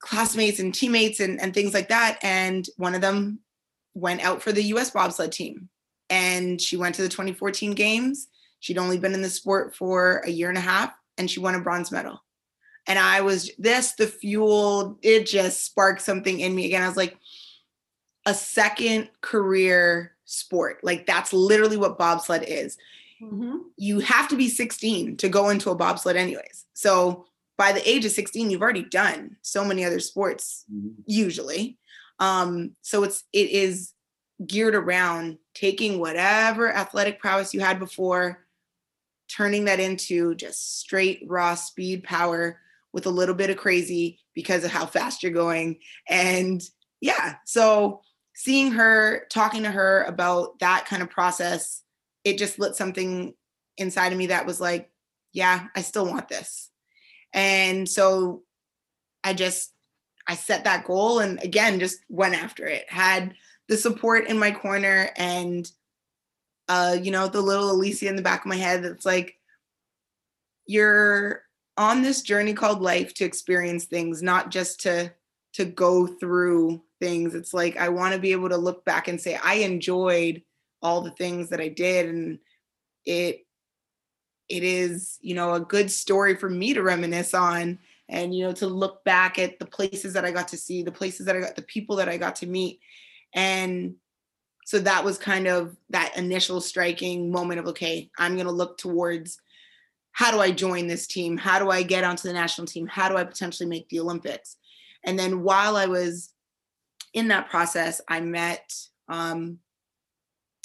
classmates 0.00 0.58
and 0.58 0.74
teammates 0.74 1.20
and, 1.20 1.40
and 1.40 1.54
things 1.54 1.72
like 1.72 1.88
that. 1.88 2.18
And 2.22 2.66
one 2.76 2.94
of 2.94 3.00
them 3.00 3.40
went 3.94 4.22
out 4.22 4.42
for 4.42 4.52
the 4.52 4.62
US 4.64 4.90
bobsled 4.90 5.32
team 5.32 5.68
and 6.10 6.60
she 6.60 6.76
went 6.76 6.94
to 6.96 7.02
the 7.02 7.08
2014 7.08 7.72
games. 7.72 8.28
She'd 8.60 8.78
only 8.78 8.98
been 8.98 9.14
in 9.14 9.22
the 9.22 9.30
sport 9.30 9.74
for 9.74 10.22
a 10.26 10.30
year 10.30 10.48
and 10.48 10.58
a 10.58 10.62
half 10.62 10.92
and 11.18 11.30
she 11.30 11.40
won 11.40 11.54
a 11.54 11.60
bronze 11.60 11.92
medal. 11.92 12.22
And 12.86 12.98
I 12.98 13.20
was 13.20 13.50
this 13.58 13.92
the 13.92 14.06
fuel, 14.06 14.98
it 15.02 15.26
just 15.26 15.64
sparked 15.64 16.02
something 16.02 16.40
in 16.40 16.54
me 16.54 16.66
again. 16.66 16.82
I 16.82 16.88
was 16.88 16.96
like, 16.96 17.16
a 18.26 18.34
second 18.34 19.08
career 19.20 20.12
sport. 20.24 20.78
Like 20.82 21.06
that's 21.06 21.32
literally 21.32 21.76
what 21.76 21.98
bobsled 21.98 22.44
is. 22.46 22.76
Mm-hmm. 23.20 23.58
You 23.76 24.00
have 24.00 24.28
to 24.28 24.36
be 24.36 24.48
16 24.48 25.16
to 25.18 25.28
go 25.28 25.48
into 25.48 25.70
a 25.70 25.74
bobsled, 25.74 26.16
anyways. 26.16 26.66
So 26.74 27.26
by 27.56 27.72
the 27.72 27.88
age 27.88 28.04
of 28.04 28.12
16, 28.12 28.50
you've 28.50 28.62
already 28.62 28.84
done 28.84 29.36
so 29.42 29.64
many 29.64 29.84
other 29.84 30.00
sports, 30.00 30.64
mm-hmm. 30.72 30.88
usually. 31.06 31.78
Um, 32.18 32.72
so 32.82 33.04
it's 33.04 33.24
it 33.32 33.50
is 33.50 33.92
geared 34.44 34.74
around 34.74 35.38
taking 35.54 35.98
whatever 36.00 36.72
athletic 36.72 37.20
prowess 37.20 37.54
you 37.54 37.60
had 37.60 37.78
before, 37.78 38.44
turning 39.28 39.66
that 39.66 39.80
into 39.80 40.34
just 40.34 40.80
straight 40.80 41.22
raw 41.26 41.54
speed 41.54 42.02
power 42.02 42.58
with 42.92 43.06
a 43.06 43.10
little 43.10 43.34
bit 43.34 43.50
of 43.50 43.56
crazy 43.56 44.20
because 44.34 44.64
of 44.64 44.70
how 44.70 44.86
fast 44.86 45.22
you're 45.22 45.32
going. 45.32 45.78
And 46.08 46.62
yeah, 47.00 47.36
so 47.46 48.00
seeing 48.34 48.72
her, 48.72 49.26
talking 49.30 49.62
to 49.64 49.70
her 49.70 50.04
about 50.04 50.58
that 50.60 50.86
kind 50.86 51.02
of 51.02 51.10
process, 51.10 51.82
it 52.24 52.38
just 52.38 52.58
lit 52.58 52.76
something 52.76 53.34
inside 53.76 54.12
of 54.12 54.18
me 54.18 54.26
that 54.26 54.46
was 54.46 54.60
like, 54.60 54.90
yeah, 55.32 55.66
I 55.74 55.82
still 55.82 56.06
want 56.06 56.28
this. 56.28 56.70
And 57.32 57.88
so 57.88 58.42
I 59.24 59.34
just 59.34 59.72
I 60.28 60.36
set 60.36 60.64
that 60.64 60.84
goal 60.84 61.18
and 61.18 61.42
again 61.42 61.80
just 61.80 61.98
went 62.08 62.40
after 62.40 62.66
it. 62.66 62.84
Had 62.88 63.34
the 63.68 63.76
support 63.76 64.28
in 64.28 64.38
my 64.38 64.50
corner 64.50 65.10
and 65.16 65.70
uh, 66.68 66.96
you 67.00 67.10
know, 67.10 67.28
the 67.28 67.40
little 67.40 67.70
Alicia 67.70 68.08
in 68.08 68.16
the 68.16 68.22
back 68.22 68.40
of 68.40 68.46
my 68.46 68.56
head 68.56 68.82
that's 68.82 69.04
like, 69.04 69.36
you're 70.66 71.42
on 71.76 72.02
this 72.02 72.22
journey 72.22 72.52
called 72.52 72.82
life 72.82 73.14
to 73.14 73.24
experience 73.24 73.84
things, 73.84 74.22
not 74.22 74.50
just 74.50 74.80
to 74.80 75.12
to 75.54 75.64
go 75.66 76.06
through 76.06 76.82
things. 77.00 77.34
It's 77.34 77.52
like 77.52 77.76
I 77.76 77.90
want 77.90 78.14
to 78.14 78.20
be 78.20 78.32
able 78.32 78.48
to 78.48 78.56
look 78.56 78.84
back 78.84 79.08
and 79.08 79.20
say, 79.20 79.38
I 79.42 79.56
enjoyed 79.56 80.42
all 80.80 81.02
the 81.02 81.10
things 81.10 81.50
that 81.50 81.60
I 81.60 81.68
did. 81.68 82.08
And 82.08 82.38
it 83.04 83.46
it 84.48 84.62
is, 84.62 85.18
you 85.20 85.34
know, 85.34 85.54
a 85.54 85.60
good 85.60 85.90
story 85.90 86.36
for 86.36 86.48
me 86.48 86.74
to 86.74 86.82
reminisce 86.82 87.34
on 87.34 87.78
and 88.12 88.34
you 88.34 88.44
know 88.44 88.52
to 88.52 88.66
look 88.66 89.02
back 89.04 89.38
at 89.38 89.58
the 89.58 89.66
places 89.66 90.12
that 90.12 90.24
i 90.24 90.30
got 90.30 90.48
to 90.48 90.56
see 90.56 90.82
the 90.82 90.92
places 90.92 91.26
that 91.26 91.34
i 91.34 91.40
got 91.40 91.56
the 91.56 91.62
people 91.62 91.96
that 91.96 92.08
i 92.08 92.16
got 92.16 92.36
to 92.36 92.46
meet 92.46 92.78
and 93.34 93.94
so 94.64 94.78
that 94.78 95.04
was 95.04 95.18
kind 95.18 95.48
of 95.48 95.76
that 95.90 96.16
initial 96.16 96.60
striking 96.60 97.32
moment 97.32 97.58
of 97.58 97.66
okay 97.66 98.10
i'm 98.18 98.34
going 98.34 98.46
to 98.46 98.52
look 98.52 98.78
towards 98.78 99.40
how 100.12 100.30
do 100.30 100.40
i 100.40 100.50
join 100.50 100.86
this 100.86 101.06
team 101.06 101.36
how 101.36 101.58
do 101.58 101.70
i 101.70 101.82
get 101.82 102.04
onto 102.04 102.28
the 102.28 102.34
national 102.34 102.66
team 102.66 102.86
how 102.86 103.08
do 103.08 103.16
i 103.16 103.24
potentially 103.24 103.68
make 103.68 103.88
the 103.88 104.00
olympics 104.00 104.56
And 105.04 105.18
then 105.18 105.42
while 105.42 105.76
I 105.76 105.86
was 105.86 106.32
in 107.12 107.28
that 107.28 107.50
process, 107.50 108.00
I 108.08 108.20
met, 108.20 108.72
um, 109.08 109.58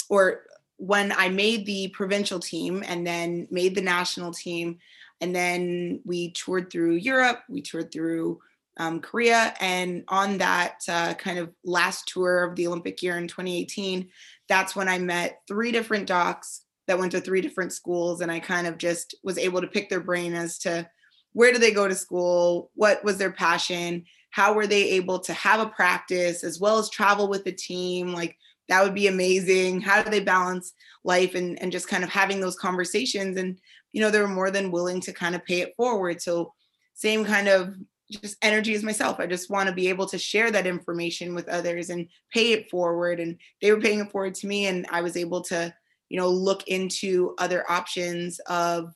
or 0.09 0.43
when 0.77 1.11
I 1.11 1.29
made 1.29 1.65
the 1.65 1.89
provincial 1.89 2.39
team 2.39 2.83
and 2.87 3.05
then 3.05 3.47
made 3.51 3.75
the 3.75 3.81
national 3.81 4.31
team, 4.31 4.77
and 5.19 5.35
then 5.35 6.01
we 6.05 6.31
toured 6.31 6.71
through 6.71 6.95
Europe, 6.95 7.41
we 7.49 7.61
toured 7.61 7.91
through 7.91 8.39
um, 8.79 9.01
Korea. 9.01 9.55
And 9.59 10.03
on 10.07 10.37
that 10.37 10.81
uh, 10.87 11.15
kind 11.15 11.39
of 11.39 11.49
last 11.63 12.07
tour 12.07 12.43
of 12.43 12.55
the 12.55 12.67
Olympic 12.67 13.01
year 13.01 13.17
in 13.17 13.27
2018, 13.27 14.09
that's 14.47 14.75
when 14.75 14.87
I 14.87 14.99
met 14.99 15.41
three 15.47 15.71
different 15.71 16.05
docs 16.05 16.61
that 16.87 16.97
went 16.97 17.11
to 17.11 17.21
three 17.21 17.41
different 17.41 17.73
schools. 17.73 18.21
And 18.21 18.31
I 18.31 18.39
kind 18.39 18.67
of 18.67 18.77
just 18.77 19.15
was 19.23 19.37
able 19.37 19.61
to 19.61 19.67
pick 19.67 19.89
their 19.89 19.99
brain 19.99 20.33
as 20.33 20.57
to 20.59 20.89
where 21.33 21.51
do 21.51 21.59
they 21.59 21.71
go 21.71 21.87
to 21.87 21.95
school? 21.95 22.71
What 22.75 23.03
was 23.03 23.17
their 23.17 23.31
passion? 23.31 24.05
How 24.31 24.53
were 24.53 24.67
they 24.67 24.91
able 24.91 25.19
to 25.19 25.33
have 25.33 25.59
a 25.59 25.69
practice 25.69 26.43
as 26.43 26.59
well 26.59 26.77
as 26.79 26.89
travel 26.89 27.27
with 27.27 27.43
the 27.43 27.51
team? 27.51 28.13
Like, 28.13 28.37
that 28.69 28.83
would 28.83 28.95
be 28.95 29.07
amazing. 29.07 29.81
How 29.81 30.01
do 30.01 30.09
they 30.09 30.19
balance 30.19 30.73
life 31.03 31.35
and, 31.35 31.61
and 31.61 31.71
just 31.71 31.87
kind 31.87 32.03
of 32.03 32.09
having 32.09 32.39
those 32.39 32.57
conversations? 32.57 33.37
And, 33.37 33.59
you 33.93 34.01
know, 34.01 34.09
they 34.09 34.19
were 34.19 34.27
more 34.27 34.51
than 34.51 34.71
willing 34.71 34.99
to 35.01 35.13
kind 35.13 35.35
of 35.35 35.45
pay 35.45 35.61
it 35.61 35.73
forward. 35.77 36.21
So, 36.21 36.53
same 36.93 37.23
kind 37.23 37.47
of 37.47 37.75
just 38.11 38.37
energy 38.41 38.73
as 38.73 38.83
myself. 38.83 39.19
I 39.19 39.27
just 39.27 39.49
want 39.49 39.69
to 39.69 39.75
be 39.75 39.89
able 39.89 40.07
to 40.07 40.17
share 40.17 40.49
that 40.51 40.67
information 40.67 41.35
with 41.35 41.47
others 41.49 41.89
and 41.89 42.07
pay 42.31 42.53
it 42.53 42.69
forward. 42.69 43.19
And 43.19 43.37
they 43.61 43.71
were 43.71 43.81
paying 43.81 43.99
it 43.99 44.11
forward 44.11 44.35
to 44.35 44.47
me. 44.47 44.67
And 44.67 44.87
I 44.89 45.01
was 45.01 45.17
able 45.17 45.41
to, 45.41 45.73
you 46.09 46.17
know, 46.17 46.29
look 46.29 46.67
into 46.67 47.35
other 47.37 47.69
options 47.69 48.39
of 48.47 48.93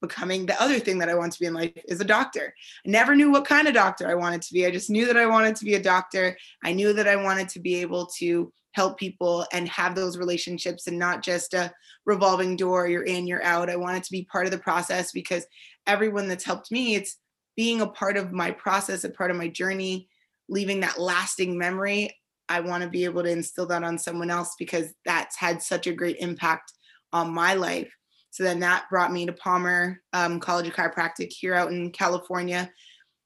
becoming 0.00 0.46
the 0.46 0.60
other 0.60 0.78
thing 0.78 0.98
that 0.98 1.08
I 1.08 1.14
want 1.14 1.32
to 1.32 1.40
be 1.40 1.46
in 1.46 1.54
life 1.54 1.72
is 1.88 2.00
a 2.00 2.04
doctor. 2.04 2.54
I 2.86 2.90
never 2.90 3.16
knew 3.16 3.30
what 3.30 3.46
kind 3.46 3.66
of 3.66 3.74
doctor 3.74 4.08
I 4.08 4.14
wanted 4.14 4.42
to 4.42 4.52
be. 4.52 4.66
I 4.66 4.70
just 4.70 4.90
knew 4.90 5.06
that 5.06 5.16
I 5.16 5.26
wanted 5.26 5.56
to 5.56 5.64
be 5.64 5.74
a 5.74 5.82
doctor. 5.82 6.36
I 6.62 6.72
knew 6.72 6.92
that 6.92 7.08
I 7.08 7.16
wanted 7.16 7.48
to 7.50 7.60
be 7.60 7.76
able 7.76 8.06
to 8.18 8.52
help 8.72 8.98
people 8.98 9.46
and 9.52 9.66
have 9.68 9.94
those 9.94 10.18
relationships 10.18 10.86
and 10.86 10.98
not 10.98 11.22
just 11.22 11.54
a 11.54 11.72
revolving 12.04 12.56
door, 12.56 12.86
you're 12.86 13.04
in, 13.04 13.26
you're 13.26 13.42
out. 13.42 13.70
I 13.70 13.76
wanted 13.76 14.02
to 14.04 14.12
be 14.12 14.28
part 14.30 14.44
of 14.44 14.52
the 14.52 14.58
process 14.58 15.12
because 15.12 15.46
everyone 15.86 16.28
that's 16.28 16.44
helped 16.44 16.70
me, 16.70 16.94
it's 16.94 17.16
being 17.56 17.80
a 17.80 17.86
part 17.86 18.18
of 18.18 18.32
my 18.32 18.50
process, 18.50 19.04
a 19.04 19.08
part 19.08 19.30
of 19.30 19.36
my 19.38 19.48
journey, 19.48 20.08
leaving 20.50 20.80
that 20.80 21.00
lasting 21.00 21.56
memory. 21.56 22.14
I 22.48 22.60
want 22.60 22.82
to 22.82 22.88
be 22.88 23.04
able 23.04 23.22
to 23.22 23.30
instill 23.30 23.66
that 23.66 23.82
on 23.82 23.98
someone 23.98 24.30
else 24.30 24.54
because 24.58 24.92
that's 25.04 25.36
had 25.36 25.62
such 25.62 25.86
a 25.86 25.92
great 25.92 26.16
impact 26.18 26.72
on 27.12 27.32
my 27.32 27.54
life. 27.54 27.92
So 28.30 28.44
then 28.44 28.60
that 28.60 28.88
brought 28.90 29.12
me 29.12 29.26
to 29.26 29.32
Palmer 29.32 30.02
um, 30.12 30.40
College 30.40 30.68
of 30.68 30.74
Chiropractic 30.74 31.32
here 31.32 31.54
out 31.54 31.72
in 31.72 31.90
California. 31.90 32.70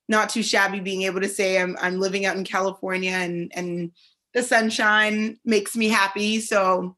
Not 0.09 0.29
too 0.31 0.43
shabby 0.43 0.81
being 0.81 1.03
able 1.03 1.21
to 1.21 1.29
say 1.29 1.61
I'm, 1.61 1.77
I'm 1.81 1.99
living 1.99 2.27
out 2.27 2.37
in 2.37 2.45
California 2.45 3.13
and, 3.13 3.51
and 3.55 3.93
the 4.35 4.43
sunshine 4.43 5.39
makes 5.45 5.75
me 5.77 5.89
happy. 5.89 6.41
So 6.41 6.97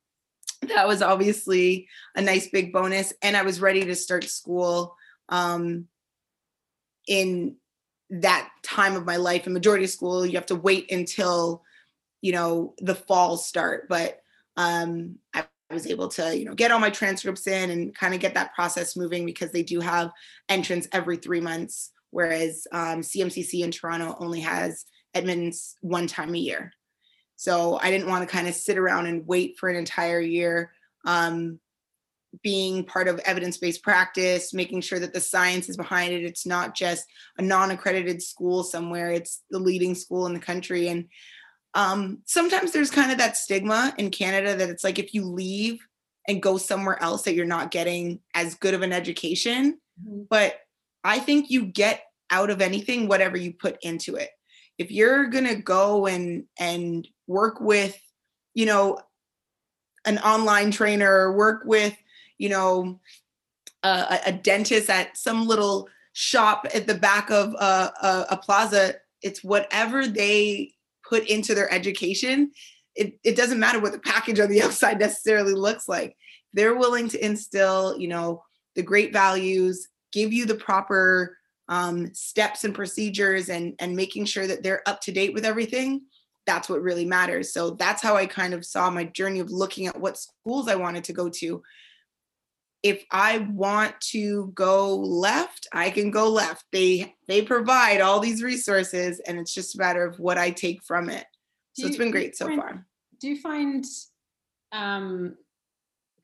that 0.69 0.87
was 0.87 1.03
obviously 1.03 1.89
a 2.15 2.23
nice 2.23 2.49
big 2.49 2.73
bonus. 2.73 3.13
And 3.23 3.37
I 3.37 3.43
was 3.43 3.61
ready 3.61 3.85
to 3.87 3.95
start 3.95 4.25
school 4.25 4.95
um, 5.29 5.89
in 7.09 7.57
that 8.11 8.51
time 8.63 8.95
of 8.95 9.07
my 9.07 9.17
life 9.17 9.47
in 9.47 9.55
majority 9.55 9.85
of 9.85 9.91
school 9.91 10.27
you 10.27 10.35
have 10.35 10.45
to 10.45 10.55
wait 10.55 10.93
until 10.93 11.63
you 12.23 12.33
know 12.33 12.75
the 12.79 12.95
fall 12.95 13.37
start 13.37 13.89
but 13.89 14.21
um 14.57 15.17
i 15.35 15.45
was 15.71 15.87
able 15.87 16.09
to 16.09 16.37
you 16.37 16.45
know 16.45 16.55
get 16.55 16.71
all 16.71 16.79
my 16.79 16.91
transcripts 16.91 17.47
in 17.47 17.71
and 17.71 17.95
kind 17.95 18.15
of 18.15 18.21
get 18.21 18.35
that 18.35 18.55
process 18.55 18.97
moving 18.97 19.27
because 19.27 19.51
they 19.53 19.63
do 19.63 19.81
have 19.81 20.11
entrance 20.49 20.89
every 20.93 21.17
three 21.17 21.41
months 21.41 21.91
whereas 22.11 22.67
um, 22.73 23.01
cmcc 23.01 23.63
in 23.63 23.71
toronto 23.71 24.17
only 24.19 24.41
has 24.41 24.87
admins 25.15 25.75
one 25.81 26.07
time 26.07 26.35
a 26.35 26.39
year. 26.39 26.73
So 27.37 27.79
i 27.83 27.91
didn't 27.91 28.09
want 28.09 28.27
to 28.27 28.33
kind 28.33 28.49
of 28.49 28.55
sit 28.55 28.79
around 28.79 29.07
and 29.07 29.27
wait 29.27 29.59
for 29.59 29.69
an 29.69 29.77
entire 29.77 30.21
year 30.21 30.73
um, 31.05 31.59
being 32.43 32.85
part 32.85 33.09
of 33.09 33.19
evidence-based 33.21 33.83
practice 33.83 34.55
making 34.55 34.81
sure 34.81 34.99
that 34.99 35.13
the 35.13 35.21
science 35.21 35.69
is 35.69 35.77
behind 35.77 36.15
it. 36.15 36.25
It's 36.25 36.47
not 36.47 36.75
just 36.75 37.05
a 37.37 37.43
non-accredited 37.43 38.23
school 38.23 38.63
somewhere 38.63 39.11
it's 39.11 39.43
the 39.51 39.59
leading 39.59 39.95
school 39.95 40.27
in 40.27 40.35
the 40.35 40.41
country 40.41 40.89
and 40.89 41.09
um, 41.75 42.19
sometimes 42.27 42.73
there's 42.73 42.91
kind 42.91 43.11
of 43.11 43.19
that 43.19 43.37
stigma 43.37 43.95
in 43.99 44.11
canada 44.11 44.57
that 44.57 44.69
it's 44.69 44.85
like 44.85 44.99
if 44.99 45.15
you 45.15 45.25
leave 45.25 45.81
and 46.29 46.43
go 46.43 46.57
somewhere 46.57 47.03
else 47.03 47.23
that 47.23 47.35
you're 47.35 47.45
not 47.45 47.71
getting 47.71 48.21
as 48.35 48.55
good 48.55 48.75
of 48.75 48.83
an 48.83 48.93
education 48.93 49.79
mm-hmm. 50.05 50.23
but 50.29 50.61
i 51.05 51.19
think 51.19 51.51
you 51.51 51.65
get 51.65 52.05
out 52.31 52.51
of 52.51 52.61
anything 52.61 53.09
whatever 53.09 53.37
you 53.37 53.53
put 53.53 53.77
into 53.83 54.17
it 54.17 54.31
if 54.79 54.91
you're 54.91 55.27
going 55.27 55.47
to 55.47 55.57
go 55.57 56.07
and 56.07 56.45
and 56.59 57.09
work 57.27 57.61
with 57.61 58.01
you 58.55 58.67
know 58.67 58.99
an 60.05 60.19
online 60.19 60.71
trainer 60.71 61.33
work 61.33 61.63
with 61.65 61.97
you 62.43 62.49
know, 62.49 62.99
a, 63.85 64.19
a 64.27 64.33
dentist 64.33 64.91
at 64.91 65.17
some 65.17 65.47
little 65.47 65.89
shop 66.13 66.67
at 66.75 66.89
the 66.89 66.95
back 66.95 67.31
of 67.31 67.55
a, 67.55 67.93
a, 68.03 68.27
a 68.33 68.37
plaza. 68.37 68.97
It's 69.23 69.45
whatever 69.45 70.09
they 70.09 70.73
put 71.13 71.29
into 71.29 71.55
their 71.55 71.71
education. 71.71 72.51
It, 72.95 73.19
it 73.23 73.37
doesn't 73.37 73.61
matter 73.61 73.79
what 73.79 73.93
the 73.93 73.99
package 73.99 74.41
on 74.41 74.49
the 74.49 74.63
outside 74.65 74.99
necessarily 74.99 75.53
looks 75.53 75.87
like. 75.87 76.17
They're 76.55 76.77
willing 76.77 77.09
to 77.09 77.23
instill, 77.23 77.99
you 77.99 78.09
know, 78.09 78.43
the 78.77 78.83
great 78.83 79.13
values, 79.13 79.89
give 80.11 80.33
you 80.33 80.47
the 80.47 80.55
proper 80.55 81.37
um, 81.69 82.15
steps 82.15 82.65
and 82.65 82.75
procedures, 82.75 83.51
and 83.51 83.75
and 83.79 83.95
making 83.95 84.25
sure 84.25 84.47
that 84.47 84.63
they're 84.63 84.83
up 84.87 85.01
to 85.03 85.13
date 85.13 85.35
with 85.35 85.45
everything. 85.45 86.03
That's 86.47 86.69
what 86.69 86.83
really 86.83 87.05
matters. 87.05 87.53
So 87.53 87.71
that's 87.71 88.03
how 88.03 88.17
I 88.17 88.27
kind 88.27 88.53
of 88.55 88.65
saw 88.65 88.91
my 88.91 89.05
journey 89.05 89.41
of 89.41 89.51
looking 89.51 89.87
at 89.87 90.01
what 90.01 90.19
schools 90.19 90.69
I 90.69 90.75
wanted 90.75 91.05
to 91.05 91.13
go 91.13 91.29
to 91.29 91.63
if 92.83 93.05
I 93.11 93.39
want 93.39 94.01
to 94.11 94.51
go 94.55 94.97
left, 94.97 95.69
I 95.73 95.91
can 95.91 96.11
go 96.11 96.29
left. 96.29 96.65
They 96.73 97.15
they 97.29 97.43
provide 97.43 98.01
all 98.01 98.21
these 98.21 98.43
resources 98.43 99.21
and 99.21 99.39
it's 99.39 99.55
just 99.55 99.75
a 99.75 99.79
matter 99.79 100.05
of 100.05 100.19
what 100.19 100.39
I 100.39 100.51
take 100.51 100.83
from 100.83 101.09
it. 101.09 101.25
So 101.75 101.83
you, 101.83 101.89
it's 101.89 101.97
been 101.97 102.11
great 102.11 102.37
so 102.37 102.47
find, 102.47 102.61
far. 102.61 102.87
Do 103.21 103.29
you 103.29 103.41
find 103.41 103.85
um, 104.73 105.37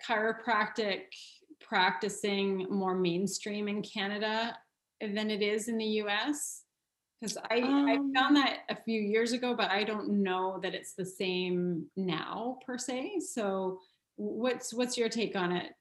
chiropractic 0.07 1.03
practicing 1.61 2.67
more 2.71 2.95
mainstream 2.95 3.69
in 3.69 3.83
Canada 3.83 4.57
than 5.01 5.31
it 5.31 5.43
is 5.43 5.69
in 5.69 5.79
the 5.79 6.03
US? 6.03 6.65
Because 7.21 7.37
I, 7.51 7.61
um, 7.61 7.87
I 7.87 8.21
found 8.21 8.37
that 8.37 8.59
a 8.69 8.77
few 8.77 9.01
years 9.01 9.33
ago, 9.33 9.55
but 9.55 9.71
I 9.71 9.85
don't 9.85 10.23
know 10.23 10.61
that 10.63 10.75
it's 10.75 10.95
the 10.95 11.05
same 11.05 11.87
now 11.97 12.59
per 12.65 12.79
se. 12.79 13.21
So 13.33 13.81
what's 14.17 14.75
what's 14.75 14.97
your 14.97 15.09
take 15.09 15.37
on 15.37 15.53
it? 15.53 15.73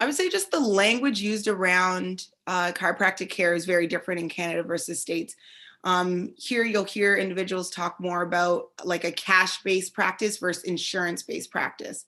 I 0.00 0.06
would 0.06 0.14
say 0.14 0.28
just 0.28 0.50
the 0.50 0.60
language 0.60 1.20
used 1.20 1.48
around 1.48 2.26
uh, 2.46 2.72
chiropractic 2.72 3.30
care 3.30 3.54
is 3.54 3.64
very 3.64 3.86
different 3.86 4.20
in 4.20 4.28
Canada 4.28 4.62
versus 4.62 5.00
states. 5.00 5.34
Um, 5.84 6.32
here 6.36 6.64
you'll 6.64 6.84
hear 6.84 7.16
individuals 7.16 7.70
talk 7.70 8.00
more 8.00 8.22
about 8.22 8.70
like 8.84 9.04
a 9.04 9.12
cash-based 9.12 9.92
practice 9.94 10.38
versus 10.38 10.64
insurance-based 10.64 11.50
practice. 11.50 12.06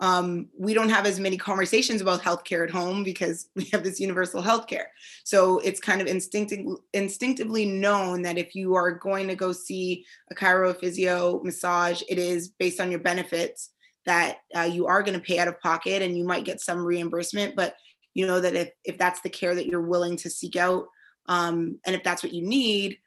Um, 0.00 0.48
we 0.58 0.74
don't 0.74 0.90
have 0.90 1.06
as 1.06 1.20
many 1.20 1.36
conversations 1.36 2.00
about 2.00 2.20
healthcare 2.20 2.64
at 2.64 2.70
home 2.70 3.04
because 3.04 3.48
we 3.56 3.64
have 3.66 3.82
this 3.82 4.00
universal 4.00 4.42
healthcare. 4.42 4.86
So 5.22 5.58
it's 5.60 5.80
kind 5.80 6.00
of 6.00 6.06
instinctive, 6.06 6.66
instinctively 6.92 7.64
known 7.64 8.22
that 8.22 8.36
if 8.36 8.54
you 8.54 8.74
are 8.74 8.90
going 8.90 9.28
to 9.28 9.34
go 9.34 9.52
see 9.52 10.04
a 10.30 10.34
chiro, 10.34 10.76
physio, 10.76 11.40
massage, 11.42 12.02
it 12.08 12.18
is 12.18 12.48
based 12.48 12.80
on 12.80 12.90
your 12.90 13.00
benefits 13.00 13.70
that 14.06 14.38
uh, 14.56 14.62
you 14.62 14.86
are 14.86 15.02
going 15.02 15.18
to 15.18 15.24
pay 15.24 15.38
out 15.38 15.48
of 15.48 15.60
pocket 15.60 16.02
and 16.02 16.16
you 16.16 16.24
might 16.24 16.44
get 16.44 16.60
some 16.60 16.84
reimbursement 16.84 17.56
but 17.56 17.74
you 18.14 18.26
know 18.26 18.40
that 18.40 18.54
if, 18.54 18.70
if 18.84 18.98
that's 18.98 19.20
the 19.20 19.30
care 19.30 19.54
that 19.54 19.66
you're 19.66 19.80
willing 19.80 20.16
to 20.16 20.30
seek 20.30 20.56
out 20.56 20.86
um, 21.26 21.78
and 21.86 21.94
if 21.96 22.02
that's 22.02 22.22
what 22.22 22.32
you 22.32 22.46
need 22.46 22.98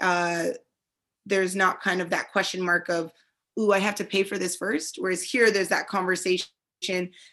uh, 0.00 0.48
there's 1.24 1.56
not 1.56 1.82
kind 1.82 2.00
of 2.00 2.10
that 2.10 2.30
question 2.32 2.62
mark 2.62 2.88
of 2.88 3.10
ooh 3.58 3.72
i 3.72 3.78
have 3.78 3.94
to 3.94 4.04
pay 4.04 4.22
for 4.22 4.38
this 4.38 4.56
first 4.56 4.96
whereas 4.98 5.22
here 5.22 5.50
there's 5.50 5.68
that 5.68 5.88
conversation 5.88 6.48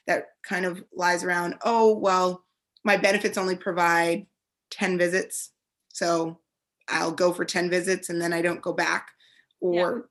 that 0.07 0.25
kind 0.47 0.65
of 0.65 0.83
lies 0.95 1.23
around 1.23 1.55
oh 1.63 1.97
well 1.97 2.43
my 2.83 2.97
benefits 2.97 3.37
only 3.37 3.55
provide 3.55 4.25
10 4.71 4.97
visits 4.97 5.51
so 5.89 6.39
i'll 6.89 7.11
go 7.11 7.31
for 7.31 7.45
10 7.45 7.69
visits 7.69 8.09
and 8.09 8.21
then 8.21 8.33
i 8.33 8.41
don't 8.41 8.61
go 8.61 8.73
back 8.73 9.09
or 9.59 9.95
yeah. 9.95 10.01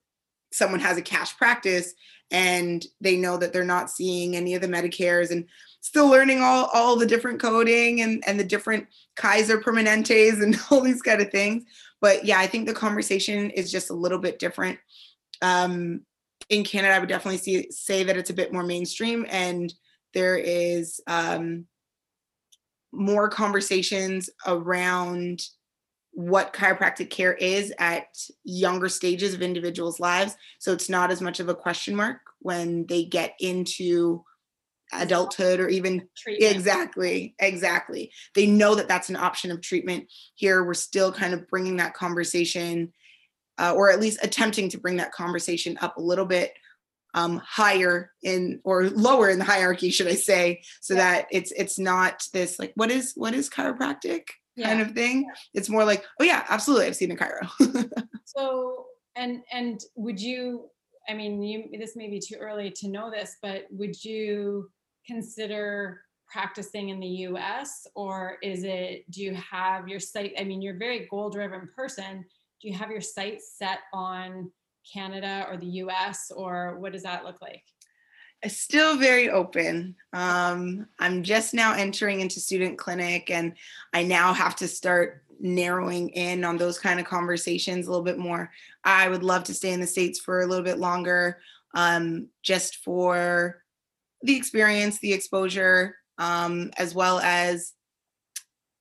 someone 0.53 0.81
has 0.81 0.97
a 0.97 1.03
cash 1.03 1.37
practice 1.37 1.95
and 2.33 2.87
they 3.01 3.17
know 3.17 3.37
that 3.37 3.53
they're 3.53 3.63
not 3.63 3.91
seeing 3.91 4.35
any 4.35 4.55
of 4.55 4.63
the 4.63 4.67
Medicares 4.67 5.31
and 5.31 5.45
still 5.83 6.09
learning 6.09 6.41
all, 6.41 6.71
all 6.73 6.97
the 6.97 7.07
different 7.07 7.41
coding 7.41 8.01
and, 8.01 8.25
and 8.27 8.41
the 8.41 8.45
different 8.45 8.87
Kaiser 9.17 9.61
Permanentes 9.61 10.43
and 10.43 10.59
all 10.71 10.81
these 10.81 11.03
kind 11.03 11.21
of 11.21 11.31
things. 11.31 11.65
But 12.01 12.25
yeah, 12.25 12.39
I 12.39 12.47
think 12.47 12.67
the 12.67 12.75
conversation 12.75 13.51
is 13.51 13.71
just 13.71 13.91
a 13.91 13.95
little 13.95 14.19
bit 14.19 14.39
different. 14.39 14.79
Um, 15.43 16.01
in 16.49 16.65
Canada, 16.65 16.95
I 16.95 16.99
would 16.99 17.09
definitely 17.09 17.39
see, 17.39 17.71
say 17.71 18.03
that 18.05 18.17
it's 18.17 18.31
a 18.31 18.35
bit 18.35 18.53
more 18.53 18.65
mainstream 18.65 19.27
and 19.29 19.73
there 20.15 20.37
is 20.37 21.01
um, 21.07 21.67
more 22.93 23.29
conversations 23.29 24.31
around 24.47 25.43
what 26.13 26.53
chiropractic 26.53 27.11
care 27.11 27.33
is 27.35 27.73
at 27.79 28.07
younger 28.45 28.89
stages 28.89 29.35
of 29.35 29.43
individuals' 29.43 29.99
lives. 29.99 30.37
So 30.59 30.73
it's 30.73 30.89
not 30.89 31.11
as 31.11 31.21
much 31.21 31.41
of 31.41 31.49
a 31.49 31.55
question 31.55 31.97
mark 31.97 32.21
when 32.41 32.87
they 32.87 33.05
get 33.05 33.35
into 33.41 34.25
adulthood 34.93 35.59
or 35.59 35.69
even 35.69 36.07
treatment. 36.17 36.55
exactly 36.55 37.35
exactly 37.39 38.13
they 38.35 38.47
know 38.47 38.75
that 38.75 38.89
that's 38.89 39.09
an 39.09 39.17
option 39.17 39.51
of 39.51 39.63
treatment 39.63 40.07
here 40.35 40.65
we're 40.65 40.75
still 40.75 41.11
kind 41.11 41.33
of 41.33 41.49
bringing 41.49 41.77
that 41.77 41.95
conversation 41.95 42.93
uh, 43.59 43.73
or 43.75 43.91
at 43.91 44.01
least 44.01 44.19
attempting 44.23 44.69
to 44.69 44.79
bring 44.79 44.97
that 44.97 45.13
conversation 45.13 45.79
up 45.81 45.97
a 45.97 46.03
little 46.03 46.27
bit 46.27 46.53
um, 47.15 47.41
higher 47.43 48.11
in 48.23 48.61
or 48.65 48.91
lower 48.91 49.31
in 49.31 49.39
the 49.39 49.47
hierarchy 49.47 49.91
should 49.91 50.09
i 50.09 50.15
say 50.15 50.61
so 50.83 50.93
yeah. 50.93 51.01
that 51.01 51.27
it's 51.31 51.53
it's 51.53 51.79
not 51.79 52.27
this 52.35 52.59
like 52.59 52.73
what 52.75 52.91
is 52.91 53.13
what 53.17 53.33
is 53.33 53.49
chiropractic 53.49 54.25
yeah. 54.57 54.69
kind 54.69 54.81
of 54.81 54.93
thing. 54.93 55.27
It's 55.55 55.69
more 55.69 55.85
like, 55.85 56.05
oh 56.21 56.25
yeah, 56.25 56.45
absolutely, 56.49 56.87
I've 56.87 56.97
seen 56.97 57.11
a 57.11 57.17
chiro. 57.17 57.49
so 58.25 58.87
and 59.17 59.43
and 59.53 59.81
would 59.97 60.21
you? 60.21 60.69
I 61.09 61.15
mean, 61.15 61.43
you 61.43 61.69
this 61.79 61.97
may 61.97 62.09
be 62.09 62.21
too 62.21 62.37
early 62.41 62.71
to 62.71 62.89
know 62.89 63.11
this, 63.11 63.37
but 63.43 63.67
would 63.71 64.03
you 64.05 64.71
consider 65.07 66.01
practicing 66.33 66.89
in 66.89 66.99
the 66.99 67.07
US 67.07 67.87
or 67.95 68.39
is 68.43 68.65
it 68.65 69.05
do 69.11 69.23
you 69.23 69.35
have 69.35 69.87
your 69.87 70.01
site 70.01 70.33
I 70.39 70.45
mean 70.45 70.63
you're 70.63 70.77
a 70.77 70.79
very 70.79 71.07
goal 71.11 71.29
driven 71.29 71.69
person 71.77 72.25
do 72.61 72.69
you 72.69 72.75
have 72.75 72.91
your 72.91 73.03
sight 73.03 73.43
set 73.43 73.81
on 73.93 74.51
Canada 74.91 75.47
or 75.51 75.59
the 75.59 75.67
US 75.67 76.31
or 76.35 76.79
what 76.79 76.93
does 76.93 77.03
that 77.03 77.25
look 77.25 77.43
like 77.43 77.63
still 78.49 78.97
very 78.97 79.31
open. 79.31 79.95
Um, 80.13 80.87
I'm 80.99 81.23
just 81.23 81.55
now 81.55 81.75
entering 81.75 82.21
into 82.21 82.41
student 82.41 82.79
clinic, 82.79 83.31
and 83.31 83.55
I 83.93 84.03
now 84.03 84.33
have 84.33 84.57
to 84.57 84.69
start 84.69 85.23
narrowing 85.41 86.09
in 86.11 86.45
on 86.45 86.57
those 86.57 86.79
kind 86.79 87.01
of 87.01 87.07
conversations 87.07 87.87
a 87.87 87.91
little 87.91 88.05
bit 88.05 88.19
more. 88.19 88.51
I 88.85 89.09
would 89.09 89.23
love 89.23 89.45
to 89.45 89.55
stay 89.55 89.73
in 89.73 89.81
the 89.81 89.87
States 89.87 90.21
for 90.21 90.41
a 90.41 90.47
little 90.47 90.65
bit 90.65 90.79
longer, 90.79 91.41
um, 91.75 92.29
just 92.43 92.77
for 92.77 93.63
the 94.23 94.37
experience, 94.37 94.99
the 94.99 95.13
exposure, 95.13 95.97
um, 96.19 96.71
as 96.79 96.95
well 96.95 97.19
as 97.21 97.73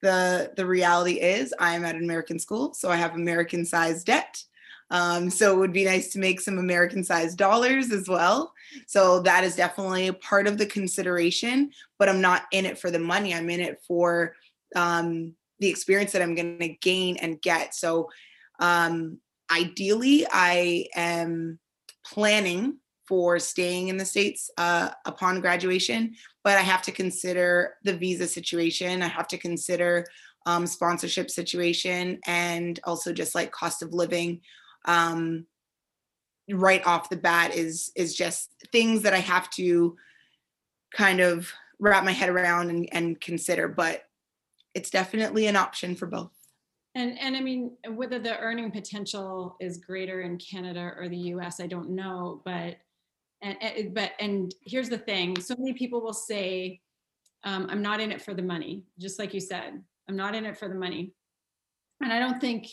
the 0.01 0.51
the 0.55 0.65
reality 0.65 1.19
is 1.19 1.53
I 1.59 1.75
am 1.75 1.85
at 1.85 1.95
an 1.95 2.03
American 2.03 2.39
school, 2.39 2.73
so 2.73 2.89
I 2.89 2.95
have 2.95 3.15
American 3.15 3.65
sized 3.65 4.07
debt. 4.07 4.43
Um, 4.91 5.29
so 5.29 5.53
it 5.53 5.57
would 5.57 5.73
be 5.73 5.85
nice 5.85 6.11
to 6.13 6.19
make 6.19 6.41
some 6.41 6.57
American 6.57 7.03
sized 7.03 7.37
dollars 7.37 7.91
as 7.91 8.07
well. 8.09 8.53
So 8.87 9.21
that 9.21 9.43
is 9.43 9.55
definitely 9.55 10.11
part 10.11 10.47
of 10.47 10.57
the 10.57 10.65
consideration, 10.65 11.71
but 11.97 12.09
I'm 12.09 12.21
not 12.21 12.43
in 12.51 12.65
it 12.65 12.77
for 12.77 12.91
the 12.91 12.99
money. 12.99 13.33
I'm 13.33 13.49
in 13.49 13.61
it 13.61 13.81
for 13.87 14.35
um, 14.75 15.33
the 15.59 15.69
experience 15.69 16.11
that 16.11 16.21
I'm 16.21 16.35
going 16.35 16.59
to 16.59 16.67
gain 16.67 17.17
and 17.17 17.41
get. 17.41 17.73
So 17.73 18.09
um, 18.59 19.19
ideally, 19.51 20.27
I 20.29 20.87
am 20.95 21.57
planning 22.05 22.77
for 23.07 23.39
staying 23.39 23.87
in 23.87 23.97
the 23.97 24.05
States 24.05 24.49
uh, 24.57 24.89
upon 25.05 25.41
graduation, 25.41 26.15
but 26.43 26.57
I 26.57 26.61
have 26.61 26.81
to 26.83 26.91
consider 26.91 27.75
the 27.83 27.95
visa 27.95 28.27
situation. 28.27 29.01
I 29.01 29.07
have 29.07 29.27
to 29.29 29.37
consider 29.37 30.05
um, 30.45 30.65
sponsorship 30.65 31.29
situation 31.29 32.19
and 32.25 32.79
also 32.83 33.13
just 33.13 33.35
like 33.35 33.51
cost 33.51 33.83
of 33.83 33.93
living 33.93 34.41
um, 34.85 35.45
right 36.49 36.85
off 36.85 37.09
the 37.09 37.17
bat 37.17 37.55
is 37.55 37.91
is 37.95 38.15
just 38.15 38.53
things 38.71 39.03
that 39.03 39.13
I 39.13 39.19
have 39.19 39.49
to 39.51 39.95
kind 40.95 41.19
of 41.19 41.51
wrap 41.79 42.03
my 42.03 42.11
head 42.11 42.29
around 42.29 42.69
and, 42.69 42.89
and 42.91 43.19
consider. 43.19 43.67
But 43.67 44.03
it's 44.73 44.89
definitely 44.89 45.47
an 45.47 45.55
option 45.55 45.95
for 45.95 46.05
both. 46.05 46.31
And 46.95 47.17
and 47.19 47.37
I 47.37 47.41
mean 47.41 47.77
whether 47.89 48.19
the 48.19 48.37
earning 48.39 48.71
potential 48.71 49.55
is 49.59 49.77
greater 49.77 50.21
in 50.21 50.37
Canada 50.37 50.93
or 50.97 51.07
the 51.07 51.17
US, 51.17 51.59
I 51.59 51.67
don't 51.67 51.91
know. 51.91 52.41
But 52.43 52.77
and, 53.41 53.57
and 53.61 53.93
but 53.93 54.11
and 54.19 54.53
here's 54.65 54.89
the 54.89 54.97
thing: 54.97 55.39
so 55.39 55.55
many 55.57 55.73
people 55.73 56.01
will 56.01 56.13
say, 56.13 56.81
um, 57.43 57.67
"I'm 57.69 57.81
not 57.81 58.01
in 58.01 58.11
it 58.11 58.21
for 58.21 58.33
the 58.33 58.41
money," 58.41 58.83
just 58.99 59.19
like 59.19 59.33
you 59.33 59.39
said. 59.39 59.81
I'm 60.09 60.15
not 60.17 60.35
in 60.35 60.45
it 60.45 60.57
for 60.57 60.67
the 60.67 60.75
money, 60.75 61.13
and 62.01 62.11
I 62.11 62.19
don't 62.19 62.41
think 62.41 62.67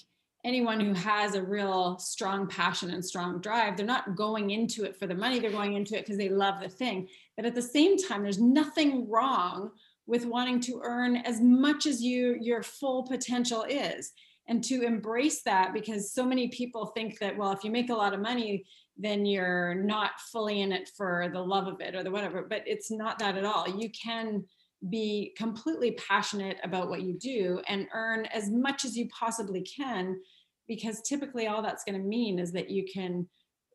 anyone 0.48 0.80
who 0.80 0.94
has 0.94 1.34
a 1.34 1.42
real 1.42 1.98
strong 1.98 2.48
passion 2.48 2.90
and 2.90 3.04
strong 3.04 3.38
drive 3.40 3.76
they're 3.76 3.84
not 3.84 4.16
going 4.16 4.50
into 4.50 4.84
it 4.84 4.96
for 4.96 5.06
the 5.06 5.14
money 5.14 5.38
they're 5.38 5.50
going 5.50 5.74
into 5.74 5.94
it 5.94 6.04
because 6.04 6.16
they 6.16 6.30
love 6.30 6.60
the 6.60 6.68
thing. 6.68 7.06
But 7.36 7.44
at 7.44 7.54
the 7.54 7.62
same 7.62 7.98
time 7.98 8.22
there's 8.22 8.40
nothing 8.40 9.08
wrong 9.08 9.70
with 10.06 10.24
wanting 10.24 10.60
to 10.60 10.80
earn 10.82 11.16
as 11.16 11.40
much 11.40 11.84
as 11.84 12.02
you 12.02 12.36
your 12.40 12.62
full 12.62 13.02
potential 13.04 13.64
is. 13.68 14.12
And 14.50 14.64
to 14.64 14.82
embrace 14.82 15.42
that 15.42 15.74
because 15.74 16.10
so 16.10 16.24
many 16.24 16.48
people 16.48 16.86
think 16.86 17.18
that 17.18 17.36
well 17.36 17.52
if 17.52 17.62
you 17.62 17.70
make 17.70 17.90
a 17.90 17.94
lot 17.94 18.14
of 18.14 18.20
money 18.20 18.64
then 18.96 19.26
you're 19.26 19.74
not 19.74 20.18
fully 20.32 20.62
in 20.62 20.72
it 20.72 20.90
for 20.96 21.28
the 21.32 21.40
love 21.40 21.68
of 21.68 21.80
it 21.80 21.94
or 21.94 22.02
the 22.02 22.10
whatever. 22.10 22.42
But 22.42 22.62
it's 22.66 22.90
not 22.90 23.18
that 23.20 23.36
at 23.36 23.44
all. 23.44 23.68
You 23.68 23.90
can 23.90 24.44
be 24.88 25.34
completely 25.36 25.92
passionate 25.92 26.58
about 26.62 26.88
what 26.88 27.02
you 27.02 27.14
do 27.14 27.60
and 27.68 27.88
earn 27.92 28.26
as 28.26 28.50
much 28.50 28.84
as 28.84 28.96
you 28.96 29.08
possibly 29.08 29.60
can 29.60 30.20
because 30.68 31.00
typically 31.02 31.46
all 31.46 31.62
that's 31.62 31.84
going 31.84 32.00
to 32.00 32.06
mean 32.06 32.38
is 32.38 32.52
that 32.52 32.70
you 32.70 32.84
can 32.92 33.26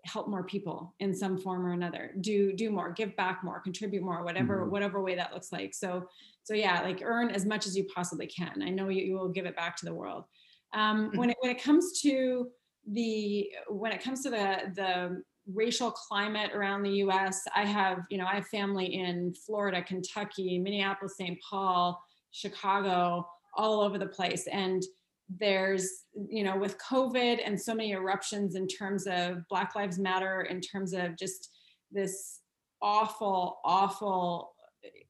help 0.06 0.28
more 0.28 0.44
people 0.44 0.94
in 1.00 1.16
some 1.16 1.38
form 1.38 1.66
or 1.66 1.72
another 1.72 2.14
do 2.20 2.52
do 2.54 2.70
more 2.70 2.92
give 2.92 3.16
back 3.16 3.42
more 3.42 3.62
contribute 3.62 4.04
more 4.04 4.24
whatever 4.24 4.62
mm-hmm. 4.62 4.72
whatever 4.72 5.02
way 5.02 5.16
that 5.16 5.32
looks 5.32 5.54
like 5.54 5.74
so 5.74 6.04
so 6.44 6.54
yeah 6.54 6.82
like 6.82 7.02
earn 7.02 7.30
as 7.30 7.46
much 7.46 7.66
as 7.66 7.76
you 7.76 7.86
possibly 7.86 8.28
can 8.28 8.62
i 8.62 8.70
know 8.70 8.90
you, 8.90 9.02
you 9.02 9.16
will 9.16 9.30
give 9.30 9.46
it 9.46 9.56
back 9.56 9.78
to 9.78 9.86
the 9.86 9.94
world 9.94 10.26
um, 10.74 11.12
when 11.16 11.30
it 11.30 11.38
when 11.40 11.52
it 11.52 11.64
comes 11.64 12.02
to 12.02 12.50
the 12.92 13.50
when 13.70 13.94
it 13.94 14.04
comes 14.04 14.24
to 14.24 14.30
the 14.30 14.58
the 14.76 15.24
racial 15.52 15.92
climate 15.92 16.52
around 16.54 16.84
the 16.84 17.04
US. 17.04 17.42
I 17.56 17.66
have, 17.66 18.06
you 18.10 18.18
know, 18.18 18.26
I 18.26 18.36
have 18.36 18.48
family 18.48 18.86
in 18.86 19.34
Florida, 19.34 19.82
Kentucky, 19.82 20.58
Minneapolis, 20.60 21.18
St. 21.18 21.38
Paul, 21.42 22.02
Chicago, 22.32 23.28
all 23.56 23.82
over 23.82 23.98
the 23.98 24.08
place. 24.08 24.48
And 24.48 24.84
there's, 25.30 26.06
you 26.30 26.44
know, 26.44 26.58
with 26.58 26.78
COVID 26.78 27.40
and 27.46 27.60
so 27.60 27.74
many 27.74 27.92
eruptions 27.92 28.56
in 28.56 28.68
terms 28.68 29.08
of 29.08 29.48
Black 29.50 29.76
Lives 29.76 30.00
Matter, 30.00 30.42
in 30.42 30.62
terms 30.62 30.94
of 30.94 31.18
just 31.18 31.52
this 31.92 32.40
awful, 32.82 33.60
awful, 33.64 34.54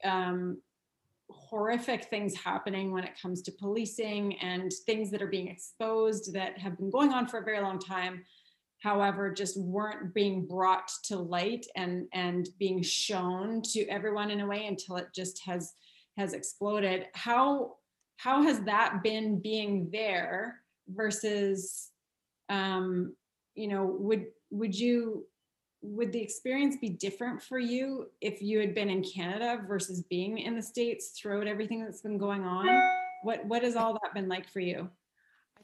um, 0.04 0.62
horrific 1.30 2.06
things 2.06 2.36
happening 2.36 2.92
when 2.92 3.04
it 3.04 3.20
comes 3.20 3.42
to 3.42 3.52
policing 3.52 4.38
and 4.40 4.72
things 4.86 5.10
that 5.10 5.22
are 5.22 5.28
being 5.28 5.48
exposed 5.48 6.34
that 6.34 6.58
have 6.60 6.78
been 6.78 6.92
going 6.92 7.12
on 7.12 7.28
for 7.28 7.40
a 7.40 7.44
very 7.44 7.60
long 7.60 7.80
time 7.80 8.24
however 8.84 9.34
just 9.34 9.60
weren't 9.60 10.14
being 10.14 10.46
brought 10.46 10.92
to 11.06 11.18
light 11.18 11.66
and 11.76 12.06
and 12.14 12.50
being 12.60 12.84
shown 12.84 13.62
to 13.62 13.88
everyone 13.88 14.30
in 14.30 14.42
a 14.42 14.46
way 14.46 14.68
until 14.68 14.98
it 14.98 15.08
just 15.16 15.42
has 15.46 15.74
has 16.18 16.34
exploded. 16.34 17.08
How 17.14 17.76
how 18.18 18.44
has 18.44 18.60
that 18.62 19.02
been 19.04 19.40
being 19.40 19.90
there 19.92 20.60
versus 20.88 21.90
um 22.50 23.14
you 23.56 23.68
know 23.68 23.86
would 23.86 24.26
would 24.52 24.78
you 24.78 25.26
would 25.82 26.12
the 26.14 26.22
experience 26.22 26.78
be 26.78 26.90
different 26.90 27.42
for 27.42 27.60
you 27.60 28.08
if 28.22 28.42
you 28.42 28.60
had 28.60 28.74
been 28.74 28.90
in 28.90 29.04
Canada 29.04 29.62
versus 29.68 30.02
being 30.04 30.38
in 30.38 30.56
the 30.56 30.62
states 30.62 31.10
throughout 31.10 31.48
everything 31.48 31.84
that's 31.84 32.02
been 32.02 32.18
going 32.18 32.44
on 32.44 32.68
what 33.24 33.46
what 33.46 33.64
has 33.64 33.76
all 33.76 33.94
that 33.94 34.14
been 34.14 34.30
like 34.30 34.50
for 34.50 34.60
you 34.60 34.90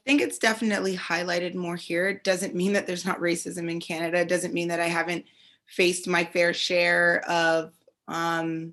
think 0.06 0.22
it's 0.22 0.38
definitely 0.38 0.96
highlighted 0.96 1.54
more 1.54 1.76
here. 1.76 2.08
It 2.08 2.24
doesn't 2.24 2.54
mean 2.54 2.72
that 2.72 2.86
there's 2.86 3.04
not 3.04 3.20
racism 3.20 3.70
in 3.70 3.80
Canada. 3.80 4.20
It 4.20 4.28
doesn't 4.28 4.54
mean 4.54 4.68
that 4.68 4.80
I 4.80 4.86
haven't 4.86 5.26
faced 5.66 6.08
my 6.08 6.24
fair 6.24 6.54
share 6.54 7.22
of 7.28 7.74
um, 8.08 8.72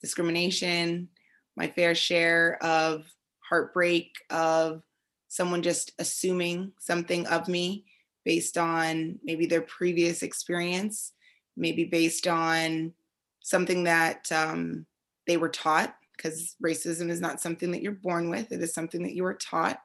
discrimination, 0.00 1.08
my 1.56 1.68
fair 1.68 1.94
share 1.94 2.62
of 2.62 3.06
heartbreak, 3.48 4.12
of 4.30 4.82
someone 5.28 5.62
just 5.62 5.92
assuming 5.98 6.72
something 6.78 7.26
of 7.26 7.48
me 7.48 7.84
based 8.24 8.58
on 8.58 9.18
maybe 9.22 9.46
their 9.46 9.62
previous 9.62 10.22
experience, 10.22 11.12
maybe 11.56 11.84
based 11.84 12.26
on 12.26 12.92
something 13.40 13.84
that 13.84 14.30
um, 14.32 14.84
they 15.26 15.36
were 15.36 15.48
taught, 15.48 15.94
because 16.16 16.56
racism 16.64 17.08
is 17.10 17.20
not 17.20 17.40
something 17.40 17.70
that 17.70 17.82
you're 17.82 17.92
born 17.92 18.30
with, 18.30 18.50
it 18.50 18.62
is 18.62 18.74
something 18.74 19.02
that 19.04 19.14
you 19.14 19.24
are 19.24 19.34
taught. 19.34 19.78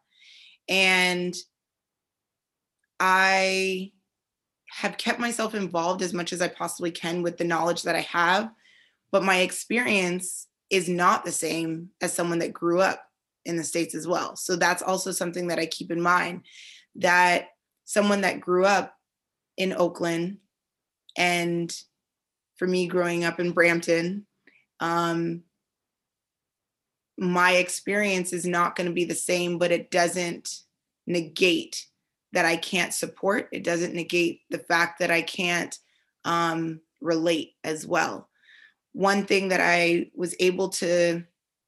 And 0.68 1.36
I 3.00 3.92
have 4.70 4.98
kept 4.98 5.20
myself 5.20 5.54
involved 5.54 6.02
as 6.02 6.14
much 6.14 6.34
as 6.34 6.42
I 6.42 6.48
possibly 6.48 6.92
can 6.92 7.22
with 7.22 7.38
the 7.38 7.44
knowledge 7.44 7.84
that 7.84 7.96
I 7.96 8.02
have. 8.02 8.52
But 9.12 9.24
my 9.24 9.40
experience 9.40 10.48
is 10.72 10.88
not 10.90 11.26
the 11.26 11.32
same 11.32 11.90
as 12.02 12.14
someone 12.14 12.40
that 12.40 12.54
grew 12.54 12.82
up 12.82 13.04
in 13.46 13.58
the 13.58 13.64
States 13.64 13.94
as 13.94 14.08
well. 14.08 14.36
So 14.36 14.56
that's 14.56 14.82
also 14.82 15.12
something 15.12 15.48
that 15.48 15.60
I 15.60 15.66
keep 15.66 15.92
in 15.92 16.02
mind 16.02 16.44
that 16.96 17.50
someone 17.86 18.22
that 18.22 18.40
grew 18.40 18.66
up 18.66 18.96
in 19.58 19.74
Oakland 19.74 20.38
and 21.18 21.76
for 22.56 22.68
me 22.68 22.88
growing 22.88 23.24
up 23.24 23.40
in 23.40 23.52
Brampton, 23.52 24.26
um, 24.80 25.44
my 27.18 27.54
experience 27.54 28.34
is 28.34 28.46
not 28.46 28.76
going 28.76 28.88
to 28.88 28.94
be 28.94 29.06
the 29.06 29.16
same, 29.16 29.58
but 29.58 29.72
it 29.72 29.92
doesn't 29.92 30.62
negate 31.06 31.86
that 32.34 32.46
I 32.46 32.56
can't 32.56 32.94
support. 32.94 33.50
It 33.52 33.64
doesn't 33.64 33.94
negate 33.94 34.42
the 34.50 34.60
fact 34.60 35.00
that 35.00 35.12
I 35.12 35.22
can't 35.22 35.78
um, 36.24 36.80
relate 37.02 37.56
as 37.64 37.86
well. 37.86 38.30
One 38.94 39.26
thing 39.26 39.50
that 39.50 39.62
I 39.62 40.12
was 40.16 40.36
able 40.40 40.70
to 40.70 41.24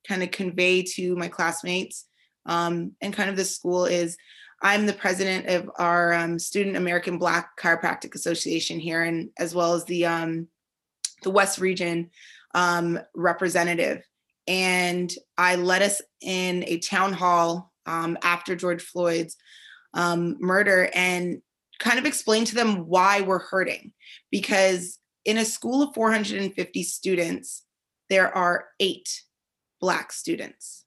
kind 0.07 0.23
of 0.23 0.31
convey 0.31 0.83
to 0.83 1.15
my 1.15 1.27
classmates 1.27 2.05
um, 2.45 2.91
and 3.01 3.13
kind 3.13 3.29
of 3.29 3.37
the 3.37 3.45
school 3.45 3.85
is 3.85 4.17
I'm 4.61 4.85
the 4.85 4.93
president 4.93 5.47
of 5.47 5.69
our 5.77 6.13
um, 6.13 6.39
Student 6.39 6.77
American 6.77 7.17
Black 7.17 7.57
Chiropractic 7.59 8.15
Association 8.15 8.79
here, 8.79 9.03
and 9.03 9.29
as 9.37 9.53
well 9.53 9.73
as 9.73 9.83
the 9.85 10.05
um, 10.05 10.47
the 11.21 11.31
West 11.31 11.59
Region 11.59 12.09
um, 12.55 12.99
representative. 13.13 14.03
And 14.47 15.13
I 15.37 15.55
led 15.55 15.81
us 15.81 16.01
in 16.21 16.63
a 16.65 16.79
town 16.79 17.11
hall 17.11 17.73
um, 17.85 18.17
after 18.23 18.55
George 18.55 18.81
Floyd's 18.81 19.35
um, 19.93 20.37
murder 20.39 20.89
and 20.93 21.41
kind 21.79 21.99
of 21.99 22.05
explained 22.05 22.47
to 22.47 22.55
them 22.55 22.87
why 22.87 23.21
we're 23.21 23.39
hurting. 23.39 23.91
Because 24.31 24.97
in 25.25 25.37
a 25.37 25.45
school 25.45 25.81
of 25.81 25.93
450 25.93 26.83
students, 26.83 27.63
there 28.09 28.35
are 28.35 28.65
eight 28.79 29.23
Black 29.79 30.11
students. 30.11 30.85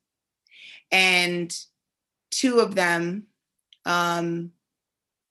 And 0.91 1.55
two 2.30 2.61
of 2.61 2.74
them 2.74 3.24
um, 3.84 4.53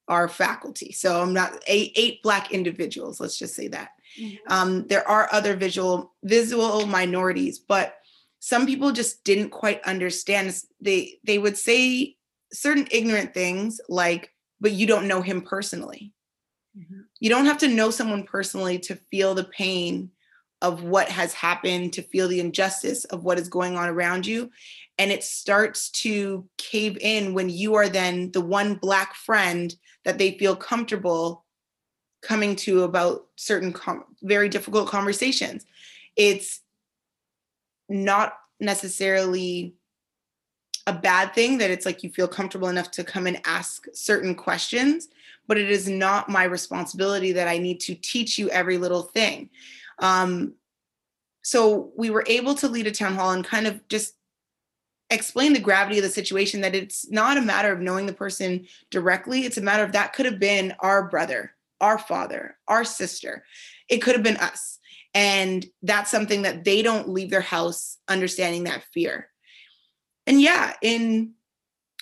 are 0.08 0.28
faculty. 0.28 0.92
So 0.92 1.22
I'm 1.22 1.34
not 1.34 1.64
eight, 1.68 1.94
eight 1.96 2.22
Black 2.24 2.52
individuals, 2.52 3.20
let's 3.20 3.38
just 3.38 3.56
say 3.56 3.68
that. 3.70 3.90
Mm-hmm. 4.20 4.54
Um, 4.54 4.88
there 4.88 5.08
are 5.08 5.30
other 5.32 5.56
visual 5.56 6.14
visual 6.24 6.86
minorities, 6.86 7.60
but 7.60 7.96
some 8.40 8.66
people 8.66 8.92
just 8.92 9.24
didn't 9.24 9.50
quite 9.50 9.84
understand. 9.84 10.56
They 10.80 11.20
they 11.24 11.38
would 11.38 11.58
say 11.58 12.16
certain 12.54 12.88
ignorant 12.92 13.34
things 13.34 13.82
like, 13.90 14.32
"But 14.62 14.72
you 14.72 14.88
don't 14.88 15.08
know 15.08 15.22
him 15.22 15.42
personally." 15.42 16.14
Mm-hmm. 16.78 17.02
You 17.20 17.30
don't 17.30 17.46
have 17.46 17.58
to 17.60 17.68
know 17.68 17.90
someone 17.90 18.24
personally 18.24 18.80
to 18.80 18.96
feel 18.96 19.34
the 19.34 19.46
pain 19.46 20.12
of 20.62 20.84
what 20.84 21.10
has 21.10 21.34
happened, 21.34 21.94
to 21.94 22.02
feel 22.02 22.28
the 22.28 22.40
injustice 22.40 23.06
of 23.06 23.24
what 23.24 23.40
is 23.40 23.50
going 23.50 23.78
on 23.78 23.90
around 23.90 24.26
you. 24.26 24.50
And 24.98 25.12
it 25.12 25.24
starts 25.24 25.90
to 25.92 26.48
cave 26.58 26.98
in 27.00 27.34
when 27.34 27.50
you 27.50 27.76
are 27.76 27.90
then 27.90 28.32
the 28.32 28.42
one 28.42 28.76
Black 28.76 29.16
friend 29.16 29.76
that 30.06 30.18
they 30.18 30.38
feel 30.38 30.56
comfortable 30.56 31.46
coming 32.22 32.56
to 32.56 32.84
about 32.84 33.28
certain 33.36 33.74
com- 33.74 34.06
very 34.24 34.50
difficult 34.50 34.88
conversations. 34.88 35.66
It's 36.16 36.62
not 37.88 38.34
necessarily 38.60 39.76
a 40.88 40.94
bad 40.94 41.34
thing 41.34 41.58
that 41.58 41.72
it's 41.72 41.86
like 41.86 42.04
you 42.04 42.10
feel 42.10 42.28
comfortable 42.28 42.70
enough 42.70 42.92
to 42.92 43.04
come 43.04 43.28
and 43.28 43.42
ask 43.46 43.86
certain 43.94 44.36
questions, 44.36 45.10
but 45.48 45.58
it 45.58 45.70
is 45.70 45.88
not 45.88 46.30
my 46.30 46.44
responsibility 46.44 47.32
that 47.34 47.48
I 47.48 47.58
need 47.58 47.80
to 47.82 47.96
teach 47.96 48.38
you 48.38 48.50
every 48.50 48.78
little 48.78 49.04
thing. 49.04 49.50
Um, 50.00 50.54
so 51.44 51.92
we 51.96 52.10
were 52.10 52.24
able 52.28 52.56
to 52.56 52.68
lead 52.68 52.88
a 52.88 52.92
town 52.92 53.16
hall 53.16 53.32
and 53.32 53.46
kind 53.46 53.68
of 53.68 53.88
just 53.88 54.16
explain 55.10 55.54
the 55.54 55.60
gravity 55.60 56.00
of 56.00 56.04
the 56.04 56.10
situation 56.10 56.62
that 56.62 56.74
it's 56.74 57.10
not 57.12 57.38
a 57.38 57.42
matter 57.42 57.72
of 57.72 57.80
knowing 57.80 58.08
the 58.08 58.14
person 58.14 58.66
directly 58.90 59.46
it's 59.46 59.58
a 59.58 59.62
matter 59.62 59.84
of 59.84 59.92
that 59.92 60.14
could 60.14 60.26
have 60.26 60.40
been 60.40 60.74
our 60.80 61.08
brother 61.08 61.56
our 61.82 61.98
father, 61.98 62.58
our 62.68 62.84
sister. 62.84 63.44
It 63.90 64.00
could 64.00 64.16
have 64.16 64.24
been 64.24 64.38
us. 64.38 64.80
And 65.14 65.66
that's 65.82 66.12
something 66.12 66.42
that 66.42 66.64
they 66.64 66.82
don't 66.82 67.10
leave 67.10 67.30
their 67.30 67.42
house 67.42 67.98
understanding 68.08 68.66
that 68.66 68.84
fear. 68.94 69.30
And 70.28 70.42
yeah, 70.42 70.74
in 70.82 71.34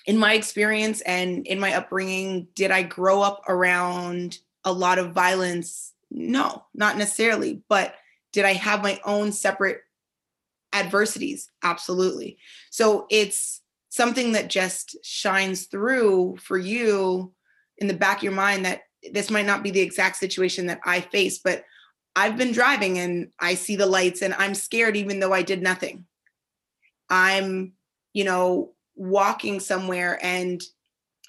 in 0.06 0.18
my 0.18 0.34
experience 0.34 1.02
and 1.02 1.48
in 1.48 1.60
my 1.60 1.74
upbringing, 1.74 2.48
did 2.56 2.72
I 2.72 2.84
grow 2.84 3.22
up 3.22 3.44
around 3.48 4.38
a 4.64 4.72
lot 4.72 5.00
of 5.00 5.14
violence? 5.14 5.94
No, 6.12 6.66
not 6.74 6.98
necessarily. 6.98 7.64
But 7.70 7.96
did 8.32 8.46
I 8.46 8.54
have 8.54 8.84
my 8.84 9.00
own 9.06 9.32
separate 9.32 9.82
adversities? 10.74 11.50
Absolutely. 11.62 12.38
So 12.70 13.06
it's 13.10 13.62
something 13.90 14.34
that 14.34 14.50
just 14.50 14.98
shines 15.04 15.66
through 15.66 16.38
for 16.38 16.58
you 16.58 17.32
in 17.78 17.88
the 17.88 17.94
back 17.94 18.18
of 18.18 18.24
your 18.24 18.34
mind 18.34 18.66
that 18.66 18.82
this 19.12 19.30
might 19.30 19.46
not 19.46 19.64
be 19.64 19.72
the 19.72 19.82
exact 19.82 20.18
situation 20.18 20.66
that 20.66 20.80
I 20.86 21.02
face, 21.02 21.38
but 21.40 21.64
I've 22.16 22.38
been 22.38 22.52
driving 22.52 23.00
and 23.00 23.32
I 23.40 23.56
see 23.56 23.76
the 23.76 23.86
lights 23.86 24.22
and 24.22 24.34
I'm 24.34 24.56
scared 24.56 24.96
even 24.96 25.20
though 25.20 25.34
I 25.34 25.42
did 25.42 25.62
nothing. 25.62 26.06
I'm, 27.10 27.74
you 28.14 28.24
know, 28.24 28.73
walking 28.96 29.60
somewhere 29.60 30.20
and 30.24 30.62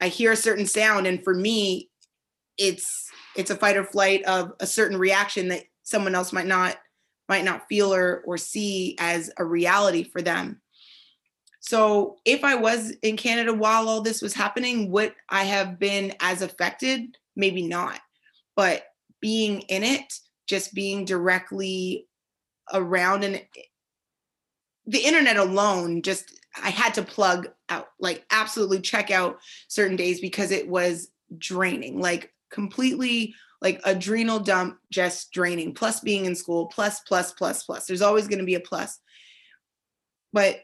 I 0.00 0.08
hear 0.08 0.32
a 0.32 0.36
certain 0.36 0.66
sound 0.66 1.06
and 1.06 1.22
for 1.22 1.34
me 1.34 1.90
it's 2.58 3.10
it's 3.36 3.50
a 3.50 3.56
fight 3.56 3.76
or 3.76 3.84
flight 3.84 4.22
of 4.24 4.52
a 4.60 4.66
certain 4.66 4.98
reaction 4.98 5.48
that 5.48 5.64
someone 5.82 6.14
else 6.14 6.32
might 6.32 6.46
not 6.46 6.76
might 7.28 7.44
not 7.44 7.66
feel 7.68 7.92
or 7.94 8.22
or 8.26 8.36
see 8.36 8.96
as 8.98 9.30
a 9.38 9.44
reality 9.44 10.04
for 10.04 10.22
them. 10.22 10.60
So 11.60 12.18
if 12.26 12.44
I 12.44 12.54
was 12.54 12.90
in 13.02 13.16
Canada 13.16 13.54
while 13.54 13.88
all 13.88 14.02
this 14.02 14.20
was 14.20 14.34
happening, 14.34 14.90
would 14.90 15.14
I 15.30 15.44
have 15.44 15.78
been 15.78 16.14
as 16.20 16.42
affected? 16.42 17.16
maybe 17.36 17.62
not. 17.62 18.00
But 18.56 18.84
being 19.20 19.60
in 19.62 19.82
it, 19.82 20.12
just 20.46 20.74
being 20.74 21.04
directly 21.04 22.06
around 22.72 23.24
and 23.24 23.36
eh, 23.36 23.62
the 24.86 24.98
internet 24.98 25.36
alone 25.36 26.02
just 26.02 26.40
I 26.62 26.70
had 26.70 26.94
to 26.94 27.02
plug 27.02 27.48
out, 27.68 27.88
like 27.98 28.24
absolutely 28.30 28.80
check 28.80 29.10
out 29.10 29.38
certain 29.68 29.96
days 29.96 30.20
because 30.20 30.50
it 30.50 30.68
was 30.68 31.08
draining, 31.38 32.00
like 32.00 32.32
completely 32.50 33.34
like 33.60 33.80
adrenal 33.84 34.38
dump, 34.38 34.78
just 34.90 35.32
draining, 35.32 35.74
plus 35.74 36.00
being 36.00 36.26
in 36.26 36.34
school, 36.34 36.66
plus, 36.66 37.00
plus, 37.00 37.32
plus, 37.32 37.64
plus. 37.64 37.86
There's 37.86 38.02
always 38.02 38.28
going 38.28 38.38
to 38.38 38.44
be 38.44 38.56
a 38.56 38.60
plus. 38.60 39.00
But 40.32 40.60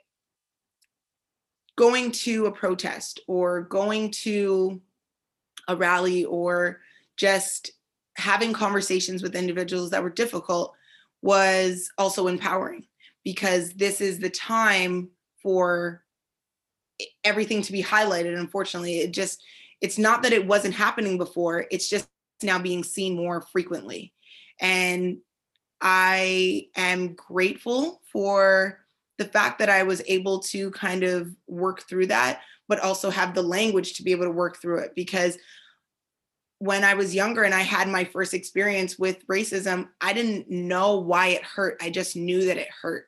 going 1.76 2.12
to 2.12 2.46
a 2.46 2.52
protest 2.52 3.20
or 3.26 3.62
going 3.62 4.10
to 4.10 4.82
a 5.66 5.76
rally 5.76 6.26
or 6.26 6.80
just 7.16 7.70
having 8.16 8.52
conversations 8.52 9.22
with 9.22 9.34
individuals 9.34 9.90
that 9.90 10.02
were 10.02 10.10
difficult 10.10 10.74
was 11.22 11.90
also 11.96 12.26
empowering 12.26 12.86
because 13.24 13.72
this 13.72 14.02
is 14.02 14.18
the 14.18 14.28
time 14.28 15.08
for 15.42 16.02
everything 17.24 17.62
to 17.62 17.72
be 17.72 17.82
highlighted 17.82 18.38
unfortunately 18.38 19.00
it 19.00 19.12
just 19.12 19.42
it's 19.80 19.98
not 19.98 20.22
that 20.22 20.32
it 20.32 20.46
wasn't 20.46 20.74
happening 20.74 21.16
before 21.16 21.66
it's 21.70 21.88
just 21.88 22.08
now 22.42 22.58
being 22.58 22.84
seen 22.84 23.16
more 23.16 23.40
frequently 23.52 24.12
and 24.60 25.18
i 25.80 26.66
am 26.76 27.14
grateful 27.14 28.00
for 28.12 28.80
the 29.16 29.24
fact 29.24 29.58
that 29.58 29.70
i 29.70 29.82
was 29.82 30.02
able 30.06 30.40
to 30.40 30.70
kind 30.72 31.02
of 31.02 31.34
work 31.46 31.88
through 31.88 32.06
that 32.06 32.40
but 32.68 32.80
also 32.80 33.10
have 33.10 33.34
the 33.34 33.42
language 33.42 33.94
to 33.94 34.02
be 34.02 34.12
able 34.12 34.24
to 34.24 34.30
work 34.30 34.60
through 34.60 34.78
it 34.78 34.92
because 34.94 35.38
when 36.60 36.84
I 36.84 36.92
was 36.92 37.14
younger 37.14 37.42
and 37.42 37.54
I 37.54 37.62
had 37.62 37.88
my 37.88 38.04
first 38.04 38.34
experience 38.34 38.98
with 38.98 39.26
racism, 39.26 39.88
I 40.00 40.12
didn't 40.12 40.50
know 40.50 40.98
why 40.98 41.28
it 41.28 41.42
hurt. 41.42 41.78
I 41.80 41.88
just 41.88 42.16
knew 42.16 42.44
that 42.44 42.58
it 42.58 42.68
hurt. 42.82 43.06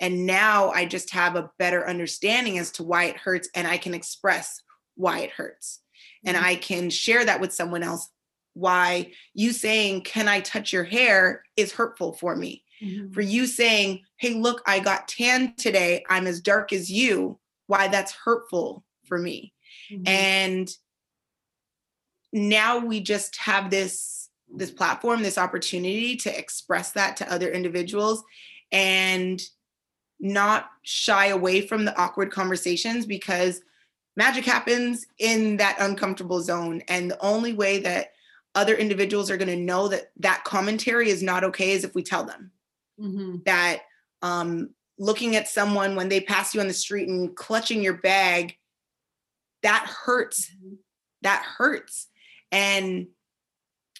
And 0.00 0.26
now 0.26 0.70
I 0.70 0.84
just 0.84 1.10
have 1.10 1.36
a 1.36 1.50
better 1.58 1.86
understanding 1.86 2.58
as 2.58 2.70
to 2.72 2.82
why 2.82 3.04
it 3.04 3.16
hurts 3.16 3.48
and 3.54 3.66
I 3.66 3.78
can 3.78 3.94
express 3.94 4.62
why 4.94 5.20
it 5.20 5.30
hurts. 5.30 5.80
And 6.24 6.36
mm-hmm. 6.36 6.46
I 6.46 6.54
can 6.56 6.90
share 6.90 7.24
that 7.24 7.40
with 7.40 7.52
someone 7.52 7.82
else. 7.82 8.08
Why 8.54 9.12
you 9.34 9.52
saying, 9.52 10.02
Can 10.02 10.26
I 10.26 10.40
touch 10.40 10.72
your 10.72 10.84
hair 10.84 11.44
is 11.56 11.72
hurtful 11.72 12.12
for 12.14 12.34
me. 12.34 12.64
Mm-hmm. 12.82 13.12
For 13.12 13.20
you 13.20 13.46
saying, 13.46 14.02
Hey, 14.16 14.34
look, 14.34 14.62
I 14.66 14.80
got 14.80 15.08
tan 15.08 15.54
today. 15.56 16.04
I'm 16.08 16.26
as 16.26 16.40
dark 16.40 16.72
as 16.72 16.90
you. 16.90 17.38
Why 17.66 17.88
that's 17.88 18.12
hurtful 18.12 18.84
for 19.06 19.18
me. 19.18 19.52
Mm-hmm. 19.92 20.08
And 20.08 20.70
now 22.32 22.78
we 22.78 23.00
just 23.00 23.36
have 23.36 23.70
this 23.70 24.28
this 24.54 24.70
platform 24.70 25.22
this 25.22 25.38
opportunity 25.38 26.16
to 26.16 26.38
express 26.38 26.92
that 26.92 27.18
to 27.18 27.32
other 27.32 27.50
individuals 27.50 28.24
and 28.72 29.40
not 30.20 30.70
shy 30.82 31.26
away 31.26 31.60
from 31.66 31.84
the 31.84 31.96
awkward 31.96 32.30
conversations 32.32 33.06
because 33.06 33.60
magic 34.16 34.44
happens 34.44 35.06
in 35.18 35.56
that 35.58 35.76
uncomfortable 35.80 36.42
zone 36.42 36.82
and 36.88 37.10
the 37.10 37.20
only 37.24 37.52
way 37.52 37.78
that 37.78 38.12
other 38.54 38.74
individuals 38.74 39.30
are 39.30 39.36
going 39.36 39.48
to 39.48 39.56
know 39.56 39.86
that 39.88 40.10
that 40.16 40.42
commentary 40.44 41.10
is 41.10 41.22
not 41.22 41.44
okay 41.44 41.70
is 41.70 41.84
if 41.84 41.94
we 41.94 42.02
tell 42.02 42.24
them 42.24 42.50
mm-hmm. 43.00 43.36
that 43.44 43.82
um, 44.22 44.70
looking 44.98 45.36
at 45.36 45.46
someone 45.46 45.94
when 45.94 46.08
they 46.08 46.20
pass 46.20 46.54
you 46.54 46.60
on 46.60 46.66
the 46.66 46.74
street 46.74 47.08
and 47.08 47.36
clutching 47.36 47.82
your 47.82 47.94
bag 47.94 48.56
that 49.62 49.86
hurts 49.86 50.50
mm-hmm. 50.50 50.74
that 51.22 51.44
hurts 51.56 52.08
and 52.50 53.06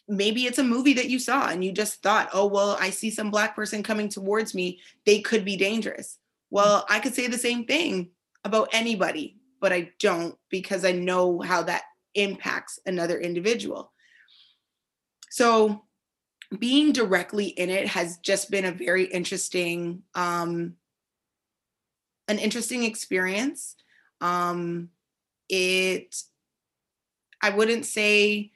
maybe 0.09 0.46
it's 0.46 0.59
a 0.59 0.64
movie 0.64 0.94
that 0.94 1.11
you 1.11 1.18
saw 1.18 1.48
and 1.48 1.62
you 1.62 1.70
just 1.70 2.02
thought, 2.02 2.30
oh, 2.32 2.46
well, 2.46 2.76
I 2.80 2.90
see 2.90 3.11
some 3.11 3.30
black 3.30 3.54
person 3.54 3.82
coming 3.82 4.09
towards 4.09 4.54
me. 4.54 4.80
They 5.04 5.20
could 5.20 5.44
be 5.44 5.56
dangerous. 5.56 6.18
Well, 6.50 6.86
I 6.88 6.98
could 6.98 7.14
say 7.14 7.26
the 7.26 7.36
same 7.38 7.66
thing 7.66 8.11
about 8.44 8.70
anybody, 8.72 9.36
but 9.61 9.72
I 9.72 9.90
don't 10.00 10.34
because 10.48 10.84
I 10.84 10.92
know 10.92 11.40
how 11.40 11.62
that 11.64 11.82
impacts 12.14 12.78
another 12.86 13.18
individual. 13.18 13.92
So 15.30 15.84
being 16.59 16.92
directly 16.92 17.48
in 17.48 17.68
it 17.68 17.86
has 17.88 18.16
just 18.18 18.50
been 18.50 18.64
a 18.64 18.72
very 18.72 19.04
interesting 19.04 20.02
um 20.14 20.76
an 22.26 22.38
interesting 22.38 22.84
experience. 22.84 23.76
Um 24.22 24.88
it 25.50 26.16
I 27.42 27.50
wouldn't 27.50 27.84
say 27.84 28.52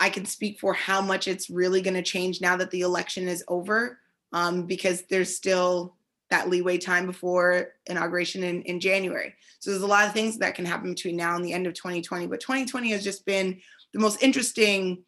I 0.00 0.08
can 0.08 0.24
speak 0.24 0.58
for 0.58 0.72
how 0.72 1.02
much 1.02 1.28
it's 1.28 1.50
really 1.50 1.82
going 1.82 1.94
to 1.94 2.02
change 2.02 2.40
now 2.40 2.56
that 2.56 2.70
the 2.70 2.80
election 2.80 3.28
is 3.28 3.44
over, 3.46 3.98
um, 4.32 4.66
because 4.66 5.02
there's 5.02 5.36
still 5.36 5.96
that 6.30 6.48
leeway 6.48 6.78
time 6.78 7.06
before 7.06 7.74
inauguration 7.86 8.42
in, 8.42 8.62
in 8.62 8.80
January. 8.80 9.34
So 9.58 9.70
there's 9.70 9.82
a 9.82 9.86
lot 9.86 10.06
of 10.06 10.14
things 10.14 10.38
that 10.38 10.54
can 10.54 10.64
happen 10.64 10.90
between 10.90 11.16
now 11.16 11.36
and 11.36 11.44
the 11.44 11.52
end 11.52 11.66
of 11.66 11.74
2020. 11.74 12.28
But 12.28 12.40
2020 12.40 12.90
has 12.92 13.04
just 13.04 13.26
been 13.26 13.60
the 13.92 13.98
most 13.98 14.22
interesting, 14.22 15.04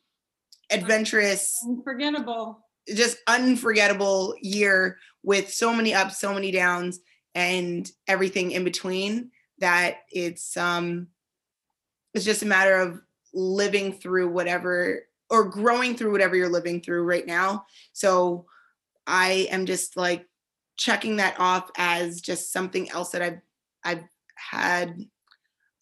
adventurous, 0.70 1.58
unforgettable, 1.64 2.66
just 2.94 3.18
unforgettable 3.28 4.34
year 4.42 4.98
with 5.22 5.52
so 5.52 5.72
many 5.72 5.94
ups, 5.94 6.20
so 6.20 6.34
many 6.34 6.50
downs, 6.50 7.00
and 7.34 7.90
everything 8.08 8.50
in 8.50 8.64
between. 8.64 9.30
That 9.58 9.98
it's 10.10 10.56
um, 10.56 11.06
it's 12.14 12.24
just 12.24 12.42
a 12.42 12.46
matter 12.46 12.74
of 12.74 13.00
living 13.34 13.92
through 13.92 14.28
whatever 14.28 15.06
or 15.30 15.44
growing 15.44 15.96
through 15.96 16.12
whatever 16.12 16.36
you're 16.36 16.48
living 16.48 16.80
through 16.80 17.04
right 17.04 17.26
now. 17.26 17.64
So 17.92 18.44
I 19.06 19.48
am 19.50 19.66
just 19.66 19.96
like 19.96 20.26
checking 20.76 21.16
that 21.16 21.38
off 21.38 21.70
as 21.76 22.20
just 22.20 22.52
something 22.52 22.90
else 22.90 23.10
that 23.10 23.22
I've 23.22 23.40
I've 23.84 24.04
had 24.36 25.06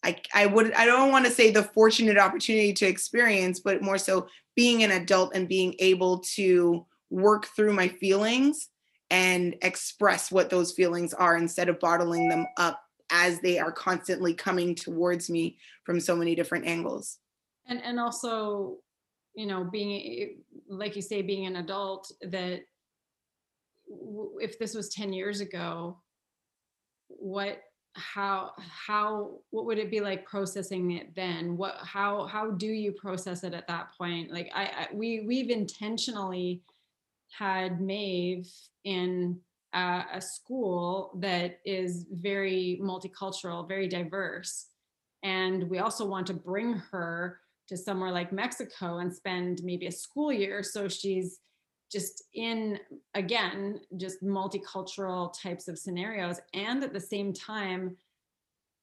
I 0.03 0.15
I 0.33 0.45
would 0.45 0.73
I 0.73 0.85
don't 0.85 1.11
want 1.11 1.25
to 1.25 1.31
say 1.31 1.51
the 1.51 1.63
fortunate 1.63 2.17
opportunity 2.17 2.73
to 2.73 2.87
experience, 2.87 3.59
but 3.59 3.81
more 3.81 3.97
so 3.97 4.27
being 4.55 4.83
an 4.83 4.91
adult 4.91 5.35
and 5.35 5.47
being 5.47 5.75
able 5.79 6.19
to 6.19 6.85
work 7.09 7.47
through 7.47 7.73
my 7.73 7.87
feelings 7.87 8.69
and 9.09 9.55
express 9.61 10.31
what 10.31 10.49
those 10.49 10.71
feelings 10.71 11.13
are 11.13 11.35
instead 11.35 11.67
of 11.67 11.79
bottling 11.79 12.29
them 12.29 12.47
up 12.57 12.81
as 13.11 13.41
they 13.41 13.59
are 13.59 13.71
constantly 13.71 14.33
coming 14.33 14.73
towards 14.73 15.29
me 15.29 15.57
from 15.83 15.99
so 15.99 16.15
many 16.15 16.33
different 16.33 16.65
angles 16.65 17.17
and 17.67 17.81
and 17.83 17.99
also 17.99 18.77
you 19.35 19.45
know 19.45 19.63
being 19.63 20.37
like 20.67 20.95
you 20.95 21.01
say 21.01 21.21
being 21.21 21.45
an 21.45 21.57
adult 21.57 22.11
that 22.21 22.61
if 24.39 24.57
this 24.57 24.73
was 24.73 24.89
10 24.89 25.13
years 25.13 25.41
ago 25.41 25.97
what 27.07 27.61
how 27.93 28.51
how 28.57 29.31
what 29.49 29.65
would 29.65 29.77
it 29.77 29.91
be 29.91 29.99
like 29.99 30.25
processing 30.25 30.91
it 30.91 31.13
then? 31.15 31.57
What 31.57 31.75
how 31.81 32.25
how 32.25 32.51
do 32.51 32.67
you 32.67 32.91
process 32.91 33.43
it 33.43 33.53
at 33.53 33.67
that 33.67 33.89
point? 33.97 34.31
Like 34.31 34.49
i, 34.55 34.63
I 34.63 34.87
we 34.93 35.25
we've 35.27 35.49
intentionally 35.49 36.61
had 37.37 37.81
Maeve 37.81 38.49
in 38.83 39.39
uh, 39.73 40.03
a 40.13 40.21
school 40.21 41.17
that 41.19 41.59
is 41.65 42.05
very 42.11 42.79
multicultural 42.81 43.67
very 43.67 43.87
diverse. 43.87 44.67
And 45.23 45.69
we 45.69 45.79
also 45.79 46.05
want 46.05 46.27
to 46.27 46.33
bring 46.33 46.73
her 46.91 47.39
to 47.71 47.77
somewhere 47.77 48.11
like 48.11 48.33
Mexico 48.33 48.97
and 48.97 49.15
spend 49.15 49.61
maybe 49.63 49.87
a 49.87 49.91
school 49.91 50.31
year. 50.31 50.61
So 50.61 50.89
she's 50.89 51.39
just 51.89 52.25
in, 52.33 52.77
again, 53.15 53.79
just 53.95 54.21
multicultural 54.21 55.33
types 55.41 55.69
of 55.69 55.79
scenarios. 55.79 56.41
And 56.53 56.83
at 56.83 56.91
the 56.91 56.99
same 56.99 57.31
time, 57.31 57.95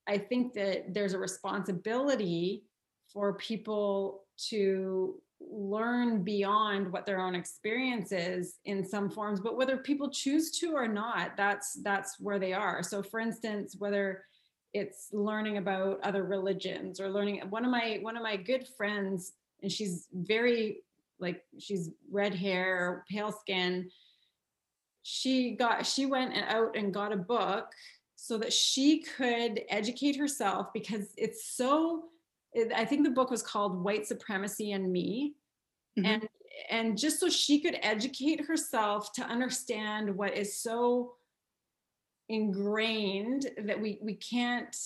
I 0.09 0.17
think 0.17 0.55
that 0.55 0.95
there's 0.95 1.13
a 1.13 1.19
responsibility 1.19 2.65
for 3.13 3.35
people 3.35 4.25
to 4.49 5.21
learn 5.39 6.25
beyond 6.25 6.91
what 6.91 7.05
their 7.05 7.21
own 7.21 7.35
experience 7.35 8.11
is 8.11 8.57
in 8.65 8.85
some 8.85 9.09
forms 9.09 9.39
but 9.39 9.57
whether 9.57 9.77
people 9.77 10.11
choose 10.11 10.51
to 10.51 10.73
or 10.73 10.89
not 10.89 11.37
that's 11.37 11.79
that's 11.85 12.19
where 12.19 12.41
they 12.41 12.53
are 12.53 12.83
so 12.83 13.05
for 13.05 13.21
instance 13.21 13.77
whether 13.79 14.25
it's 14.75 15.09
learning 15.13 15.57
about 15.57 16.01
other 16.03 16.25
religions 16.25 17.01
or 17.01 17.09
learning 17.09 17.43
one 17.49 17.65
of 17.65 17.71
my 17.71 17.99
one 18.03 18.17
of 18.17 18.23
my 18.23 18.37
good 18.37 18.67
friends 18.77 19.33
and 19.63 19.73
she's 19.73 20.09
very 20.13 20.83
like 21.19 21.43
she's 21.59 21.91
red 22.11 22.35
hair 22.35 23.05
pale 23.11 23.33
skin 23.33 23.91
she 25.03 25.53
got 25.53 25.87
she 25.87 26.07
went 26.07 26.37
out 26.49 26.77
and 26.77 26.93
got 26.93 27.13
a 27.13 27.17
book 27.17 27.73
so 28.17 28.37
that 28.37 28.53
she 28.53 29.03
could 29.03 29.63
educate 29.71 30.17
herself 30.17 30.67
because 30.75 31.15
it's 31.17 31.57
so 31.57 32.05
i 32.77 32.85
think 32.85 33.05
the 33.05 33.11
book 33.11 33.31
was 33.31 33.43
called 33.43 33.83
white 33.83 34.07
supremacy 34.07 34.73
and 34.73 34.93
me 34.93 35.35
mm-hmm. 35.99 36.07
and 36.07 36.29
and 36.71 36.99
just 36.99 37.21
so 37.21 37.29
she 37.29 37.61
could 37.61 37.79
educate 37.83 38.45
herself 38.45 39.13
to 39.13 39.23
understand 39.23 40.15
what 40.15 40.37
is 40.37 40.61
so 40.61 41.15
ingrained 42.29 43.51
that 43.65 43.81
we 43.81 43.99
we 44.03 44.15
can't 44.15 44.77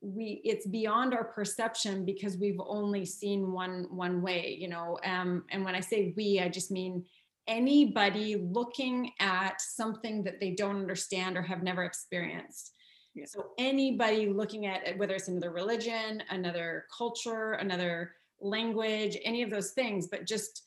we 0.00 0.42
it's 0.44 0.66
beyond 0.66 1.14
our 1.14 1.24
perception 1.24 2.04
because 2.04 2.36
we've 2.36 2.60
only 2.66 3.06
seen 3.06 3.52
one 3.52 3.86
one 3.90 4.20
way 4.20 4.56
you 4.58 4.68
know 4.68 4.98
um 5.04 5.44
and 5.50 5.64
when 5.64 5.74
i 5.74 5.80
say 5.80 6.12
we 6.16 6.40
i 6.40 6.48
just 6.48 6.70
mean 6.70 7.04
anybody 7.46 8.36
looking 8.36 9.10
at 9.20 9.60
something 9.60 10.22
that 10.24 10.40
they 10.40 10.50
don't 10.50 10.76
understand 10.76 11.36
or 11.36 11.42
have 11.42 11.62
never 11.62 11.84
experienced 11.84 12.72
yeah. 13.14 13.24
so 13.26 13.46
anybody 13.58 14.28
looking 14.28 14.66
at 14.66 14.86
it, 14.86 14.98
whether 14.98 15.14
it's 15.14 15.28
another 15.28 15.52
religion 15.52 16.22
another 16.30 16.84
culture 16.96 17.52
another 17.52 18.12
language 18.40 19.16
any 19.24 19.42
of 19.42 19.50
those 19.50 19.70
things 19.70 20.08
but 20.08 20.26
just 20.26 20.64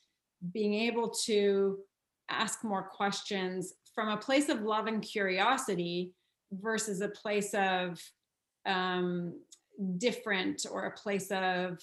being 0.52 0.74
able 0.74 1.10
to 1.10 1.80
ask 2.30 2.64
more 2.64 2.84
questions 2.84 3.74
from 3.98 4.10
a 4.10 4.18
place 4.18 4.48
of 4.48 4.62
love 4.62 4.86
and 4.86 5.02
curiosity 5.02 6.12
versus 6.52 7.02
a 7.02 7.10
place 7.10 7.56
of 7.56 8.00
um, 8.68 9.34
different 9.98 10.68
or 10.70 10.84
a 10.84 10.92
place 10.92 11.32
of 11.32 11.80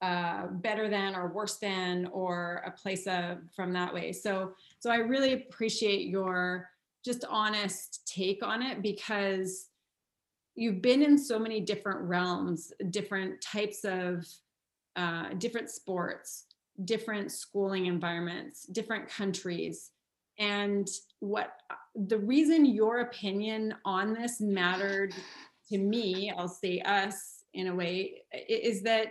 uh, 0.00 0.46
better 0.46 0.88
than 0.88 1.16
or 1.16 1.26
worse 1.32 1.56
than 1.56 2.06
or 2.12 2.62
a 2.64 2.70
place 2.70 3.08
of 3.08 3.38
from 3.56 3.72
that 3.72 3.92
way. 3.92 4.12
So 4.12 4.52
so 4.78 4.90
i 4.90 4.96
really 4.98 5.32
appreciate 5.32 6.06
your 6.06 6.68
just 7.04 7.24
honest 7.28 8.06
take 8.06 8.46
on 8.46 8.62
it 8.62 8.80
because 8.80 9.70
you've 10.54 10.80
been 10.80 11.02
in 11.02 11.18
so 11.18 11.36
many 11.36 11.60
different 11.60 12.00
realms 12.02 12.72
different 12.90 13.40
types 13.40 13.84
of 13.84 14.24
uh, 14.94 15.30
different 15.38 15.68
sports 15.68 16.44
different 16.84 17.32
schooling 17.32 17.86
environments 17.86 18.66
different 18.66 19.08
countries 19.08 19.90
and 20.38 20.88
what 21.20 21.52
the 21.94 22.18
reason 22.18 22.64
your 22.66 23.00
opinion 23.00 23.74
on 23.84 24.12
this 24.12 24.40
mattered 24.40 25.14
to 25.70 25.78
me, 25.78 26.32
I'll 26.36 26.48
say 26.48 26.80
us 26.80 27.44
in 27.54 27.68
a 27.68 27.74
way, 27.74 28.22
is 28.48 28.82
that 28.82 29.08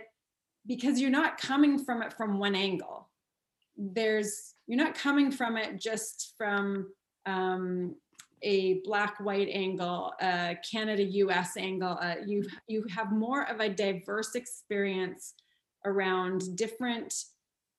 because 0.66 1.00
you're 1.00 1.10
not 1.10 1.38
coming 1.38 1.78
from 1.84 2.02
it 2.02 2.12
from 2.12 2.38
one 2.38 2.54
angle. 2.54 3.08
There's, 3.76 4.54
you're 4.66 4.82
not 4.82 4.94
coming 4.94 5.30
from 5.30 5.56
it 5.56 5.80
just 5.80 6.34
from 6.38 6.92
um, 7.26 7.96
a 8.42 8.80
black 8.84 9.18
white 9.18 9.48
angle, 9.50 10.12
a 10.20 10.56
Canada 10.70 11.02
US 11.02 11.56
angle. 11.56 11.98
Uh, 12.00 12.16
you 12.24 12.44
you 12.68 12.84
have 12.94 13.12
more 13.12 13.48
of 13.48 13.60
a 13.60 13.68
diverse 13.68 14.34
experience 14.34 15.34
around 15.84 16.56
different 16.56 17.14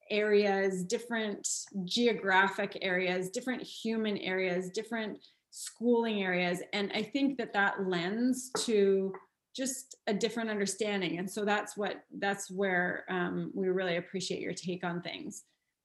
areas, 0.09 0.83
different 0.83 1.47
geographic 1.83 2.77
areas, 2.81 3.29
different 3.29 3.61
human 3.61 4.17
areas, 4.17 4.69
different 4.69 5.19
schooling 5.51 6.23
areas. 6.23 6.61
And 6.73 6.91
I 6.93 7.03
think 7.03 7.37
that 7.37 7.53
that 7.53 7.87
lends 7.87 8.51
to 8.65 9.13
just 9.55 9.95
a 10.05 10.13
different 10.13 10.49
understanding. 10.49 11.17
And 11.17 11.29
so 11.29 11.43
that's 11.43 11.75
what, 11.75 12.03
that's 12.19 12.51
where 12.51 13.05
um, 13.09 13.51
we 13.55 13.67
really 13.69 13.97
appreciate 13.97 14.39
your 14.39 14.53
take 14.53 14.83
on 14.83 15.01
things. 15.01 15.43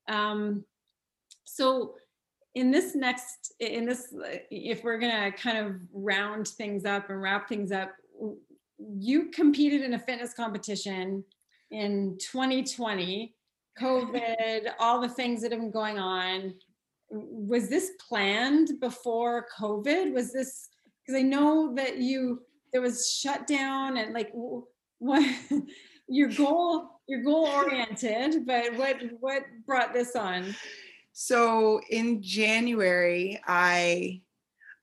Um, 0.08 0.64
so 1.44 1.94
in 2.54 2.70
this 2.70 2.94
next, 2.94 3.54
in 3.60 3.86
this, 3.86 4.12
if 4.50 4.84
we're 4.84 4.98
gonna 4.98 5.32
kind 5.32 5.56
of 5.56 5.76
round 5.92 6.48
things 6.48 6.84
up 6.84 7.08
and 7.08 7.22
wrap 7.22 7.48
things 7.48 7.72
up, 7.72 7.92
you 8.78 9.30
competed 9.30 9.82
in 9.82 9.94
a 9.94 9.98
fitness 9.98 10.34
competition 10.34 11.24
in 11.70 12.18
2020 12.20 13.34
COVID, 13.80 14.72
all 14.78 15.00
the 15.00 15.08
things 15.08 15.42
that 15.42 15.52
have 15.52 15.60
been 15.60 15.70
going 15.70 15.98
on. 15.98 16.54
Was 17.10 17.68
this 17.68 17.90
planned 18.08 18.80
before 18.80 19.46
COVID? 19.58 20.12
Was 20.12 20.32
this 20.32 20.68
because 21.04 21.18
I 21.18 21.22
know 21.22 21.74
that 21.74 21.98
you 21.98 22.42
there 22.72 22.80
was 22.80 23.10
shutdown 23.10 23.98
and 23.98 24.14
like 24.14 24.30
what 24.98 25.28
your 26.08 26.28
goal 26.28 27.00
your 27.06 27.22
goal 27.22 27.46
oriented, 27.46 28.46
but 28.46 28.74
what 28.76 28.96
what 29.20 29.42
brought 29.66 29.92
this 29.92 30.16
on? 30.16 30.54
So 31.12 31.80
in 31.90 32.22
January, 32.22 33.40
I 33.46 34.22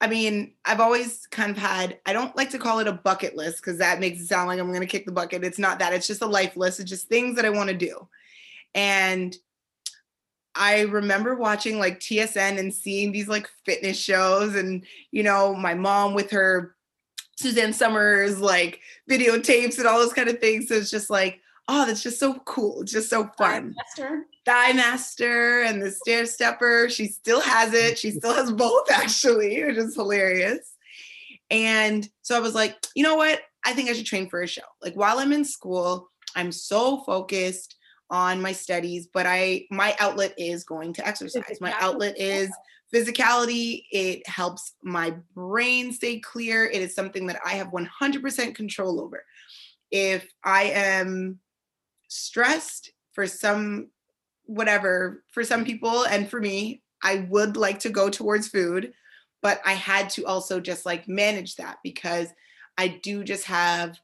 I 0.01 0.07
mean, 0.07 0.53
I've 0.63 0.79
always 0.79 1.27
kind 1.27 1.51
of 1.51 1.57
had, 1.57 1.99
I 2.05 2.13
don't 2.13 2.35
like 2.35 2.51
to 2.51 2.57
call 2.57 2.79
it 2.79 2.87
a 2.87 2.93
bucket 2.93 3.35
list 3.35 3.57
because 3.57 3.79
that 3.79 3.99
makes 3.99 4.21
it 4.21 4.27
sound 4.27 4.47
like 4.47 4.57
I'm 4.57 4.69
going 4.69 4.79
to 4.79 4.87
kick 4.87 5.05
the 5.05 5.11
bucket. 5.11 5.43
It's 5.43 5.59
not 5.59 5.79
that. 5.79 5.91
It's 5.91 6.07
just 6.07 6.21
a 6.21 6.25
life 6.25 6.55
list. 6.55 6.79
It's 6.79 6.89
just 6.89 7.09
things 7.09 7.35
that 7.35 7.43
I 7.43 7.49
want 7.49 7.69
to 7.69 7.75
do. 7.75 8.07
And 8.75 9.35
I 10.55 10.81
remember 10.81 11.35
watching 11.35 11.79
like 11.79 11.99
TSN 11.99 12.59
and 12.59 12.73
seeing 12.73 13.11
these 13.11 13.27
like 13.27 13.49
fitness 13.65 13.97
shows 13.97 14.55
and, 14.55 14.83
you 15.11 15.23
know, 15.23 15.55
my 15.55 15.73
mom 15.73 16.13
with 16.13 16.31
her 16.31 16.75
Suzanne 17.37 17.73
Somers 17.73 18.39
like 18.39 18.81
videotapes 19.09 19.77
and 19.77 19.87
all 19.87 19.99
those 19.99 20.13
kind 20.13 20.27
of 20.29 20.39
things. 20.39 20.67
So 20.67 20.75
it's 20.75 20.91
just 20.91 21.09
like, 21.09 21.39
oh, 21.69 21.85
that's 21.85 22.03
just 22.03 22.19
so 22.19 22.33
cool. 22.45 22.81
It's 22.81 22.91
just 22.91 23.09
so 23.09 23.29
fun. 23.37 23.75
Master. 23.77 24.25
Thigh 24.45 24.73
Master 24.73 25.61
and 25.61 25.81
the 25.81 25.91
Stair 25.91 26.25
Stepper. 26.25 26.89
She 26.89 27.05
still 27.07 27.39
has 27.39 27.73
it. 27.73 27.97
She 27.97 28.11
still 28.11 28.33
has 28.33 28.51
both 28.51 28.91
actually, 28.91 29.63
which 29.63 29.77
is 29.77 29.95
hilarious. 29.95 30.75
And 31.49 32.09
so 32.21 32.35
I 32.35 32.39
was 32.39 32.55
like, 32.55 32.75
you 32.95 33.03
know 33.03 33.15
what? 33.15 33.39
I 33.65 33.73
think 33.73 33.89
I 33.89 33.93
should 33.93 34.05
train 34.05 34.29
for 34.29 34.41
a 34.41 34.47
show. 34.47 34.61
Like 34.81 34.95
while 34.95 35.19
I'm 35.19 35.31
in 35.31 35.45
school, 35.45 36.09
I'm 36.35 36.51
so 36.51 37.03
focused 37.03 37.75
on 38.09 38.41
my 38.41 38.51
studies, 38.51 39.07
but 39.13 39.25
I 39.25 39.65
my 39.69 39.95
outlet 39.99 40.33
is 40.37 40.63
going 40.63 40.93
to 40.93 41.07
exercise. 41.07 41.59
My 41.61 41.73
outlet 41.79 42.17
is 42.17 42.49
physicality. 42.93 43.83
It 43.91 44.27
helps 44.27 44.73
my 44.83 45.13
brain 45.35 45.91
stay 45.93 46.19
clear. 46.19 46.65
It 46.65 46.81
is 46.81 46.95
something 46.95 47.27
that 47.27 47.39
I 47.45 47.53
have 47.53 47.67
100% 47.67 48.55
control 48.55 48.99
over. 48.99 49.23
If 49.91 50.31
I 50.43 50.63
am 50.63 51.39
stressed 52.09 52.91
for 53.13 53.27
some 53.27 53.89
whatever 54.45 55.23
for 55.31 55.43
some 55.43 55.63
people 55.63 56.05
and 56.05 56.27
for 56.27 56.41
me 56.41 56.81
i 57.03 57.27
would 57.29 57.55
like 57.55 57.77
to 57.79 57.89
go 57.89 58.09
towards 58.09 58.47
food 58.47 58.91
but 59.43 59.61
i 59.63 59.73
had 59.73 60.09
to 60.09 60.25
also 60.25 60.59
just 60.59 60.87
like 60.87 61.07
manage 61.07 61.55
that 61.55 61.77
because 61.83 62.29
i 62.79 62.87
do 62.87 63.23
just 63.23 63.45
have 63.45 63.95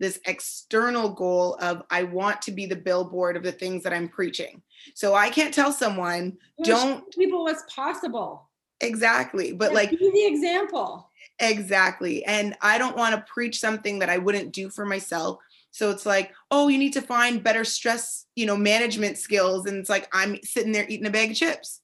this 0.00 0.18
external 0.26 1.10
goal 1.10 1.56
of 1.60 1.82
i 1.90 2.02
want 2.02 2.42
to 2.42 2.50
be 2.50 2.66
the 2.66 2.74
billboard 2.74 3.36
of 3.36 3.44
the 3.44 3.52
things 3.52 3.84
that 3.84 3.92
i'm 3.92 4.08
preaching 4.08 4.60
so 4.94 5.14
i 5.14 5.30
can't 5.30 5.54
tell 5.54 5.72
someone 5.72 6.36
don't 6.64 7.08
people 7.14 7.44
what's 7.44 7.62
possible 7.72 8.48
exactly 8.80 9.52
but 9.52 9.72
like 9.72 9.90
be 9.90 10.10
the 10.10 10.26
example 10.26 11.08
exactly 11.38 12.24
and 12.24 12.56
i 12.60 12.78
don't 12.78 12.96
want 12.96 13.14
to 13.14 13.32
preach 13.32 13.60
something 13.60 14.00
that 14.00 14.10
i 14.10 14.18
wouldn't 14.18 14.52
do 14.52 14.68
for 14.68 14.84
myself 14.84 15.38
so 15.72 15.90
it's 15.90 16.06
like, 16.06 16.32
oh, 16.50 16.68
you 16.68 16.78
need 16.78 16.92
to 16.94 17.02
find 17.02 17.42
better 17.42 17.64
stress, 17.64 18.26
you 18.34 18.46
know, 18.46 18.56
management 18.56 19.18
skills. 19.18 19.66
And 19.66 19.78
it's 19.78 19.90
like, 19.90 20.08
I'm 20.12 20.42
sitting 20.42 20.72
there 20.72 20.86
eating 20.88 21.06
a 21.06 21.10
bag 21.10 21.30
of 21.30 21.36
chips. 21.36 21.80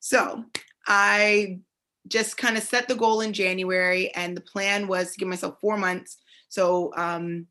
So 0.00 0.44
I 0.86 1.60
just 2.08 2.38
kind 2.38 2.56
of 2.56 2.62
set 2.62 2.88
the 2.88 2.94
goal 2.94 3.20
in 3.20 3.32
January, 3.32 4.10
and 4.14 4.36
the 4.36 4.40
plan 4.40 4.88
was 4.88 5.12
to 5.12 5.18
give 5.18 5.28
myself 5.28 5.58
four 5.60 5.76
months. 5.76 6.16
So 6.50 6.92
um, 6.96 7.46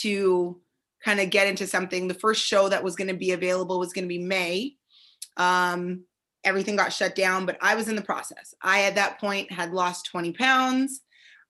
to 0.00 0.60
kind 1.04 1.20
of 1.20 1.30
get 1.30 1.46
into 1.46 1.66
something, 1.66 2.08
the 2.08 2.14
first 2.14 2.44
show 2.44 2.68
that 2.68 2.82
was 2.82 2.96
going 2.96 3.08
to 3.08 3.14
be 3.14 3.30
available 3.30 3.78
was 3.78 3.92
going 3.92 4.04
to 4.04 4.08
be 4.08 4.18
May. 4.18 4.74
Um, 5.36 6.04
everything 6.42 6.76
got 6.76 6.92
shut 6.92 7.14
down, 7.14 7.46
but 7.46 7.58
I 7.60 7.76
was 7.76 7.88
in 7.88 7.96
the 7.96 8.02
process. 8.02 8.54
I, 8.60 8.82
at 8.82 8.96
that 8.96 9.20
point, 9.20 9.52
had 9.52 9.72
lost 9.72 10.06
20 10.06 10.32
pounds. 10.32 11.02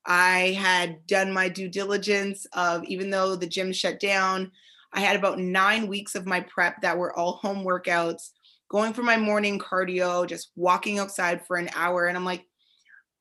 I 0.04 0.56
had 0.58 1.06
done 1.06 1.32
my 1.32 1.48
due 1.48 1.68
diligence 1.68 2.46
of 2.52 2.84
even 2.84 3.10
though 3.10 3.36
the 3.36 3.46
gym 3.46 3.72
shut 3.72 4.00
down, 4.00 4.50
I 4.92 5.00
had 5.00 5.16
about 5.16 5.38
nine 5.38 5.86
weeks 5.86 6.14
of 6.14 6.26
my 6.26 6.40
prep 6.40 6.80
that 6.82 6.96
were 6.96 7.16
all 7.16 7.32
home 7.32 7.64
workouts, 7.64 8.30
going 8.70 8.92
for 8.92 9.02
my 9.02 9.16
morning 9.16 9.58
cardio, 9.58 10.26
just 10.26 10.50
walking 10.56 10.98
outside 10.98 11.46
for 11.46 11.56
an 11.56 11.68
hour. 11.74 12.06
And 12.06 12.16
I'm 12.16 12.24
like, 12.24 12.46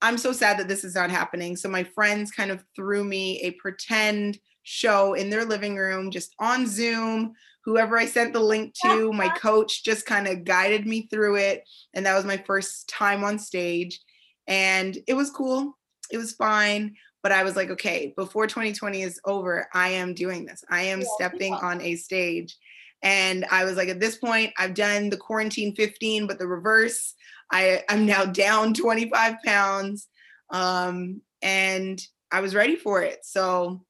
I'm 0.01 0.17
so 0.17 0.31
sad 0.31 0.59
that 0.59 0.67
this 0.67 0.83
is 0.83 0.95
not 0.95 1.09
happening. 1.09 1.55
So 1.55 1.69
my 1.69 1.83
friends 1.83 2.31
kind 2.31 2.51
of 2.51 2.63
threw 2.75 3.03
me 3.03 3.39
a 3.41 3.51
pretend 3.51 4.39
show 4.63 5.13
in 5.13 5.29
their 5.29 5.45
living 5.45 5.75
room, 5.75 6.11
just 6.11 6.35
on 6.39 6.67
Zoom. 6.67 7.33
Whoever 7.65 7.97
I 7.97 8.05
sent 8.05 8.33
the 8.33 8.39
link 8.39 8.73
to, 8.83 9.11
my 9.11 9.29
coach 9.37 9.83
just 9.83 10.05
kind 10.05 10.27
of 10.27 10.43
guided 10.43 10.85
me 10.85 11.07
through 11.07 11.37
it. 11.37 11.63
And 11.93 12.05
that 12.05 12.15
was 12.15 12.25
my 12.25 12.37
first 12.37 12.87
time 12.87 13.23
on 13.23 13.39
stage. 13.39 13.99
And 14.47 14.97
it 15.07 15.15
was 15.15 15.31
cool 15.31 15.77
it 16.11 16.17
was 16.17 16.33
fine 16.33 16.95
but 17.23 17.31
i 17.31 17.43
was 17.43 17.55
like 17.55 17.69
okay 17.69 18.13
before 18.15 18.47
2020 18.47 19.01
is 19.01 19.19
over 19.25 19.67
i 19.73 19.89
am 19.89 20.13
doing 20.13 20.45
this 20.45 20.63
i 20.69 20.81
am 20.81 21.01
yeah, 21.01 21.07
stepping 21.15 21.53
yeah. 21.53 21.59
on 21.59 21.81
a 21.81 21.95
stage 21.95 22.55
and 23.03 23.45
i 23.51 23.63
was 23.63 23.75
like 23.75 23.89
at 23.89 23.99
this 23.99 24.17
point 24.17 24.51
i've 24.57 24.73
done 24.73 25.09
the 25.09 25.17
quarantine 25.17 25.75
15 25.75 26.27
but 26.27 26.39
the 26.39 26.47
reverse 26.47 27.13
i 27.51 27.83
i'm 27.89 28.05
now 28.05 28.25
down 28.25 28.73
25 28.73 29.35
pounds 29.45 30.07
um, 30.49 31.21
and 31.41 32.01
i 32.31 32.39
was 32.39 32.55
ready 32.55 32.75
for 32.75 33.01
it 33.01 33.19
so 33.23 33.83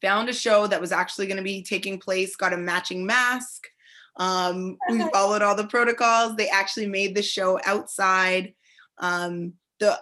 found 0.00 0.28
a 0.28 0.32
show 0.32 0.66
that 0.66 0.80
was 0.80 0.92
actually 0.92 1.26
going 1.26 1.36
to 1.36 1.42
be 1.42 1.62
taking 1.62 1.98
place 1.98 2.36
got 2.36 2.52
a 2.52 2.56
matching 2.56 3.06
mask 3.06 3.66
um, 4.16 4.76
we 4.90 4.98
followed 5.12 5.42
all 5.42 5.54
the 5.54 5.66
protocols 5.66 6.36
they 6.36 6.48
actually 6.48 6.86
made 6.86 7.14
the 7.14 7.22
show 7.22 7.58
outside 7.64 8.52
um, 8.98 9.54
the 9.80 9.98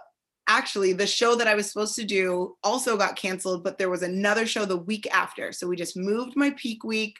actually 0.50 0.92
the 0.92 1.06
show 1.06 1.36
that 1.36 1.46
I 1.46 1.54
was 1.54 1.70
supposed 1.70 1.94
to 1.94 2.04
do 2.04 2.56
also 2.64 2.96
got 2.96 3.14
canceled, 3.14 3.62
but 3.62 3.78
there 3.78 3.88
was 3.88 4.02
another 4.02 4.46
show 4.46 4.64
the 4.64 4.76
week 4.76 5.06
after. 5.14 5.52
So 5.52 5.68
we 5.68 5.76
just 5.76 5.96
moved 5.96 6.32
my 6.34 6.50
peak 6.50 6.82
week, 6.82 7.16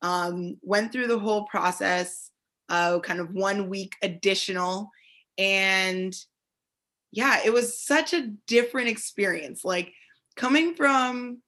um, 0.00 0.56
went 0.62 0.90
through 0.90 1.08
the 1.08 1.18
whole 1.18 1.44
process, 1.44 2.30
uh, 2.70 2.98
kind 3.00 3.20
of 3.20 3.34
one 3.34 3.68
week 3.68 3.92
additional. 4.02 4.90
And 5.38 6.14
yeah, 7.10 7.40
it 7.44 7.52
was 7.52 7.78
such 7.78 8.12
a 8.14 8.28
different 8.46 8.88
experience. 8.88 9.64
Like 9.64 9.92
coming 10.36 10.74
from 10.74 11.42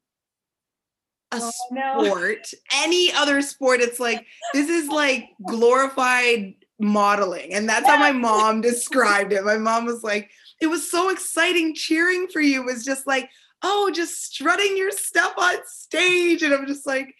a 1.32 1.38
oh, 1.40 1.50
sport, 1.50 2.48
no. 2.52 2.82
any 2.84 3.12
other 3.12 3.42
sport, 3.42 3.80
it's 3.80 3.98
like 3.98 4.26
this 4.52 4.68
is 4.68 4.88
like 4.88 5.30
glorified 5.46 6.54
modeling. 6.78 7.54
And 7.54 7.68
that's 7.68 7.86
how 7.86 7.96
my 7.98 8.12
mom 8.12 8.60
described 8.60 9.32
it. 9.32 9.44
My 9.44 9.58
mom 9.58 9.86
was 9.86 10.02
like, 10.02 10.30
it 10.60 10.66
was 10.66 10.90
so 10.90 11.10
exciting 11.10 11.74
cheering 11.74 12.28
for 12.28 12.40
you. 12.40 12.62
It 12.62 12.66
was 12.66 12.84
just 12.84 13.06
like, 13.06 13.28
oh, 13.62 13.90
just 13.94 14.22
strutting 14.22 14.76
your 14.76 14.90
stuff 14.90 15.32
on 15.38 15.56
stage. 15.66 16.42
And 16.42 16.52
I'm 16.52 16.66
just 16.66 16.86
like, 16.86 17.14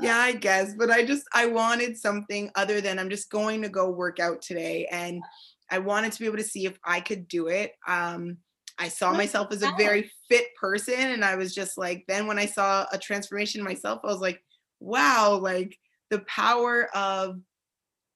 yeah, 0.00 0.16
I 0.16 0.32
guess. 0.32 0.74
But 0.74 0.90
I 0.90 1.04
just, 1.04 1.24
I 1.34 1.46
wanted 1.46 1.98
something 1.98 2.50
other 2.54 2.80
than 2.80 2.98
I'm 2.98 3.10
just 3.10 3.30
going 3.30 3.62
to 3.62 3.68
go 3.68 3.90
work 3.90 4.20
out 4.20 4.40
today. 4.40 4.86
And 4.92 5.22
I 5.70 5.78
wanted 5.78 6.12
to 6.12 6.18
be 6.18 6.26
able 6.26 6.38
to 6.38 6.44
see 6.44 6.66
if 6.66 6.78
I 6.84 7.00
could 7.00 7.28
do 7.28 7.48
it. 7.48 7.72
Um, 7.86 8.38
I 8.78 8.88
saw 8.88 9.12
myself 9.12 9.52
as 9.52 9.62
a 9.62 9.72
very 9.76 10.10
fit 10.28 10.54
person. 10.54 10.94
And 10.94 11.24
I 11.24 11.34
was 11.34 11.54
just 11.54 11.76
like, 11.76 12.04
then 12.06 12.26
when 12.26 12.38
I 12.38 12.46
saw 12.46 12.86
a 12.92 12.98
transformation 12.98 13.62
myself, 13.62 14.00
I 14.04 14.06
was 14.06 14.20
like, 14.20 14.40
wow, 14.78 15.36
like 15.42 15.76
the 16.10 16.20
power 16.20 16.88
of 16.94 17.40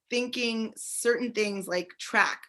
thinking 0.09 0.73
certain 0.77 1.33
things 1.33 1.67
like 1.67 1.89
track 1.99 2.43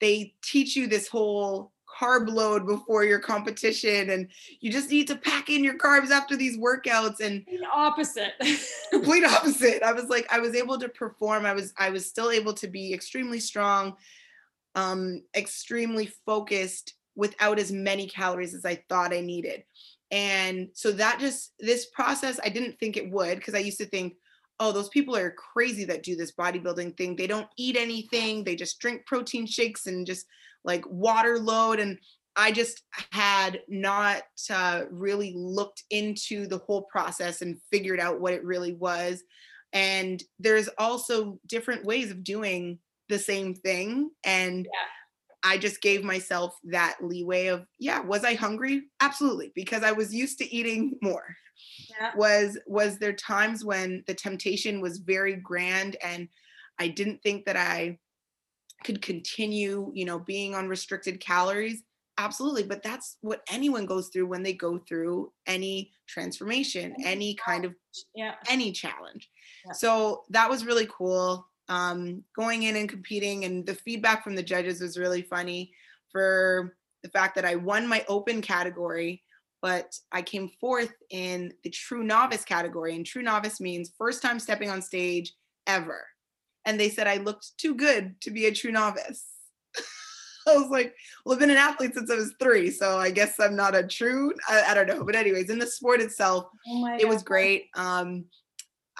they 0.00 0.34
teach 0.42 0.76
you 0.76 0.86
this 0.86 1.08
whole 1.08 1.72
carb 1.98 2.28
load 2.28 2.66
before 2.66 3.04
your 3.04 3.18
competition 3.18 4.10
and 4.10 4.28
you 4.60 4.70
just 4.70 4.90
need 4.90 5.06
to 5.06 5.16
pack 5.16 5.50
in 5.50 5.64
your 5.64 5.76
carbs 5.76 6.10
after 6.10 6.36
these 6.36 6.56
workouts 6.56 7.20
and 7.20 7.44
the 7.46 7.66
opposite 7.72 8.32
complete 8.90 9.24
opposite 9.28 9.82
i 9.82 9.92
was 9.92 10.04
like 10.04 10.26
i 10.30 10.38
was 10.38 10.54
able 10.54 10.78
to 10.78 10.88
perform 10.90 11.44
i 11.44 11.52
was 11.52 11.72
i 11.78 11.90
was 11.90 12.06
still 12.06 12.30
able 12.30 12.52
to 12.52 12.68
be 12.68 12.94
extremely 12.94 13.40
strong 13.40 13.96
um 14.74 15.22
extremely 15.36 16.10
focused 16.26 16.94
without 17.16 17.58
as 17.58 17.72
many 17.72 18.06
calories 18.06 18.54
as 18.54 18.64
i 18.64 18.82
thought 18.88 19.12
i 19.12 19.20
needed 19.20 19.64
and 20.10 20.68
so 20.74 20.90
that 20.92 21.18
just 21.20 21.52
this 21.60 21.86
process 21.86 22.40
i 22.44 22.48
didn't 22.48 22.78
think 22.78 22.96
it 22.96 23.10
would 23.10 23.36
because 23.36 23.54
i 23.54 23.58
used 23.58 23.78
to 23.78 23.86
think 23.86 24.14
oh, 24.60 24.72
those 24.72 24.90
people 24.90 25.16
are 25.16 25.30
crazy 25.30 25.86
that 25.86 26.02
do 26.02 26.14
this 26.14 26.32
bodybuilding 26.32 26.96
thing. 26.96 27.16
They 27.16 27.26
don't 27.26 27.48
eat 27.56 27.76
anything, 27.76 28.44
they 28.44 28.54
just 28.54 28.78
drink 28.78 29.06
protein 29.06 29.46
shakes 29.46 29.86
and 29.86 30.06
just 30.06 30.26
like 30.64 30.84
water 30.86 31.38
load. 31.38 31.80
And 31.80 31.98
I 32.36 32.52
just 32.52 32.82
had 33.10 33.62
not 33.68 34.22
uh, 34.50 34.82
really 34.90 35.32
looked 35.34 35.82
into 35.90 36.46
the 36.46 36.58
whole 36.58 36.82
process 36.82 37.40
and 37.40 37.60
figured 37.72 37.98
out 37.98 38.20
what 38.20 38.34
it 38.34 38.44
really 38.44 38.74
was. 38.74 39.22
And 39.72 40.22
there's 40.38 40.68
also 40.78 41.40
different 41.46 41.84
ways 41.86 42.10
of 42.10 42.22
doing 42.22 42.78
the 43.10 43.18
same 43.18 43.54
thing. 43.54 44.10
And 44.24 44.64
yeah. 44.64 45.50
I 45.50 45.58
just 45.58 45.82
gave 45.82 46.02
myself 46.04 46.56
that 46.64 46.96
leeway 47.02 47.46
of, 47.46 47.66
yeah, 47.78 48.00
was 48.00 48.24
I 48.24 48.34
hungry? 48.34 48.84
Absolutely, 49.00 49.52
because 49.54 49.82
I 49.82 49.92
was 49.92 50.14
used 50.14 50.38
to 50.38 50.54
eating 50.54 50.98
more 51.02 51.36
yeah. 52.00 52.12
was 52.16 52.58
was 52.66 52.98
there 52.98 53.12
times 53.12 53.64
when 53.64 54.04
the 54.06 54.14
temptation 54.14 54.80
was 54.80 54.98
very 54.98 55.36
grand 55.36 55.96
and 56.02 56.28
i 56.78 56.88
didn't 56.88 57.22
think 57.22 57.44
that 57.44 57.56
i 57.56 57.98
could 58.84 59.02
continue 59.02 59.90
you 59.94 60.04
know 60.04 60.18
being 60.18 60.54
on 60.54 60.68
restricted 60.68 61.20
calories 61.20 61.82
absolutely 62.18 62.62
but 62.62 62.82
that's 62.82 63.16
what 63.22 63.42
anyone 63.50 63.86
goes 63.86 64.08
through 64.08 64.26
when 64.26 64.42
they 64.42 64.52
go 64.52 64.78
through 64.78 65.32
any 65.46 65.90
transformation 66.06 66.94
any 67.04 67.34
kind 67.34 67.64
of 67.64 67.74
yeah 68.14 68.34
any 68.48 68.72
challenge 68.72 69.30
yeah. 69.66 69.72
so 69.72 70.22
that 70.30 70.48
was 70.48 70.66
really 70.66 70.88
cool 70.90 71.46
um 71.70 72.22
going 72.36 72.64
in 72.64 72.76
and 72.76 72.88
competing 72.88 73.44
and 73.44 73.64
the 73.64 73.74
feedback 73.74 74.22
from 74.22 74.34
the 74.34 74.42
judges 74.42 74.82
was 74.82 74.98
really 74.98 75.22
funny 75.22 75.72
for 76.12 76.76
the 77.02 77.08
fact 77.08 77.34
that 77.36 77.44
I 77.44 77.56
won 77.56 77.86
my 77.86 78.04
open 78.08 78.42
category, 78.42 79.22
but 79.62 79.94
I 80.12 80.22
came 80.22 80.50
fourth 80.60 80.92
in 81.10 81.52
the 81.64 81.70
true 81.70 82.02
novice 82.02 82.44
category. 82.44 82.94
And 82.94 83.06
true 83.06 83.22
novice 83.22 83.60
means 83.60 83.92
first 83.96 84.22
time 84.22 84.38
stepping 84.38 84.70
on 84.70 84.82
stage 84.82 85.32
ever. 85.66 86.06
And 86.66 86.78
they 86.78 86.90
said 86.90 87.06
I 87.06 87.16
looked 87.16 87.56
too 87.56 87.74
good 87.74 88.20
to 88.22 88.30
be 88.30 88.46
a 88.46 88.54
true 88.54 88.72
novice. 88.72 89.24
I 90.48 90.56
was 90.56 90.68
like, 90.70 90.94
well, 91.24 91.34
I've 91.34 91.40
been 91.40 91.50
an 91.50 91.56
athlete 91.56 91.94
since 91.94 92.10
I 92.10 92.16
was 92.16 92.34
three, 92.40 92.70
so 92.70 92.98
I 92.98 93.10
guess 93.10 93.38
I'm 93.38 93.56
not 93.56 93.74
a 93.74 93.86
true. 93.86 94.32
I, 94.48 94.62
I 94.68 94.74
don't 94.74 94.88
know, 94.88 95.04
but 95.04 95.14
anyways, 95.14 95.50
in 95.50 95.58
the 95.58 95.66
sport 95.66 96.00
itself, 96.00 96.46
Oh 96.66 96.96
it 96.98 97.08
was 97.08 97.22
great. 97.22 97.66
Um, 97.74 98.24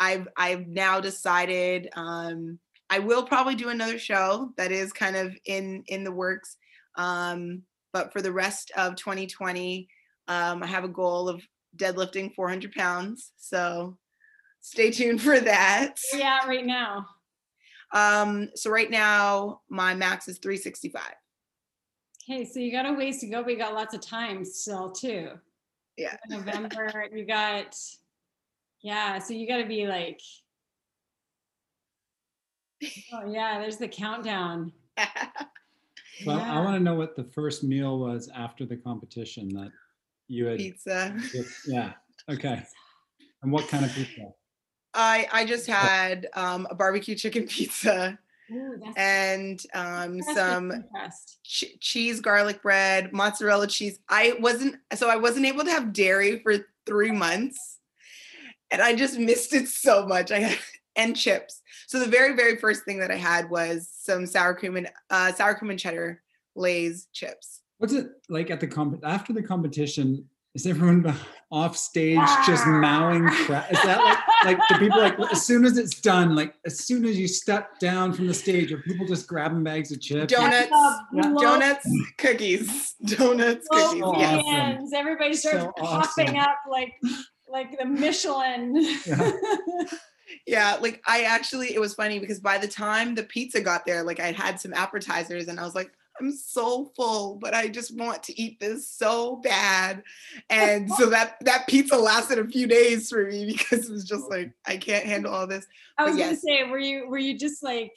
I've 0.01 0.27
I've 0.37 0.67
now 0.67 0.99
decided 0.99 1.91
um, 1.95 2.59
I 2.89 2.99
will 2.99 3.23
probably 3.23 3.55
do 3.55 3.69
another 3.69 3.99
show 3.99 4.53
that 4.57 4.73
is 4.73 4.93
kind 4.93 5.15
of 5.15 5.37
in 5.45 5.85
in 5.87 6.03
the 6.03 6.11
works. 6.11 6.57
Um, 6.97 7.63
but 7.93 8.13
for 8.13 8.23
the 8.23 8.33
rest 8.33 8.73
of 8.77 8.97
2020, 8.97 9.89
um, 10.29 10.63
I 10.63 10.67
have 10.67 10.85
a 10.85 10.89
goal 10.89 11.29
of 11.29 11.43
deadlifting 11.77 12.35
400 12.35 12.73
pounds. 12.73 13.33
So 13.37 13.99
stay 14.61 14.91
tuned 14.91 15.23
for 15.23 15.39
that. 15.39 15.97
Yeah, 16.15 16.47
right 16.47 16.67
now? 16.67 17.07
Um, 17.93 18.51
so 18.55 18.71
right 18.71 18.91
now 18.91 19.61
my 19.69 19.95
max 19.95 20.29
is 20.29 20.39
365. 20.39 21.03
Okay, 22.29 22.45
so 22.45 22.61
you 22.61 22.71
got 22.71 22.87
a 22.87 22.93
ways 22.93 23.19
to 23.21 23.27
go, 23.27 23.43
but 23.43 23.53
you 23.53 23.59
got 23.59 23.75
lots 23.75 23.95
of 23.95 24.01
time 24.01 24.45
still 24.45 24.91
too. 24.91 25.31
Yeah. 25.97 26.17
November, 26.29 27.09
you 27.13 27.27
got, 27.27 27.77
yeah, 28.83 29.19
so 29.19 29.35
you 29.35 29.47
got 29.47 29.59
to 29.59 29.67
be 29.67 29.87
like, 29.87 30.21
oh 33.13 33.31
yeah, 33.31 33.59
there's 33.59 33.77
the 33.77 33.89
countdown. 33.89 34.73
Well, 36.27 36.39
Yeah. 36.39 36.59
I 36.59 36.61
want 36.63 36.77
to 36.77 36.81
know 36.81 36.97
what 36.97 37.17
the 37.17 37.25
first 37.25 37.65
meal 37.65 37.99
was 37.99 38.29
after 38.35 38.67
the 38.67 38.77
competition 38.77 39.49
that 39.55 39.71
you 40.29 40.47
had. 40.47 40.59
Pizza. 40.59 41.17
Yeah. 41.67 41.93
Okay. 42.29 42.63
And 43.43 43.51
what 43.51 43.69
kind 43.69 43.87
of 43.87 43.93
pizza? 43.95 44.29
I 44.93 45.29
I 45.33 45.45
just 45.47 45.67
had 45.67 46.29
um, 46.35 46.67
a 46.71 46.75
barbecue 46.75 47.15
chicken 47.15 47.47
pizza 47.49 48.19
Ooh, 48.53 48.81
and 48.97 49.63
um, 49.73 50.21
some 50.23 50.85
ch- 51.45 51.79
cheese 51.81 52.21
garlic 52.21 52.61
bread 52.61 53.13
mozzarella 53.13 53.69
cheese 53.69 54.01
i 54.09 54.37
wasn't 54.41 54.75
so 54.95 55.09
i 55.09 55.15
wasn't 55.15 55.47
able 55.47 55.63
to 55.63 55.71
have 55.71 55.93
dairy 55.93 56.41
for 56.41 56.57
three 56.85 57.13
months 57.13 57.79
and 58.71 58.81
i 58.83 58.95
just 58.95 59.19
missed 59.19 59.55
it 59.55 59.69
so 59.69 60.07
much 60.07 60.31
i 60.33 60.39
had 60.41 60.59
and 60.97 61.17
chips 61.17 61.63
so 61.87 61.99
the 61.99 62.07
very 62.07 62.35
very 62.35 62.57
first 62.57 62.85
thing 62.85 62.99
that 62.99 63.11
i 63.11 63.17
had 63.17 63.49
was 63.51 63.89
some 63.93 64.27
sour 64.27 64.55
cream 64.55 64.77
and 64.77 64.91
uh, 65.11 65.33
sour 65.33 65.55
cream 65.55 65.71
and 65.71 65.79
cheddar 65.81 66.23
lay's 66.57 67.07
chips 67.13 67.63
What's 67.79 67.95
it 67.95 68.09
like 68.29 68.51
at 68.51 68.61
the 68.61 68.67
comp 68.67 69.01
after 69.05 69.33
the 69.33 69.43
competition? 69.43 70.29
Is 70.55 70.67
everyone 70.67 71.17
off 71.51 71.79
stage 71.79 72.19
just 72.47 72.67
mowing 72.67 73.27
crap? 73.29 73.73
Is 73.73 73.81
that 73.85 74.05
like 74.05 74.19
like 74.45 74.59
the 74.69 74.75
people 74.79 74.99
like 75.01 75.19
as 75.33 75.47
soon 75.47 75.65
as 75.65 75.79
it's 75.79 75.99
done, 75.99 76.35
like 76.37 76.53
as 76.67 76.81
soon 76.85 77.07
as 77.07 77.19
you 77.19 77.27
step 77.27 77.79
down 77.79 78.13
from 78.13 78.27
the 78.27 78.35
stage, 78.35 78.71
are 78.71 78.83
people 78.83 79.07
just 79.07 79.27
grabbing 79.27 79.65
bags 79.65 79.93
of 79.93 80.01
chips? 80.03 80.31
Donuts. 80.31 80.69
Yeah. 81.15 81.33
donuts 81.41 81.89
cookies 82.19 82.93
donuts 83.07 83.67
Love 83.73 83.89
cookies 83.93 84.03
Oh, 84.05 84.19
yeah 84.21 84.27
awesome. 84.37 84.45
hands. 84.53 84.93
Everybody 84.93 85.33
starts 85.33 85.63
So 85.65 85.73
popping 85.79 86.29
awesome. 86.29 86.37
up 86.37 86.57
like 86.71 86.93
like 87.51 87.79
the 87.79 87.85
Michelin. 87.85 88.77
Yeah. 89.07 89.33
yeah 90.47 90.79
like 90.81 91.03
i 91.09 91.23
actually 91.23 91.75
it 91.75 91.81
was 91.81 91.93
funny 91.93 92.21
because 92.21 92.39
by 92.39 92.57
the 92.57 92.69
time 92.69 93.17
the 93.17 93.25
pizza 93.25 93.61
got 93.61 93.85
there 93.85 94.05
like 94.05 94.21
i 94.21 94.31
had 94.31 94.61
some 94.61 94.73
appetizers 94.73 95.49
and 95.49 95.59
i 95.59 95.65
was 95.65 95.75
like 95.75 95.91
i'm 96.21 96.31
so 96.31 96.93
full 96.95 97.35
but 97.41 97.53
i 97.53 97.67
just 97.67 97.97
want 97.97 98.23
to 98.23 98.41
eat 98.41 98.61
this 98.61 98.89
so 98.89 99.37
bad 99.43 100.05
and 100.49 100.89
so 100.93 101.11
that 101.11 101.37
that 101.41 101.67
pizza 101.67 101.97
lasted 101.97 102.39
a 102.39 102.47
few 102.47 102.69
days 102.69 103.09
for 103.09 103.27
me 103.27 103.45
because 103.59 103.91
it 103.91 103.93
was 103.93 104.05
just 104.05 104.27
oh. 104.27 104.37
like 104.37 104.53
i 104.67 104.77
can't 104.77 105.05
handle 105.05 105.35
all 105.35 105.49
this 105.49 105.67
I 106.01 106.05
was 106.05 106.17
gonna 106.17 106.37
say, 106.37 106.65
were 106.65 106.79
you 106.79 107.07
were 107.09 107.19
you 107.19 107.39
just 107.39 107.63
like, 107.63 107.93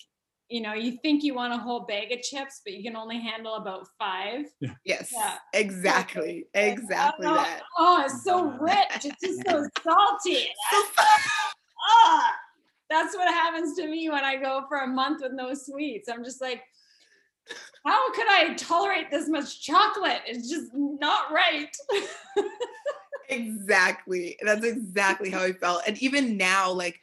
you 0.50 0.62
know, 0.62 0.74
you 0.74 0.98
think 1.02 1.24
you 1.24 1.34
want 1.34 1.54
a 1.54 1.58
whole 1.58 1.82
bag 1.86 2.12
of 2.12 2.22
chips, 2.22 2.62
but 2.64 2.74
you 2.74 2.84
can 2.84 2.96
only 2.96 3.20
handle 3.20 3.56
about 3.56 3.88
five? 3.98 4.46
yes 4.86 5.12
Yeah. 5.12 5.38
exactly 5.54 6.46
exactly 6.54 7.28
oh, 7.28 7.34
that 7.34 7.62
Oh, 7.78 8.04
it's 8.06 8.24
so 8.24 8.46
rich. 8.60 9.06
It's 9.06 9.22
just 9.22 9.48
so 9.48 9.68
salty. 9.84 10.50
Ah, 11.90 12.36
that's 12.90 13.16
what 13.16 13.28
happens 13.28 13.76
to 13.78 13.88
me 13.88 14.10
when 14.10 14.24
I 14.24 14.38
go 14.38 14.66
for 14.68 14.80
a 14.80 14.88
month 14.88 15.22
with 15.22 15.34
no 15.34 15.54
sweets. 15.54 16.10
I'm 16.10 16.24
just 16.24 16.42
like, 16.42 16.62
how 17.86 18.12
could 18.14 18.28
I 18.30 18.54
tolerate 18.54 19.10
this 19.12 19.28
much 19.28 19.62
chocolate? 19.62 20.22
It's 20.28 20.50
just 20.50 20.72
not 20.74 21.32
right. 21.32 21.76
exactly 23.30 24.38
that's 24.44 24.66
exactly 24.66 25.30
how 25.30 25.42
i 25.42 25.52
felt 25.54 25.82
and 25.88 25.98
even 26.04 26.38
now 26.38 26.70
like 26.70 27.00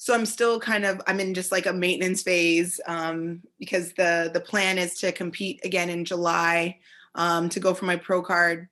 so 0.00 0.14
i'm 0.14 0.24
still 0.24 0.58
kind 0.58 0.86
of 0.86 0.98
i'm 1.06 1.20
in 1.20 1.34
just 1.34 1.52
like 1.52 1.66
a 1.66 1.72
maintenance 1.72 2.22
phase 2.22 2.80
um, 2.86 3.42
because 3.58 3.92
the 3.92 4.30
the 4.32 4.40
plan 4.40 4.78
is 4.78 4.98
to 4.98 5.12
compete 5.12 5.60
again 5.62 5.90
in 5.90 6.06
july 6.06 6.78
um, 7.14 7.50
to 7.50 7.60
go 7.60 7.74
for 7.74 7.84
my 7.86 7.96
pro 7.96 8.22
card. 8.22 8.68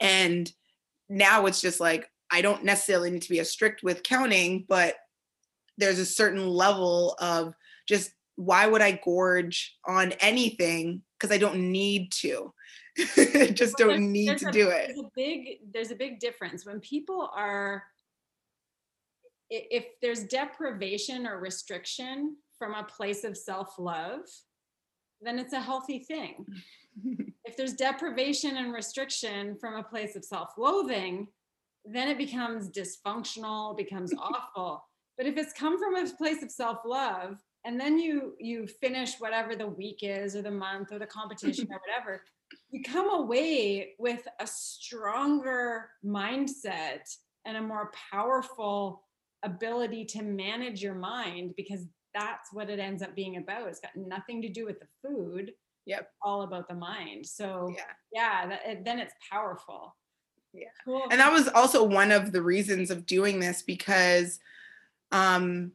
And 0.00 0.50
now 1.08 1.44
it's 1.46 1.60
just 1.60 1.80
like 1.80 2.10
i 2.30 2.40
don't 2.40 2.64
necessarily 2.64 3.10
need 3.10 3.22
to 3.22 3.28
be 3.28 3.40
as 3.40 3.50
strict 3.50 3.82
with 3.82 4.02
counting 4.02 4.64
but 4.68 4.94
there's 5.76 5.98
a 5.98 6.06
certain 6.06 6.48
level 6.48 7.14
of 7.20 7.52
just 7.86 8.10
why 8.36 8.66
would 8.66 8.80
i 8.80 8.92
gorge 9.04 9.76
on 9.86 10.12
anything? 10.12 11.02
Because 11.18 11.34
i 11.34 11.38
don't 11.38 11.70
need 11.70 12.10
to. 12.22 12.54
Just 13.52 13.78
Well, 13.78 13.90
don't 13.90 14.10
need 14.10 14.38
to 14.38 14.48
a- 14.48 14.52
do 14.52 14.70
it. 14.70 14.88
There's 14.88 14.98
a 14.98 15.10
big 15.14 15.58
there's 15.72 15.90
a 15.92 15.94
big 15.94 16.18
difference. 16.18 16.66
When 16.66 16.80
people 16.80 17.30
are 17.34 17.84
if 19.50 19.84
there's 20.02 20.24
deprivation 20.24 21.26
or 21.26 21.38
restriction 21.38 22.36
from 22.58 22.74
a 22.74 22.84
place 22.84 23.24
of 23.24 23.36
self-love, 23.36 24.20
then 25.20 25.38
it's 25.38 25.52
a 25.52 25.60
healthy 25.60 26.00
thing. 26.00 26.44
if 27.44 27.56
there's 27.56 27.74
deprivation 27.74 28.56
and 28.56 28.72
restriction 28.72 29.56
from 29.60 29.76
a 29.76 29.82
place 29.82 30.16
of 30.16 30.24
self-loathing, 30.24 31.28
then 31.84 32.08
it 32.08 32.18
becomes 32.18 32.70
dysfunctional, 32.70 33.76
becomes 33.76 34.12
awful. 34.18 34.84
But 35.16 35.26
if 35.26 35.36
it's 35.36 35.52
come 35.52 35.78
from 35.78 35.96
a 35.96 36.10
place 36.10 36.42
of 36.42 36.50
self-love, 36.50 37.38
and 37.64 37.78
then 37.78 37.98
you 37.98 38.34
you 38.38 38.66
finish 38.66 39.16
whatever 39.18 39.56
the 39.56 39.66
week 39.66 39.98
is 40.02 40.36
or 40.36 40.42
the 40.42 40.50
month 40.50 40.92
or 40.92 40.98
the 40.98 41.06
competition 41.06 41.68
or 41.70 41.80
whatever, 41.86 42.22
you 42.70 42.82
come 42.82 43.10
away 43.10 43.94
with 43.98 44.26
a 44.40 44.46
stronger 44.46 45.90
mindset 46.04 47.02
and 47.44 47.56
a 47.56 47.62
more 47.62 47.90
powerful 48.12 49.07
ability 49.42 50.04
to 50.04 50.22
manage 50.22 50.82
your 50.82 50.94
mind 50.94 51.54
because 51.56 51.86
that's 52.14 52.52
what 52.52 52.70
it 52.70 52.78
ends 52.78 53.02
up 53.02 53.14
being 53.14 53.36
about. 53.36 53.68
It's 53.68 53.80
got 53.80 53.94
nothing 53.96 54.42
to 54.42 54.48
do 54.48 54.64
with 54.66 54.80
the 54.80 54.86
food. 55.02 55.52
Yep. 55.86 56.10
All 56.22 56.42
about 56.42 56.68
the 56.68 56.74
mind. 56.74 57.26
So 57.26 57.72
yeah 57.76 57.84
yeah, 58.12 58.46
that, 58.46 58.84
then 58.84 58.98
it's 58.98 59.14
powerful. 59.30 59.96
Yeah. 60.54 60.68
Cool. 60.84 61.02
and 61.10 61.20
that 61.20 61.32
was 61.32 61.48
also 61.48 61.84
one 61.84 62.10
of 62.10 62.32
the 62.32 62.40
reasons 62.40 62.90
of 62.90 63.04
doing 63.04 63.38
this 63.38 63.62
because 63.62 64.40
um 65.12 65.72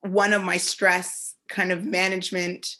one 0.00 0.32
of 0.32 0.42
my 0.42 0.56
stress 0.56 1.34
kind 1.48 1.70
of 1.70 1.84
management 1.84 2.76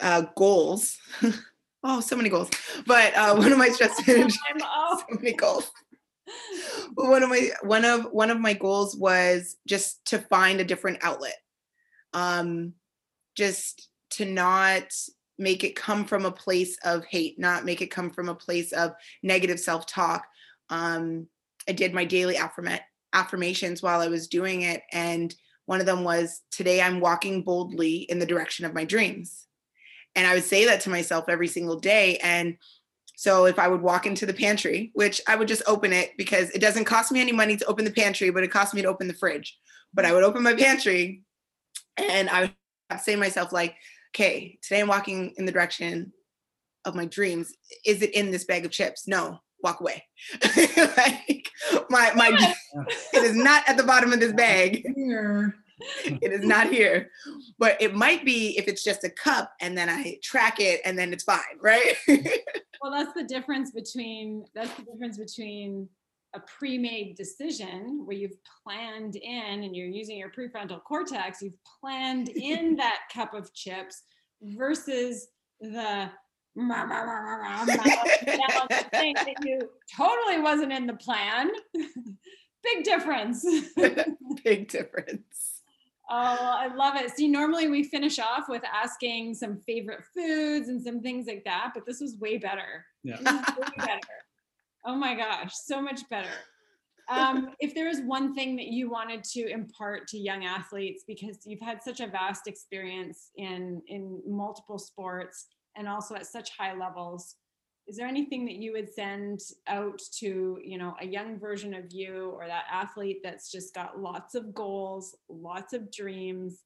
uh 0.00 0.22
goals 0.34 0.96
oh 1.84 2.00
so 2.00 2.16
many 2.16 2.30
goals 2.30 2.48
but 2.86 3.14
uh 3.14 3.36
one 3.36 3.52
of 3.52 3.58
my 3.58 3.68
stress 3.68 4.06
management 4.06 4.38
so 4.60 5.04
many 5.10 5.34
goals 5.34 5.70
but 6.94 7.06
one 7.08 7.22
of 7.22 7.28
my 7.28 7.50
one 7.62 7.84
of 7.84 8.04
one 8.12 8.30
of 8.30 8.40
my 8.40 8.52
goals 8.52 8.96
was 8.96 9.56
just 9.66 10.04
to 10.06 10.18
find 10.18 10.60
a 10.60 10.64
different 10.64 10.98
outlet. 11.02 11.36
Um 12.12 12.74
just 13.36 13.88
to 14.10 14.24
not 14.24 14.84
make 15.38 15.64
it 15.64 15.74
come 15.74 16.04
from 16.04 16.26
a 16.26 16.30
place 16.30 16.76
of 16.84 17.04
hate 17.06 17.38
not 17.38 17.64
make 17.64 17.80
it 17.80 17.90
come 17.90 18.10
from 18.10 18.28
a 18.28 18.34
place 18.34 18.72
of 18.72 18.92
negative 19.22 19.58
self-talk. 19.58 20.26
Um 20.68 21.26
i 21.68 21.72
did 21.72 21.94
my 21.94 22.04
daily 22.04 22.34
affirma- 22.36 22.80
affirmations 23.12 23.82
while 23.82 24.00
i 24.00 24.08
was 24.08 24.28
doing 24.28 24.62
it 24.62 24.82
and 24.92 25.34
one 25.66 25.80
of 25.80 25.86
them 25.86 26.02
was 26.02 26.40
today 26.50 26.82
i'm 26.82 27.00
walking 27.00 27.42
boldly 27.42 27.98
in 27.98 28.18
the 28.18 28.26
direction 28.26 28.64
of 28.64 28.74
my 28.74 28.84
dreams. 28.84 29.46
And 30.14 30.26
i 30.26 30.34
would 30.34 30.44
say 30.44 30.66
that 30.66 30.82
to 30.82 30.90
myself 30.90 31.24
every 31.28 31.48
single 31.48 31.78
day 31.78 32.18
and 32.18 32.56
so 33.22 33.44
if 33.44 33.56
I 33.56 33.68
would 33.68 33.82
walk 33.82 34.04
into 34.04 34.26
the 34.26 34.34
pantry, 34.34 34.90
which 34.94 35.20
I 35.28 35.36
would 35.36 35.46
just 35.46 35.62
open 35.68 35.92
it 35.92 36.10
because 36.18 36.50
it 36.50 36.58
doesn't 36.58 36.86
cost 36.86 37.12
me 37.12 37.20
any 37.20 37.30
money 37.30 37.56
to 37.56 37.64
open 37.66 37.84
the 37.84 37.92
pantry, 37.92 38.30
but 38.30 38.42
it 38.42 38.50
costs 38.50 38.74
me 38.74 38.82
to 38.82 38.88
open 38.88 39.06
the 39.06 39.14
fridge. 39.14 39.56
But 39.94 40.04
I 40.04 40.12
would 40.12 40.24
open 40.24 40.42
my 40.42 40.54
pantry 40.54 41.22
and 41.96 42.28
I 42.28 42.40
would 42.90 43.00
say 43.00 43.12
to 43.12 43.20
myself, 43.20 43.52
like, 43.52 43.76
okay, 44.12 44.58
today 44.60 44.80
I'm 44.80 44.88
walking 44.88 45.34
in 45.36 45.46
the 45.46 45.52
direction 45.52 46.12
of 46.84 46.96
my 46.96 47.04
dreams. 47.04 47.54
Is 47.86 48.02
it 48.02 48.12
in 48.12 48.32
this 48.32 48.42
bag 48.42 48.64
of 48.64 48.72
chips? 48.72 49.06
No, 49.06 49.38
walk 49.62 49.78
away. 49.80 50.02
like 50.96 51.48
my 51.90 52.12
my 52.16 52.54
it 53.12 53.22
is 53.22 53.36
not 53.36 53.62
at 53.68 53.76
the 53.76 53.84
bottom 53.84 54.12
of 54.12 54.18
this 54.18 54.32
bag 54.32 54.84
Here. 54.96 55.54
It 56.04 56.32
is 56.32 56.44
not 56.44 56.68
here 56.68 57.10
but 57.58 57.80
it 57.80 57.94
might 57.94 58.24
be 58.24 58.58
if 58.58 58.68
it's 58.68 58.84
just 58.84 59.04
a 59.04 59.10
cup 59.10 59.52
and 59.60 59.76
then 59.76 59.88
I 59.88 60.18
track 60.22 60.60
it 60.60 60.80
and 60.84 60.98
then 60.98 61.12
it's 61.12 61.24
fine, 61.24 61.40
right? 61.60 61.94
well, 62.08 62.92
that's 62.92 63.12
the 63.14 63.24
difference 63.24 63.70
between 63.70 64.44
that's 64.54 64.74
the 64.74 64.82
difference 64.82 65.18
between 65.18 65.88
a 66.34 66.40
pre-made 66.40 67.14
decision 67.16 68.02
where 68.04 68.16
you've 68.16 68.38
planned 68.64 69.16
in 69.16 69.64
and 69.64 69.76
you're 69.76 69.86
using 69.86 70.16
your 70.16 70.30
prefrontal 70.30 70.82
cortex, 70.82 71.42
you've 71.42 71.58
planned 71.80 72.30
in 72.30 72.74
that 72.76 73.00
cup 73.12 73.34
of 73.34 73.52
chips 73.52 74.02
versus 74.42 75.28
the 75.60 76.10
thing 78.90 79.14
that 79.14 79.34
you 79.44 79.60
totally 79.94 80.40
wasn't 80.40 80.72
in 80.72 80.86
the 80.86 80.94
plan. 80.94 81.50
Big 82.62 82.84
difference. 82.84 83.44
Big 84.44 84.68
difference. 84.68 85.51
Oh, 86.14 86.56
I 86.58 86.66
love 86.74 86.94
it. 86.96 87.10
See, 87.16 87.26
normally 87.26 87.68
we 87.68 87.84
finish 87.84 88.18
off 88.18 88.44
with 88.46 88.62
asking 88.64 89.34
some 89.34 89.56
favorite 89.66 90.04
foods 90.14 90.68
and 90.68 90.82
some 90.82 91.00
things 91.00 91.26
like 91.26 91.42
that, 91.44 91.70
but 91.74 91.86
this 91.86 92.02
was 92.02 92.16
way 92.18 92.36
better. 92.36 92.84
Yeah. 93.02 93.16
way 93.22 93.66
better. 93.78 94.00
Oh 94.84 94.94
my 94.94 95.14
gosh, 95.14 95.52
so 95.54 95.80
much 95.80 96.06
better. 96.10 96.28
Um, 97.08 97.54
if 97.60 97.74
there 97.74 97.88
was 97.88 98.00
one 98.00 98.34
thing 98.34 98.56
that 98.56 98.66
you 98.66 98.90
wanted 98.90 99.24
to 99.24 99.48
impart 99.48 100.06
to 100.08 100.18
young 100.18 100.44
athletes, 100.44 101.02
because 101.06 101.46
you've 101.46 101.62
had 101.62 101.82
such 101.82 102.00
a 102.00 102.06
vast 102.06 102.46
experience 102.46 103.30
in 103.36 103.80
in 103.88 104.20
multiple 104.26 104.78
sports 104.78 105.46
and 105.76 105.88
also 105.88 106.14
at 106.14 106.26
such 106.26 106.50
high 106.58 106.74
levels, 106.74 107.36
is 107.86 107.96
there 107.96 108.06
anything 108.06 108.44
that 108.46 108.54
you 108.54 108.72
would 108.72 108.92
send 108.92 109.40
out 109.66 110.00
to 110.18 110.58
you 110.62 110.78
know 110.78 110.94
a 111.00 111.06
young 111.06 111.38
version 111.38 111.74
of 111.74 111.92
you 111.92 112.30
or 112.36 112.46
that 112.46 112.64
athlete 112.70 113.20
that's 113.22 113.50
just 113.50 113.74
got 113.74 114.00
lots 114.00 114.34
of 114.34 114.54
goals, 114.54 115.16
lots 115.28 115.72
of 115.72 115.90
dreams? 115.92 116.60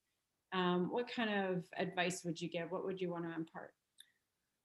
Um, 0.52 0.90
what 0.90 1.10
kind 1.10 1.30
of 1.30 1.64
advice 1.76 2.22
would 2.24 2.40
you 2.40 2.48
give? 2.48 2.70
What 2.70 2.84
would 2.84 3.00
you 3.00 3.10
want 3.10 3.24
to 3.24 3.34
impart? 3.34 3.72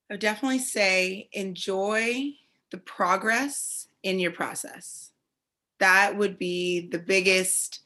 I 0.10 0.14
would 0.14 0.22
definitely 0.22 0.60
say 0.60 1.30
enjoy 1.32 2.34
the 2.72 2.78
progress 2.78 3.88
in 4.04 4.20
your 4.20 4.32
process. 4.32 5.12
That 5.80 6.18
would 6.18 6.38
be 6.38 6.90
the 6.90 7.00
biggest 7.00 7.80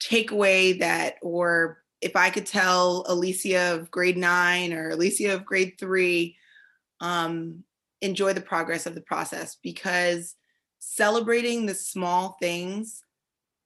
takeaway 0.00 0.78
that, 0.80 1.16
or 1.22 1.82
if 2.00 2.16
I 2.16 2.30
could 2.30 2.46
tell 2.46 3.04
Alicia 3.06 3.74
of 3.74 3.90
grade 3.90 4.16
nine 4.16 4.72
or 4.72 4.90
Alicia 4.90 5.34
of 5.34 5.44
grade 5.44 5.74
three, 5.78 6.36
um, 7.00 7.62
enjoy 8.02 8.32
the 8.32 8.40
progress 8.40 8.86
of 8.86 8.94
the 8.94 9.00
process 9.00 9.56
because 9.62 10.36
celebrating 10.78 11.66
the 11.66 11.74
small 11.74 12.36
things 12.40 13.02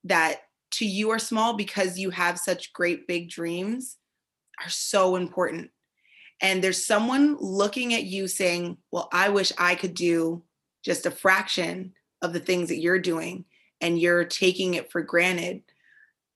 that 0.04 0.42
to 0.72 0.84
you 0.84 1.10
are 1.10 1.18
small 1.18 1.54
because 1.54 1.98
you 1.98 2.10
have 2.10 2.38
such 2.38 2.72
great 2.72 3.06
big 3.06 3.30
dreams 3.30 3.96
are 4.62 4.68
so 4.68 5.16
important 5.16 5.70
and 6.40 6.62
there's 6.62 6.84
someone 6.84 7.36
looking 7.40 7.94
at 7.94 8.04
you 8.04 8.28
saying, 8.28 8.76
Well, 8.90 9.08
I 9.12 9.28
wish 9.28 9.52
I 9.58 9.74
could 9.74 9.94
do 9.94 10.42
just 10.84 11.06
a 11.06 11.10
fraction 11.10 11.94
of 12.22 12.32
the 12.32 12.40
things 12.40 12.68
that 12.68 12.80
you're 12.80 12.98
doing, 12.98 13.44
and 13.80 13.98
you're 13.98 14.24
taking 14.24 14.74
it 14.74 14.90
for 14.90 15.02
granted 15.02 15.62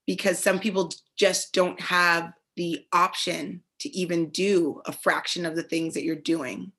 because 0.07 0.39
some 0.39 0.59
people 0.59 0.91
just 1.17 1.53
don't 1.53 1.81
have 1.81 2.33
the 2.57 2.87
option 2.93 3.63
to 3.81 3.89
even 3.91 4.31
do 4.31 4.81
a 4.87 4.93
fraction 4.93 5.45
of 5.45 5.55
the 5.55 5.63
things 5.63 5.95
that 5.95 6.05
you're 6.05 6.17
doing. 6.17 6.73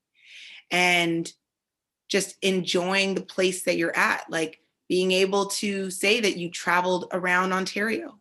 And 0.72 1.32
just 2.10 2.38
enjoying 2.42 3.16
the 3.16 3.22
place 3.22 3.64
that 3.64 3.78
you're 3.78 3.96
at, 3.96 4.26
like 4.30 4.62
being 4.88 5.12
able 5.12 5.46
to 5.46 5.92
say 5.92 6.20
that 6.20 6.38
you 6.38 6.50
traveled 6.50 7.06
around 7.12 7.54
Ontario 7.54 8.20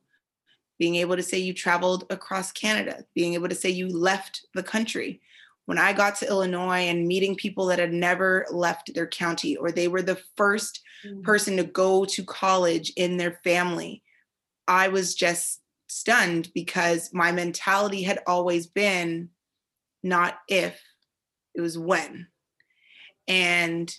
being 0.79 0.97
able 0.97 1.17
to 1.17 1.23
say 1.23 1.39
you 1.39 1.53
traveled 1.53 2.05
across 2.09 2.53
Canada, 2.53 3.05
being 3.15 3.35
able 3.35 3.49
to 3.49 3.55
say 3.55 3.69
you 3.69 3.89
left 3.89 4.47
the 4.55 4.63
country. 4.63 5.21
When 5.67 5.79
I 5.79 5.93
got 5.93 6.17
to 6.17 6.29
Illinois 6.29 6.87
and 6.89 7.07
meeting 7.07 7.35
people 7.35 7.67
that 7.67 7.79
had 7.79 7.93
never 7.93 8.47
left 8.51 8.95
their 8.95 9.07
county 9.07 9.57
or 9.57 9.71
they 9.71 9.89
were 9.89 10.03
the 10.03 10.21
1st 10.39 10.79
mm-hmm. 11.05 11.21
person 11.23 11.57
to 11.59 11.65
go 11.65 12.05
to 12.07 12.25
college 12.25 12.93
in 12.97 13.17
their 13.17 13.41
family, 13.45 14.03
I 14.67 14.89
was 14.89 15.15
just 15.15 15.61
stunned 15.89 16.51
because 16.55 17.11
my 17.13 17.33
mentality 17.33 18.03
had 18.03 18.21
always 18.27 18.67
been 18.67 19.31
not 20.03 20.39
if, 20.49 20.81
it 21.55 21.61
was 21.61 21.77
when. 21.77 22.29
And 23.29 23.95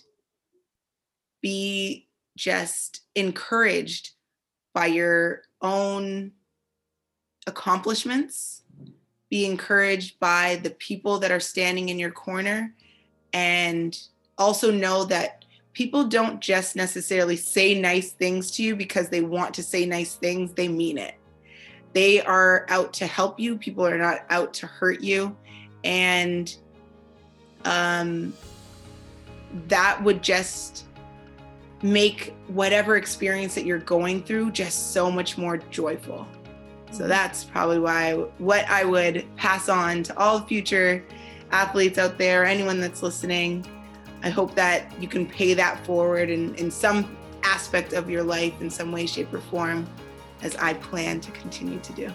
be 1.40 2.08
just 2.36 3.02
encouraged 3.14 4.10
by 4.74 4.86
your 4.86 5.42
own 5.62 6.32
accomplishments, 7.46 8.62
be 9.30 9.46
encouraged 9.46 10.18
by 10.18 10.56
the 10.62 10.70
people 10.70 11.18
that 11.18 11.30
are 11.30 11.40
standing 11.40 11.88
in 11.88 11.98
your 11.98 12.10
corner, 12.10 12.74
and 13.32 13.98
also 14.38 14.70
know 14.70 15.04
that 15.04 15.44
people 15.72 16.04
don't 16.04 16.40
just 16.40 16.74
necessarily 16.76 17.36
say 17.36 17.78
nice 17.78 18.12
things 18.12 18.50
to 18.52 18.62
you 18.62 18.74
because 18.74 19.08
they 19.08 19.20
want 19.20 19.54
to 19.54 19.62
say 19.62 19.86
nice 19.86 20.14
things, 20.14 20.52
they 20.52 20.68
mean 20.68 20.98
it. 20.98 21.14
They 21.92 22.20
are 22.22 22.66
out 22.68 22.92
to 22.94 23.06
help 23.06 23.38
you, 23.38 23.56
people 23.56 23.86
are 23.86 23.98
not 23.98 24.20
out 24.30 24.54
to 24.54 24.66
hurt 24.66 25.00
you. 25.00 25.36
And 25.84 26.54
um, 27.64 28.32
that 29.68 30.02
would 30.02 30.22
just 30.22 30.86
make 31.82 32.34
whatever 32.48 32.96
experience 32.96 33.54
that 33.54 33.64
you're 33.64 33.78
going 33.78 34.22
through 34.22 34.50
just 34.50 34.92
so 34.92 35.10
much 35.10 35.38
more 35.38 35.56
joyful. 35.56 36.26
So 36.90 37.00
mm-hmm. 37.00 37.08
that's 37.08 37.44
probably 37.44 37.78
why 37.78 38.14
what 38.38 38.68
I 38.68 38.84
would 38.84 39.24
pass 39.36 39.68
on 39.68 40.02
to 40.04 40.18
all 40.18 40.40
future 40.40 41.04
athletes 41.52 41.98
out 41.98 42.18
there, 42.18 42.44
anyone 42.44 42.80
that's 42.80 43.02
listening. 43.02 43.64
I 44.22 44.28
hope 44.28 44.54
that 44.54 44.92
you 45.00 45.08
can 45.08 45.26
pay 45.26 45.54
that 45.54 45.84
forward 45.86 46.28
in, 46.28 46.54
in 46.56 46.70
some 46.70 47.16
aspect 47.42 47.94
of 47.94 48.10
your 48.10 48.22
life 48.22 48.60
in 48.60 48.68
some 48.68 48.92
way, 48.92 49.06
shape, 49.06 49.32
or 49.32 49.40
form, 49.40 49.86
as 50.42 50.54
I 50.56 50.74
plan 50.74 51.20
to 51.22 51.30
continue 51.30 51.78
to 51.80 51.92
do. 51.94 52.12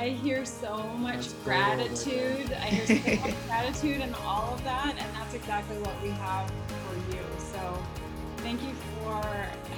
I 0.00 0.08
hear 0.08 0.46
so 0.46 0.82
much 0.96 1.28
gratitude. 1.44 2.50
I 2.54 2.68
hear 2.70 2.86
so 2.86 3.20
much 3.20 3.34
gratitude 3.46 4.00
and 4.00 4.14
all 4.24 4.54
of 4.54 4.64
that, 4.64 4.96
and 4.98 5.14
that's 5.14 5.34
exactly 5.34 5.76
what 5.76 5.92
we 6.02 6.08
have 6.08 6.48
for 6.48 6.94
you. 7.14 7.22
So 7.52 7.82
thank 8.38 8.62
you 8.62 8.72
for 8.96 9.20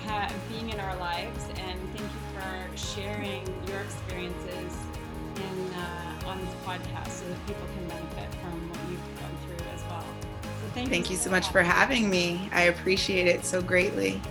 ha- 0.07 0.32
being 0.49 0.70
in 0.70 0.78
our 0.78 0.97
lives, 0.99 1.44
and 1.57 1.81
thank 1.97 2.09
you 2.09 2.20
for 2.39 2.77
sharing 2.77 3.44
your 3.66 3.81
experiences 3.81 4.77
in 5.35 5.74
uh, 5.74 6.28
on 6.28 6.39
this 6.39 6.55
podcast 6.65 7.11
so 7.11 7.28
that 7.28 7.44
people 7.49 7.66
can 7.74 7.89
benefit 7.89 8.32
from 8.36 8.70
what 8.70 8.78
you've 8.89 9.20
gone 9.20 9.36
through 9.44 9.66
as 9.74 9.82
well. 9.90 10.05
So 10.43 10.69
thank, 10.73 10.89
thank 10.89 11.11
you, 11.11 11.16
you 11.16 11.20
so 11.20 11.31
much 11.31 11.49
for 11.49 11.65
having 11.65 12.09
me. 12.09 12.49
I 12.53 12.62
appreciate 12.62 13.27
it 13.27 13.44
so 13.44 13.61
greatly. 13.61 14.23